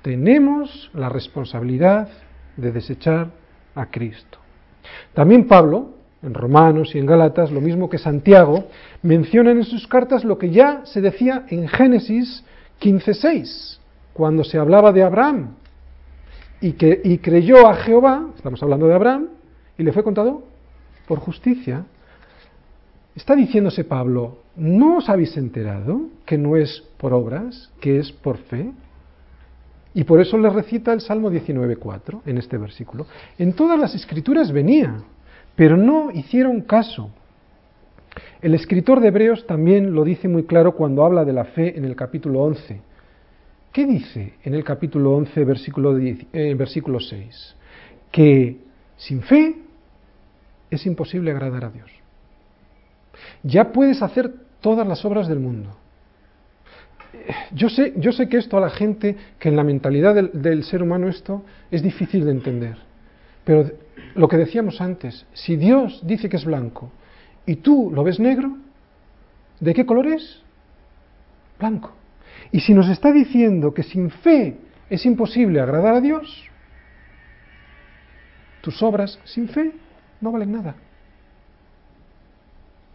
Tenemos 0.01 0.89
la 0.93 1.09
responsabilidad 1.09 2.09
de 2.57 2.71
desechar 2.71 3.29
a 3.75 3.85
Cristo. 3.87 4.39
También 5.13 5.47
Pablo 5.47 6.01
en 6.23 6.33
Romanos 6.33 6.93
y 6.93 6.99
en 6.99 7.05
Gálatas, 7.05 7.51
lo 7.51 7.61
mismo 7.61 7.89
que 7.89 7.97
Santiago, 7.97 8.65
mencionan 9.01 9.57
en 9.57 9.63
sus 9.63 9.87
cartas 9.87 10.23
lo 10.23 10.37
que 10.37 10.51
ya 10.51 10.85
se 10.85 11.01
decía 11.01 11.45
en 11.49 11.67
Génesis 11.67 12.43
15.6, 12.79 13.79
cuando 14.13 14.43
se 14.43 14.57
hablaba 14.57 14.91
de 14.91 15.03
Abraham, 15.03 15.55
y, 16.59 16.73
que, 16.73 17.01
y 17.03 17.17
creyó 17.17 17.67
a 17.67 17.75
Jehová, 17.75 18.27
estamos 18.35 18.61
hablando 18.61 18.87
de 18.87 18.93
Abraham, 18.93 19.29
y 19.77 19.83
le 19.83 19.91
fue 19.91 20.03
contado 20.03 20.43
por 21.07 21.19
justicia. 21.19 21.85
Está 23.15 23.35
diciéndose 23.35 23.83
Pablo, 23.83 24.39
¿no 24.55 24.97
os 24.97 25.09
habéis 25.09 25.35
enterado 25.37 26.07
que 26.25 26.37
no 26.37 26.55
es 26.55 26.83
por 26.97 27.13
obras, 27.13 27.71
que 27.81 27.99
es 27.99 28.11
por 28.11 28.37
fe? 28.37 28.71
Y 29.93 30.05
por 30.05 30.21
eso 30.21 30.37
le 30.37 30.49
recita 30.49 30.93
el 30.93 31.01
Salmo 31.01 31.29
19.4 31.29 32.21
en 32.25 32.37
este 32.37 32.57
versículo. 32.57 33.07
En 33.37 33.53
todas 33.53 33.77
las 33.77 33.93
escrituras 33.93 34.51
venía 34.51 35.03
pero 35.55 35.77
no 35.77 36.11
hicieron 36.11 36.61
caso. 36.61 37.11
El 38.41 38.55
escritor 38.55 38.99
de 38.99 39.09
Hebreos 39.09 39.45
también 39.45 39.93
lo 39.93 40.03
dice 40.03 40.27
muy 40.27 40.43
claro 40.43 40.75
cuando 40.75 41.05
habla 41.05 41.23
de 41.23 41.33
la 41.33 41.45
fe 41.45 41.77
en 41.77 41.85
el 41.85 41.95
capítulo 41.95 42.41
11. 42.41 42.81
¿Qué 43.71 43.85
dice 43.85 44.33
en 44.43 44.53
el 44.53 44.63
capítulo 44.63 45.15
11, 45.15 45.45
versículo, 45.45 45.97
eh, 45.97 46.55
versículo 46.55 46.99
6? 46.99 47.55
Que 48.11 48.57
sin 48.97 49.21
fe 49.21 49.55
es 50.69 50.85
imposible 50.85 51.31
agradar 51.31 51.65
a 51.65 51.69
Dios. 51.69 51.89
Ya 53.43 53.71
puedes 53.71 54.01
hacer 54.01 54.33
todas 54.61 54.87
las 54.87 55.03
obras 55.05 55.27
del 55.27 55.39
mundo. 55.39 55.75
Yo 57.53 57.69
sé, 57.69 57.93
yo 57.97 58.11
sé 58.11 58.29
que 58.29 58.37
esto 58.37 58.57
a 58.57 58.61
la 58.61 58.69
gente, 58.69 59.17
que 59.37 59.49
en 59.49 59.55
la 59.55 59.63
mentalidad 59.63 60.15
del 60.15 60.63
ser 60.63 60.81
humano 60.81 61.09
esto 61.09 61.43
es 61.69 61.83
difícil 61.83 62.25
de 62.25 62.31
entender. 62.31 62.77
Pero 63.43 63.69
lo 64.15 64.27
que 64.27 64.37
decíamos 64.37 64.81
antes, 64.81 65.25
si 65.33 65.55
Dios 65.55 66.01
dice 66.05 66.29
que 66.29 66.37
es 66.37 66.45
blanco 66.45 66.91
y 67.45 67.57
tú 67.57 67.91
lo 67.93 68.03
ves 68.03 68.19
negro, 68.19 68.57
¿de 69.59 69.73
qué 69.73 69.85
color 69.85 70.07
es? 70.07 70.41
Blanco. 71.59 71.91
Y 72.51 72.61
si 72.61 72.73
nos 72.73 72.89
está 72.89 73.11
diciendo 73.11 73.73
que 73.73 73.83
sin 73.83 74.09
fe 74.09 74.57
es 74.89 75.05
imposible 75.05 75.59
agradar 75.59 75.95
a 75.95 76.01
Dios, 76.01 76.49
tus 78.61 78.81
obras 78.83 79.19
sin 79.25 79.49
fe 79.49 79.73
no 80.21 80.31
valen 80.31 80.51
nada. 80.51 80.75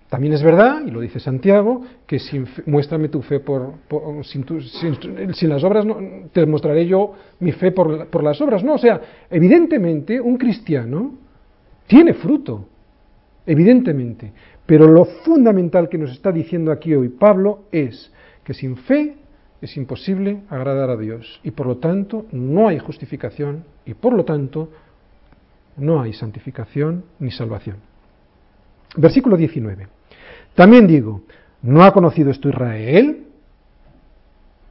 También 0.08 0.34
es 0.34 0.42
verdad, 0.42 0.82
y 0.86 0.90
lo 0.90 1.00
dice 1.00 1.18
Santiago, 1.18 1.82
que 2.06 2.20
sin 2.20 2.46
muéstrame 2.66 3.08
tu 3.08 3.22
fe 3.22 3.40
por, 3.40 3.74
sin, 4.22 4.44
sin, 5.34 5.48
las 5.48 5.64
obras, 5.64 5.84
no, 5.84 5.98
te 6.32 6.46
mostraré 6.46 6.86
yo 6.86 7.12
mi 7.40 7.50
fe 7.52 7.72
por, 7.72 8.06
por 8.06 8.22
las 8.22 8.40
obras. 8.40 8.62
No, 8.62 8.74
o 8.74 8.78
sea, 8.78 9.00
evidentemente 9.28 10.20
un 10.20 10.36
cristiano 10.36 11.14
tiene 11.88 12.14
fruto, 12.14 12.66
evidentemente. 13.46 14.32
Pero 14.64 14.86
lo 14.86 15.04
fundamental 15.04 15.88
que 15.88 15.98
nos 15.98 16.12
está 16.12 16.30
diciendo 16.30 16.70
aquí 16.70 16.94
hoy 16.94 17.08
Pablo 17.08 17.64
es 17.72 18.12
que 18.44 18.54
sin 18.54 18.76
fe 18.76 19.16
es 19.60 19.76
imposible 19.76 20.42
agradar 20.50 20.90
a 20.90 20.96
Dios 20.96 21.40
y 21.42 21.50
por 21.50 21.66
lo 21.66 21.78
tanto 21.78 22.26
no 22.30 22.68
hay 22.68 22.78
justificación 22.78 23.64
y 23.84 23.94
por 23.94 24.12
lo 24.12 24.24
tanto 24.24 24.70
no 25.76 26.00
hay 26.00 26.12
santificación 26.12 27.04
ni 27.18 27.30
salvación. 27.30 27.76
Versículo 28.96 29.36
19. 29.36 29.95
También 30.56 30.86
digo, 30.86 31.20
¿no 31.62 31.84
ha 31.84 31.92
conocido 31.92 32.30
esto 32.30 32.48
Israel? 32.48 33.24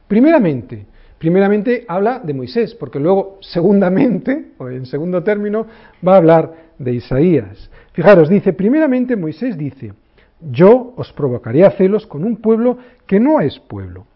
Primeramente, 0.08 0.84
primeramente 1.16 1.84
habla 1.86 2.18
de 2.18 2.34
Moisés, 2.34 2.74
porque 2.74 2.98
luego, 2.98 3.38
segundamente, 3.40 4.52
o 4.58 4.68
en 4.68 4.84
segundo 4.84 5.22
término, 5.22 5.66
va 6.06 6.14
a 6.14 6.16
hablar 6.16 6.52
de 6.78 6.92
Isaías. 6.92 7.70
Fijaros, 7.92 8.28
dice, 8.28 8.52
primeramente 8.52 9.16
Moisés 9.16 9.56
dice, 9.56 9.94
Yo 10.40 10.92
os 10.96 11.12
provocaré 11.12 11.64
a 11.64 11.70
celos 11.70 12.04
con 12.04 12.24
un 12.24 12.36
pueblo 12.36 12.78
que 13.06 13.20
no 13.20 13.40
es 13.40 13.58
pueblo. 13.60 14.06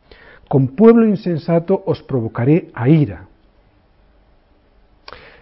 Con 0.48 0.68
pueblo 0.74 1.06
insensato 1.06 1.84
os 1.86 2.02
provocaré 2.02 2.70
a 2.74 2.88
ira. 2.88 3.28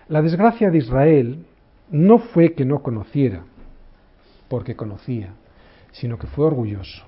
La 0.08 0.20
desgracia 0.20 0.70
de 0.70 0.78
Israel 0.78 1.46
no 1.90 2.18
fue 2.18 2.52
que 2.52 2.66
no 2.66 2.82
conociera, 2.82 3.44
porque 4.48 4.76
conocía, 4.76 5.32
sino 6.00 6.18
que 6.18 6.26
fue 6.28 6.46
orgulloso. 6.46 7.04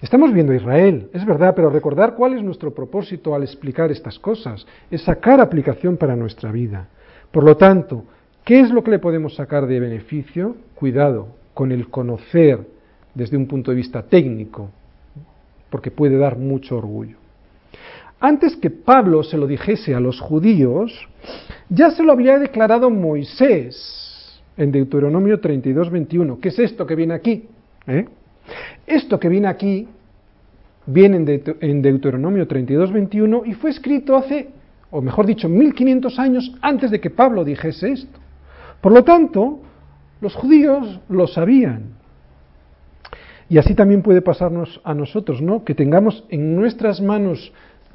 Estamos 0.00 0.32
viendo 0.32 0.52
a 0.52 0.56
Israel, 0.56 1.10
es 1.12 1.24
verdad, 1.24 1.54
pero 1.56 1.70
recordar 1.70 2.14
cuál 2.14 2.34
es 2.34 2.42
nuestro 2.42 2.72
propósito 2.72 3.34
al 3.34 3.42
explicar 3.42 3.90
estas 3.90 4.18
cosas, 4.18 4.64
es 4.90 5.02
sacar 5.02 5.40
aplicación 5.40 5.96
para 5.96 6.14
nuestra 6.14 6.52
vida. 6.52 6.88
Por 7.32 7.42
lo 7.42 7.56
tanto, 7.56 8.04
¿qué 8.44 8.60
es 8.60 8.70
lo 8.70 8.84
que 8.84 8.92
le 8.92 9.00
podemos 9.00 9.34
sacar 9.34 9.66
de 9.66 9.80
beneficio? 9.80 10.56
Cuidado 10.76 11.28
con 11.52 11.72
el 11.72 11.88
conocer 11.88 12.60
desde 13.14 13.36
un 13.36 13.46
punto 13.46 13.72
de 13.72 13.76
vista 13.76 14.02
técnico, 14.02 14.70
porque 15.68 15.90
puede 15.90 16.16
dar 16.16 16.38
mucho 16.38 16.76
orgullo. 16.76 17.16
Antes 18.20 18.56
que 18.56 18.70
Pablo 18.70 19.22
se 19.22 19.36
lo 19.36 19.46
dijese 19.46 19.94
a 19.94 20.00
los 20.00 20.20
judíos, 20.20 21.08
ya 21.68 21.90
se 21.90 22.02
lo 22.02 22.12
había 22.12 22.38
declarado 22.38 22.90
Moisés 22.90 24.40
en 24.56 24.70
Deuteronomio 24.72 25.40
32, 25.40 25.90
21. 25.90 26.40
¿Qué 26.40 26.48
es 26.48 26.58
esto 26.58 26.86
que 26.86 26.94
viene 26.94 27.14
aquí? 27.14 27.48
¿Eh? 27.88 28.06
Esto 28.86 29.18
que 29.18 29.28
viene 29.28 29.48
aquí 29.48 29.88
viene 30.86 31.40
en 31.60 31.82
Deuteronomio 31.82 32.46
32, 32.46 32.92
21 32.92 33.42
y 33.46 33.54
fue 33.54 33.70
escrito 33.70 34.16
hace, 34.16 34.50
o 34.90 35.02
mejor 35.02 35.26
dicho, 35.26 35.48
1500 35.48 36.18
años 36.18 36.54
antes 36.62 36.90
de 36.90 37.00
que 37.00 37.10
Pablo 37.10 37.44
dijese 37.44 37.92
esto. 37.92 38.18
Por 38.80 38.92
lo 38.92 39.02
tanto, 39.04 39.60
los 40.20 40.34
judíos 40.34 41.00
lo 41.08 41.26
sabían. 41.26 41.98
Y 43.48 43.58
así 43.58 43.74
también 43.74 44.02
puede 44.02 44.22
pasarnos 44.22 44.80
a 44.84 44.94
nosotros, 44.94 45.40
¿no? 45.40 45.64
Que 45.64 45.74
tengamos 45.74 46.24
en 46.28 46.54
nuestras 46.54 47.00
manos 47.00 47.52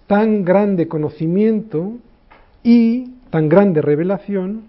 tan 0.07 0.43
grande 0.43 0.87
conocimiento 0.87 1.93
y 2.63 3.11
tan 3.29 3.49
grande 3.49 3.81
revelación, 3.81 4.63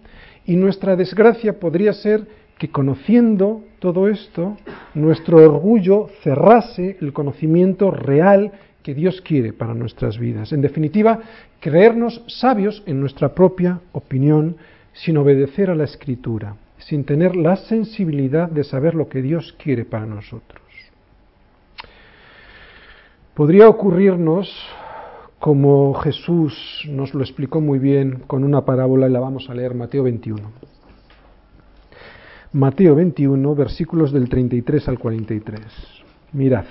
y 0.46 0.56
nuestra 0.56 0.96
desgracia 0.96 1.58
podría 1.58 1.92
ser 1.92 2.26
que 2.58 2.70
conociendo 2.70 3.62
todo 3.84 4.08
esto, 4.08 4.56
nuestro 4.94 5.36
orgullo 5.44 6.08
cerrase 6.22 6.96
el 7.02 7.12
conocimiento 7.12 7.90
real 7.90 8.50
que 8.82 8.94
Dios 8.94 9.20
quiere 9.20 9.52
para 9.52 9.74
nuestras 9.74 10.18
vidas. 10.18 10.54
En 10.54 10.62
definitiva, 10.62 11.20
creernos 11.60 12.22
sabios 12.26 12.82
en 12.86 12.98
nuestra 12.98 13.34
propia 13.34 13.80
opinión 13.92 14.56
sin 14.94 15.18
obedecer 15.18 15.68
a 15.68 15.74
la 15.74 15.84
escritura, 15.84 16.56
sin 16.78 17.04
tener 17.04 17.36
la 17.36 17.56
sensibilidad 17.56 18.48
de 18.48 18.64
saber 18.64 18.94
lo 18.94 19.10
que 19.10 19.20
Dios 19.20 19.54
quiere 19.62 19.84
para 19.84 20.06
nosotros. 20.06 20.62
Podría 23.34 23.68
ocurrirnos 23.68 24.50
como 25.38 25.92
Jesús 25.92 26.88
nos 26.88 27.12
lo 27.12 27.20
explicó 27.20 27.60
muy 27.60 27.78
bien 27.78 28.22
con 28.26 28.44
una 28.44 28.64
parábola 28.64 29.08
y 29.08 29.12
la 29.12 29.20
vamos 29.20 29.50
a 29.50 29.54
leer 29.54 29.74
Mateo 29.74 30.04
21. 30.04 30.73
Mateo 32.54 32.94
21, 32.94 33.54
versículos 33.56 34.12
del 34.12 34.28
33 34.28 34.86
al 34.86 34.96
43. 35.00 35.60
Mirad. 36.34 36.64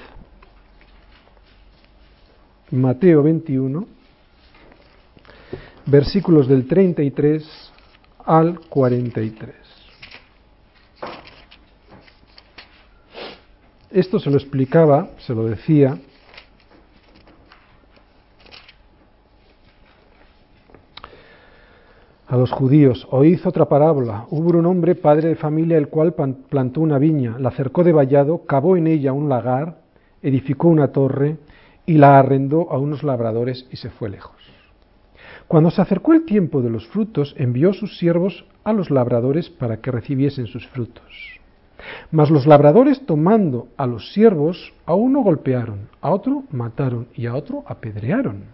Mateo 2.71 3.21
21, 3.21 3.85
versículos 5.85 6.47
del 6.47 6.69
33 6.69 7.45
al 8.23 8.61
43. 8.61 9.55
Esto 13.91 14.19
se 14.19 14.29
lo 14.29 14.37
explicaba, 14.37 15.09
se 15.17 15.35
lo 15.35 15.43
decía 15.43 15.99
a 22.33 22.35
los 22.35 22.51
judíos, 22.51 23.07
oíd 23.11 23.39
otra 23.45 23.65
parábola. 23.65 24.25
Hubo 24.31 24.57
un 24.57 24.65
hombre, 24.65 24.95
padre 24.95 25.29
de 25.29 25.35
familia, 25.35 25.77
el 25.77 25.89
cual 25.89 26.15
plantó 26.49 26.81
una 26.81 26.97
viña, 26.97 27.37
la 27.37 27.51
cercó 27.51 27.83
de 27.83 27.91
vallado, 27.91 28.45
cavó 28.47 28.75
en 28.75 28.87
ella 28.87 29.13
un 29.13 29.29
lagar, 29.29 29.77
edificó 30.23 30.67
una 30.69 30.87
torre 30.87 31.37
y 31.85 31.99
la 31.99 32.17
arrendó 32.17 32.71
a 32.71 32.79
unos 32.79 33.03
labradores 33.03 33.67
y 33.69 33.77
se 33.77 33.91
fue 33.91 34.09
lejos. 34.09 34.35
Cuando 35.47 35.69
se 35.69 35.83
acercó 35.83 36.13
el 36.13 36.25
tiempo 36.25 36.63
de 36.63 36.71
los 36.71 36.87
frutos, 36.87 37.35
envió 37.37 37.71
sus 37.71 37.99
siervos 37.99 38.47
a 38.63 38.73
los 38.73 38.89
labradores 38.89 39.51
para 39.51 39.77
que 39.77 39.91
recibiesen 39.91 40.47
sus 40.47 40.67
frutos. 40.69 41.39
Mas 42.09 42.31
los 42.31 42.47
labradores, 42.47 43.05
tomando 43.05 43.67
a 43.77 43.85
los 43.85 44.11
siervos, 44.11 44.73
a 44.87 44.95
uno 44.95 45.21
golpearon, 45.21 45.87
a 46.01 46.09
otro 46.09 46.45
mataron 46.49 47.05
y 47.13 47.27
a 47.27 47.35
otro 47.35 47.63
apedrearon. 47.67 48.45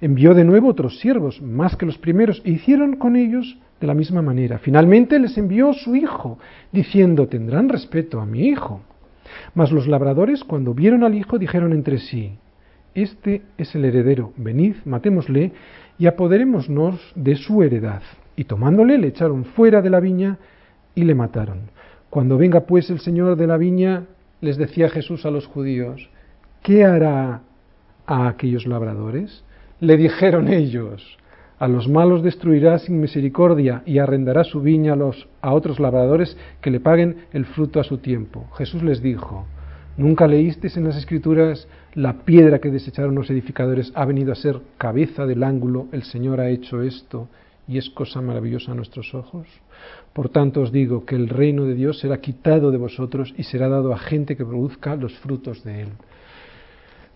Envió 0.00 0.34
de 0.34 0.44
nuevo 0.44 0.68
otros 0.68 0.98
siervos, 0.98 1.40
más 1.42 1.76
que 1.76 1.86
los 1.86 1.98
primeros, 1.98 2.42
e 2.44 2.50
hicieron 2.50 2.96
con 2.96 3.16
ellos 3.16 3.58
de 3.80 3.86
la 3.86 3.94
misma 3.94 4.22
manera. 4.22 4.58
Finalmente 4.58 5.18
les 5.18 5.36
envió 5.38 5.72
su 5.72 5.96
hijo, 5.96 6.38
diciendo, 6.72 7.28
tendrán 7.28 7.68
respeto 7.68 8.20
a 8.20 8.26
mi 8.26 8.48
hijo. 8.48 8.82
Mas 9.54 9.72
los 9.72 9.86
labradores, 9.86 10.44
cuando 10.44 10.74
vieron 10.74 11.04
al 11.04 11.14
hijo, 11.14 11.38
dijeron 11.38 11.72
entre 11.72 11.98
sí, 11.98 12.38
Este 12.94 13.42
es 13.56 13.74
el 13.74 13.84
heredero, 13.84 14.32
venid, 14.36 14.76
matémosle, 14.84 15.52
y 15.98 16.06
apoderémonos 16.06 17.12
de 17.14 17.36
su 17.36 17.62
heredad. 17.62 18.02
Y 18.36 18.44
tomándole, 18.44 18.98
le 18.98 19.08
echaron 19.08 19.44
fuera 19.44 19.82
de 19.82 19.90
la 19.90 20.00
viña 20.00 20.38
y 20.94 21.04
le 21.04 21.14
mataron. 21.14 21.70
Cuando 22.10 22.38
venga 22.38 22.60
pues 22.60 22.90
el 22.90 23.00
Señor 23.00 23.36
de 23.36 23.46
la 23.46 23.56
viña, 23.56 24.04
les 24.40 24.56
decía 24.56 24.88
Jesús 24.88 25.26
a 25.26 25.30
los 25.30 25.46
judíos, 25.46 26.08
¿qué 26.62 26.84
hará 26.84 27.42
a 28.06 28.28
aquellos 28.28 28.66
labradores? 28.66 29.44
Le 29.80 29.96
dijeron 29.96 30.48
ellos, 30.48 31.16
a 31.58 31.66
los 31.66 31.88
malos 31.88 32.22
destruirá 32.22 32.78
sin 32.78 33.00
misericordia 33.00 33.82
y 33.86 33.98
arrendará 33.98 34.44
su 34.44 34.60
viña 34.60 34.92
a, 34.92 34.96
los, 34.96 35.26
a 35.40 35.54
otros 35.54 35.80
labradores 35.80 36.36
que 36.60 36.70
le 36.70 36.80
paguen 36.80 37.24
el 37.32 37.46
fruto 37.46 37.80
a 37.80 37.84
su 37.84 37.96
tiempo. 37.98 38.46
Jesús 38.58 38.82
les 38.82 39.02
dijo, 39.02 39.46
¿nunca 39.96 40.26
leísteis 40.26 40.76
en 40.76 40.84
las 40.84 40.96
escrituras 40.96 41.66
la 41.94 42.24
piedra 42.24 42.58
que 42.58 42.70
desecharon 42.70 43.14
los 43.14 43.30
edificadores 43.30 43.90
ha 43.94 44.04
venido 44.04 44.32
a 44.32 44.36
ser 44.36 44.60
cabeza 44.76 45.24
del 45.24 45.42
ángulo? 45.42 45.86
El 45.92 46.02
Señor 46.02 46.40
ha 46.40 46.50
hecho 46.50 46.82
esto 46.82 47.28
y 47.66 47.78
es 47.78 47.88
cosa 47.88 48.20
maravillosa 48.20 48.72
a 48.72 48.74
nuestros 48.74 49.14
ojos. 49.14 49.46
Por 50.12 50.28
tanto 50.28 50.60
os 50.60 50.72
digo 50.72 51.06
que 51.06 51.14
el 51.14 51.30
reino 51.30 51.64
de 51.64 51.74
Dios 51.74 52.00
será 52.00 52.20
quitado 52.20 52.70
de 52.70 52.78
vosotros 52.78 53.32
y 53.38 53.44
será 53.44 53.68
dado 53.68 53.94
a 53.94 53.98
gente 53.98 54.36
que 54.36 54.44
produzca 54.44 54.94
los 54.94 55.18
frutos 55.20 55.64
de 55.64 55.82
él. 55.82 55.88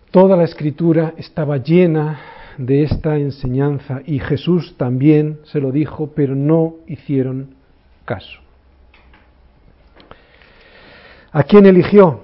Toda 0.09 0.35
la 0.35 0.45
escritura 0.45 1.13
estaba 1.17 1.57
llena 1.57 2.19
de 2.57 2.83
esta 2.83 3.17
enseñanza 3.17 4.01
y 4.05 4.19
Jesús 4.19 4.75
también 4.77 5.39
se 5.43 5.59
lo 5.59 5.71
dijo, 5.71 6.11
pero 6.15 6.35
no 6.35 6.75
hicieron 6.87 7.55
caso. 8.05 8.39
¿A 11.31 11.43
quién 11.43 11.65
eligió? 11.65 12.21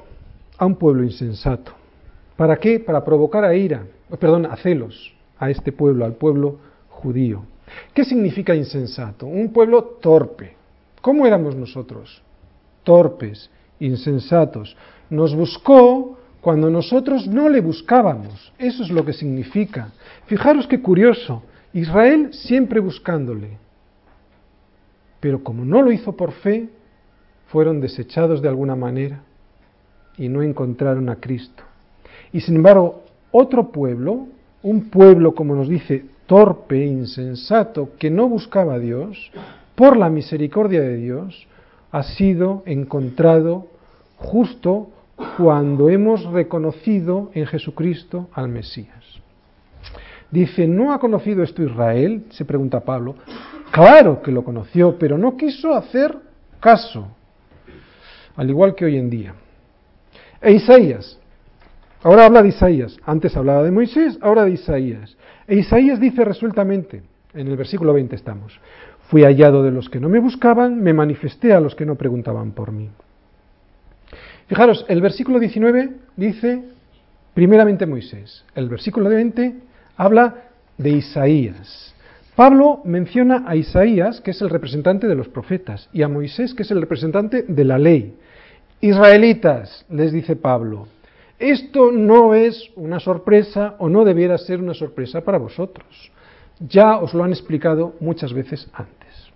A 0.57 0.65
un 0.65 0.75
pueblo 0.75 1.03
insensato. 1.03 1.73
¿Para 2.38 2.57
qué? 2.57 2.79
Para 2.79 3.03
provocar 3.03 3.43
a 3.43 3.55
ira, 3.55 3.86
perdón, 4.19 4.45
a 4.45 4.55
celos 4.55 5.13
a 5.38 5.49
este 5.49 5.71
pueblo, 5.71 6.05
al 6.05 6.13
pueblo 6.13 6.59
judío. 6.88 7.43
¿Qué 7.93 8.05
significa 8.05 8.55
insensato? 8.55 9.25
Un 9.25 9.51
pueblo 9.51 9.84
torpe. 10.01 10.55
¿Cómo 11.01 11.25
éramos 11.25 11.55
nosotros? 11.55 12.21
Torpes, 12.84 13.49
insensatos. 13.79 14.77
Nos 15.09 15.36
buscó 15.36 16.17
cuando 16.41 16.69
nosotros 16.69 17.27
no 17.27 17.49
le 17.49 17.61
buscábamos. 17.61 18.51
Eso 18.57 18.83
es 18.83 18.89
lo 18.89 19.05
que 19.05 19.13
significa. 19.13 19.91
Fijaros 20.25 20.67
qué 20.67 20.81
curioso. 20.81 21.43
Israel 21.73 22.33
siempre 22.33 22.79
buscándole. 22.79 23.57
Pero 25.19 25.43
como 25.43 25.63
no 25.63 25.81
lo 25.81 25.91
hizo 25.91 26.13
por 26.13 26.31
fe, 26.31 26.67
fueron 27.47 27.79
desechados 27.79 28.41
de 28.41 28.49
alguna 28.49 28.75
manera 28.75 29.21
y 30.17 30.29
no 30.29 30.41
encontraron 30.41 31.09
a 31.09 31.17
Cristo. 31.17 31.63
Y 32.33 32.41
sin 32.41 32.55
embargo, 32.55 33.03
otro 33.31 33.71
pueblo, 33.71 34.27
un 34.63 34.89
pueblo, 34.89 35.35
como 35.35 35.55
nos 35.55 35.69
dice, 35.69 36.05
torpe, 36.25 36.85
insensato, 36.85 37.91
que 37.99 38.09
no 38.09 38.27
buscaba 38.27 38.75
a 38.75 38.79
Dios, 38.79 39.31
por 39.75 39.97
la 39.97 40.09
misericordia 40.09 40.81
de 40.81 40.97
Dios, 40.97 41.47
ha 41.91 42.03
sido 42.03 42.63
encontrado 42.65 43.67
justo 44.17 44.89
cuando 45.38 45.89
hemos 45.89 46.26
reconocido 46.26 47.32
en 47.34 47.45
Jesucristo 47.45 48.30
al 48.34 48.47
Mesías. 48.47 49.22
Dice, 50.30 50.67
¿no 50.67 50.93
ha 50.93 50.99
conocido 50.99 51.43
esto 51.43 51.61
Israel? 51.61 52.26
Se 52.30 52.45
pregunta 52.45 52.80
Pablo. 52.80 53.15
Claro 53.72 54.22
que 54.22 54.32
lo 54.32 54.43
conoció, 54.43 54.97
pero 54.97 55.17
no 55.17 55.36
quiso 55.36 55.74
hacer 55.74 56.15
caso, 56.59 57.07
al 58.36 58.49
igual 58.49 58.76
que 58.76 58.86
hoy 58.86 58.97
en 58.97 59.09
día. 59.09 59.34
E 60.41 60.53
Isaías, 60.53 61.19
ahora 62.01 62.26
habla 62.26 62.41
de 62.41 62.49
Isaías, 62.49 62.97
antes 63.05 63.36
hablaba 63.36 63.63
de 63.63 63.72
Moisés, 63.72 64.17
ahora 64.22 64.45
de 64.45 64.51
Isaías. 64.51 65.17
E 65.47 65.55
Isaías 65.55 65.99
dice 65.99 66.24
resueltamente, 66.24 67.03
en 67.34 67.47
el 67.47 67.57
versículo 67.57 67.93
20 67.93 68.15
estamos, 68.15 68.59
fui 69.09 69.24
hallado 69.24 69.63
de 69.63 69.72
los 69.72 69.89
que 69.89 69.99
no 69.99 70.09
me 70.09 70.19
buscaban, 70.19 70.82
me 70.82 70.93
manifesté 70.93 71.53
a 71.53 71.59
los 71.59 71.76
que 71.76 71.86
no 71.86 71.95
preguntaban 71.95 72.51
por 72.51 72.72
mí. 72.72 72.89
Fijaros, 74.52 74.86
el 74.89 74.99
versículo 74.99 75.39
19 75.39 75.91
dice, 76.18 76.62
primeramente 77.34 77.86
Moisés. 77.86 78.43
El 78.54 78.68
versículo 78.68 79.08
20 79.08 79.56
habla 79.95 80.43
de 80.78 80.89
Isaías. 80.89 81.95
Pablo 82.36 82.82
menciona 82.84 83.45
a 83.47 83.56
Isaías, 83.56 84.20
que 84.20 84.32
es 84.32 84.41
el 84.41 84.49
representante 84.49 85.08
de 85.08 85.16
los 85.16 85.30
profetas, 85.30 85.88
y 85.93 86.02
a 86.02 86.10
Moisés, 86.10 86.54
que 86.54 86.64
es 86.64 86.72
el 86.72 86.82
representante 86.82 87.43
de 87.43 87.64
la 87.64 87.80
ley. 87.80 88.14
Israelitas, 88.82 89.86
les 89.89 90.12
dice 90.12 90.36
Pablo, 90.36 90.89
esto 91.39 91.93
no 91.93 92.34
es 92.34 92.72
una 92.76 92.99
sorpresa 92.99 93.76
o 93.80 93.88
no 93.88 94.04
debiera 94.04 94.38
ser 94.38 94.60
una 94.60 94.74
sorpresa 94.74 95.22
para 95.22 95.38
vosotros. 95.38 96.12
Ya 96.60 96.97
os 96.97 97.14
lo 97.14 97.24
han 97.24 97.32
explicado 97.32 97.95
muchas 98.02 98.34
veces 98.34 98.70
antes. 98.74 99.32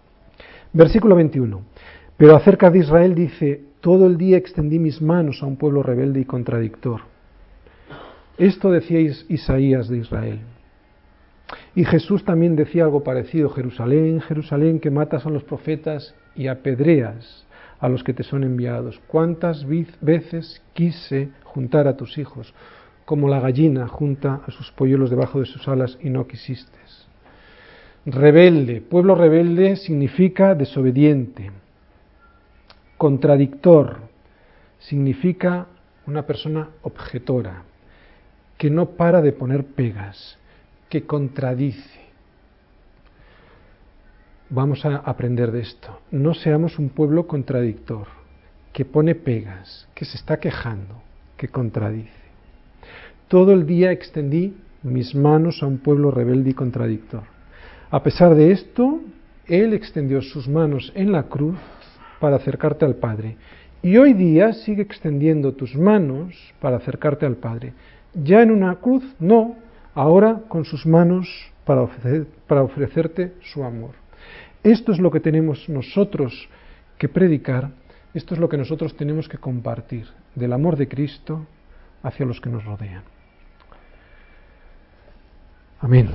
Versículo 0.74 1.16
21. 1.16 1.62
Pero 2.18 2.36
acerca 2.36 2.70
de 2.70 2.80
Israel 2.80 3.16
dice, 3.16 3.62
todo 3.86 4.08
el 4.08 4.18
día 4.18 4.38
extendí 4.38 4.80
mis 4.80 5.00
manos 5.00 5.44
a 5.44 5.46
un 5.46 5.58
pueblo 5.58 5.84
rebelde 5.84 6.20
y 6.20 6.26
contradictor. 6.26 7.02
Esto 8.36 8.72
decía 8.72 9.00
Isaías 9.00 9.90
de 9.90 10.00
Israel. 10.00 10.40
Y 11.76 11.86
Jesús 11.86 12.26
también 12.26 12.56
decía 12.56 12.86
algo 12.86 13.04
parecido, 13.04 13.52
Jerusalén, 13.52 14.22
Jerusalén, 14.22 14.80
que 14.80 14.90
matas 14.90 15.28
a 15.28 15.30
los 15.30 15.44
profetas 15.44 16.16
y 16.36 16.48
apedreas 16.48 17.46
a 17.80 17.88
los 17.88 18.04
que 18.04 18.16
te 18.16 18.24
son 18.24 18.44
enviados. 18.44 19.00
¿Cuántas 19.06 19.68
veces 20.02 20.64
quise 20.74 21.30
juntar 21.44 21.88
a 21.88 21.96
tus 21.96 22.18
hijos, 22.18 22.56
como 23.06 23.30
la 23.30 23.40
gallina 23.40 23.88
junta 23.88 24.42
a 24.48 24.50
sus 24.50 24.72
polluelos 24.72 25.12
debajo 25.12 25.40
de 25.40 25.46
sus 25.46 25.68
alas 25.68 26.00
y 26.02 26.10
no 26.10 26.26
quisiste? 26.26 26.80
Rebelde, 28.08 28.82
pueblo 28.82 29.14
rebelde 29.14 29.76
significa 29.76 30.56
desobediente. 30.56 31.52
Contradictor 33.06 33.98
significa 34.80 35.68
una 36.08 36.26
persona 36.26 36.70
objetora, 36.82 37.62
que 38.58 38.72
no 38.72 38.98
para 38.98 39.22
de 39.22 39.32
poner 39.32 39.64
pegas, 39.64 40.40
que 40.90 41.06
contradice. 41.06 42.00
Vamos 44.50 44.84
a 44.88 44.96
aprender 44.96 45.52
de 45.52 45.62
esto. 45.62 46.00
No 46.10 46.34
seamos 46.34 46.80
un 46.80 46.90
pueblo 46.90 47.28
contradictor, 47.28 48.08
que 48.74 48.86
pone 48.86 49.14
pegas, 49.14 49.88
que 49.94 50.06
se 50.06 50.18
está 50.18 50.40
quejando, 50.40 50.96
que 51.38 51.50
contradice. 51.50 52.26
Todo 53.28 53.54
el 53.54 53.68
día 53.68 53.92
extendí 53.92 54.58
mis 54.82 55.14
manos 55.14 55.62
a 55.62 55.68
un 55.68 55.78
pueblo 55.78 56.10
rebelde 56.10 56.50
y 56.50 56.54
contradictor. 56.56 57.22
A 57.92 58.02
pesar 58.02 58.34
de 58.34 58.52
esto, 58.52 59.00
Él 59.46 59.76
extendió 59.76 60.24
sus 60.24 60.48
manos 60.48 60.92
en 60.96 61.12
la 61.12 61.26
cruz 61.26 61.60
para 62.20 62.38
acercarte 62.38 62.86
al 62.86 62.96
Padre. 62.96 63.38
Y 63.82 63.98
hoy 63.98 64.14
día 64.14 64.54
sigue 64.54 64.82
extendiendo 64.82 65.54
tus 65.54 65.76
manos 65.76 66.34
para 66.60 66.78
acercarte 66.78 67.26
al 67.26 67.36
Padre. 67.36 67.74
Ya 68.14 68.42
en 68.42 68.52
una 68.52 68.76
cruz, 68.76 69.04
no, 69.20 69.56
ahora 69.94 70.42
con 70.48 70.66
sus 70.66 70.86
manos 70.86 71.28
para, 71.66 71.82
ofrecerte 72.62 73.34
su 73.42 73.64
amor. 73.64 73.92
Esto 74.64 74.92
es 74.92 75.00
lo 75.00 75.12
que 75.12 75.20
tenemos 75.20 75.68
nosotros 75.70 76.48
que 76.98 77.10
predicar, 77.10 77.72
esto 78.14 78.34
es 78.34 78.40
lo 78.40 78.50
que 78.50 78.58
nosotros 78.58 78.96
tenemos 78.96 79.28
que 79.28 79.38
compartir, 79.38 80.08
del 80.36 80.54
amor 80.54 80.78
de 80.78 80.88
Cristo 80.88 81.46
hacia 82.04 82.26
los 82.26 82.40
que 82.40 82.50
nos 82.50 82.64
rodean. 82.64 83.04
Amén. 85.80 86.10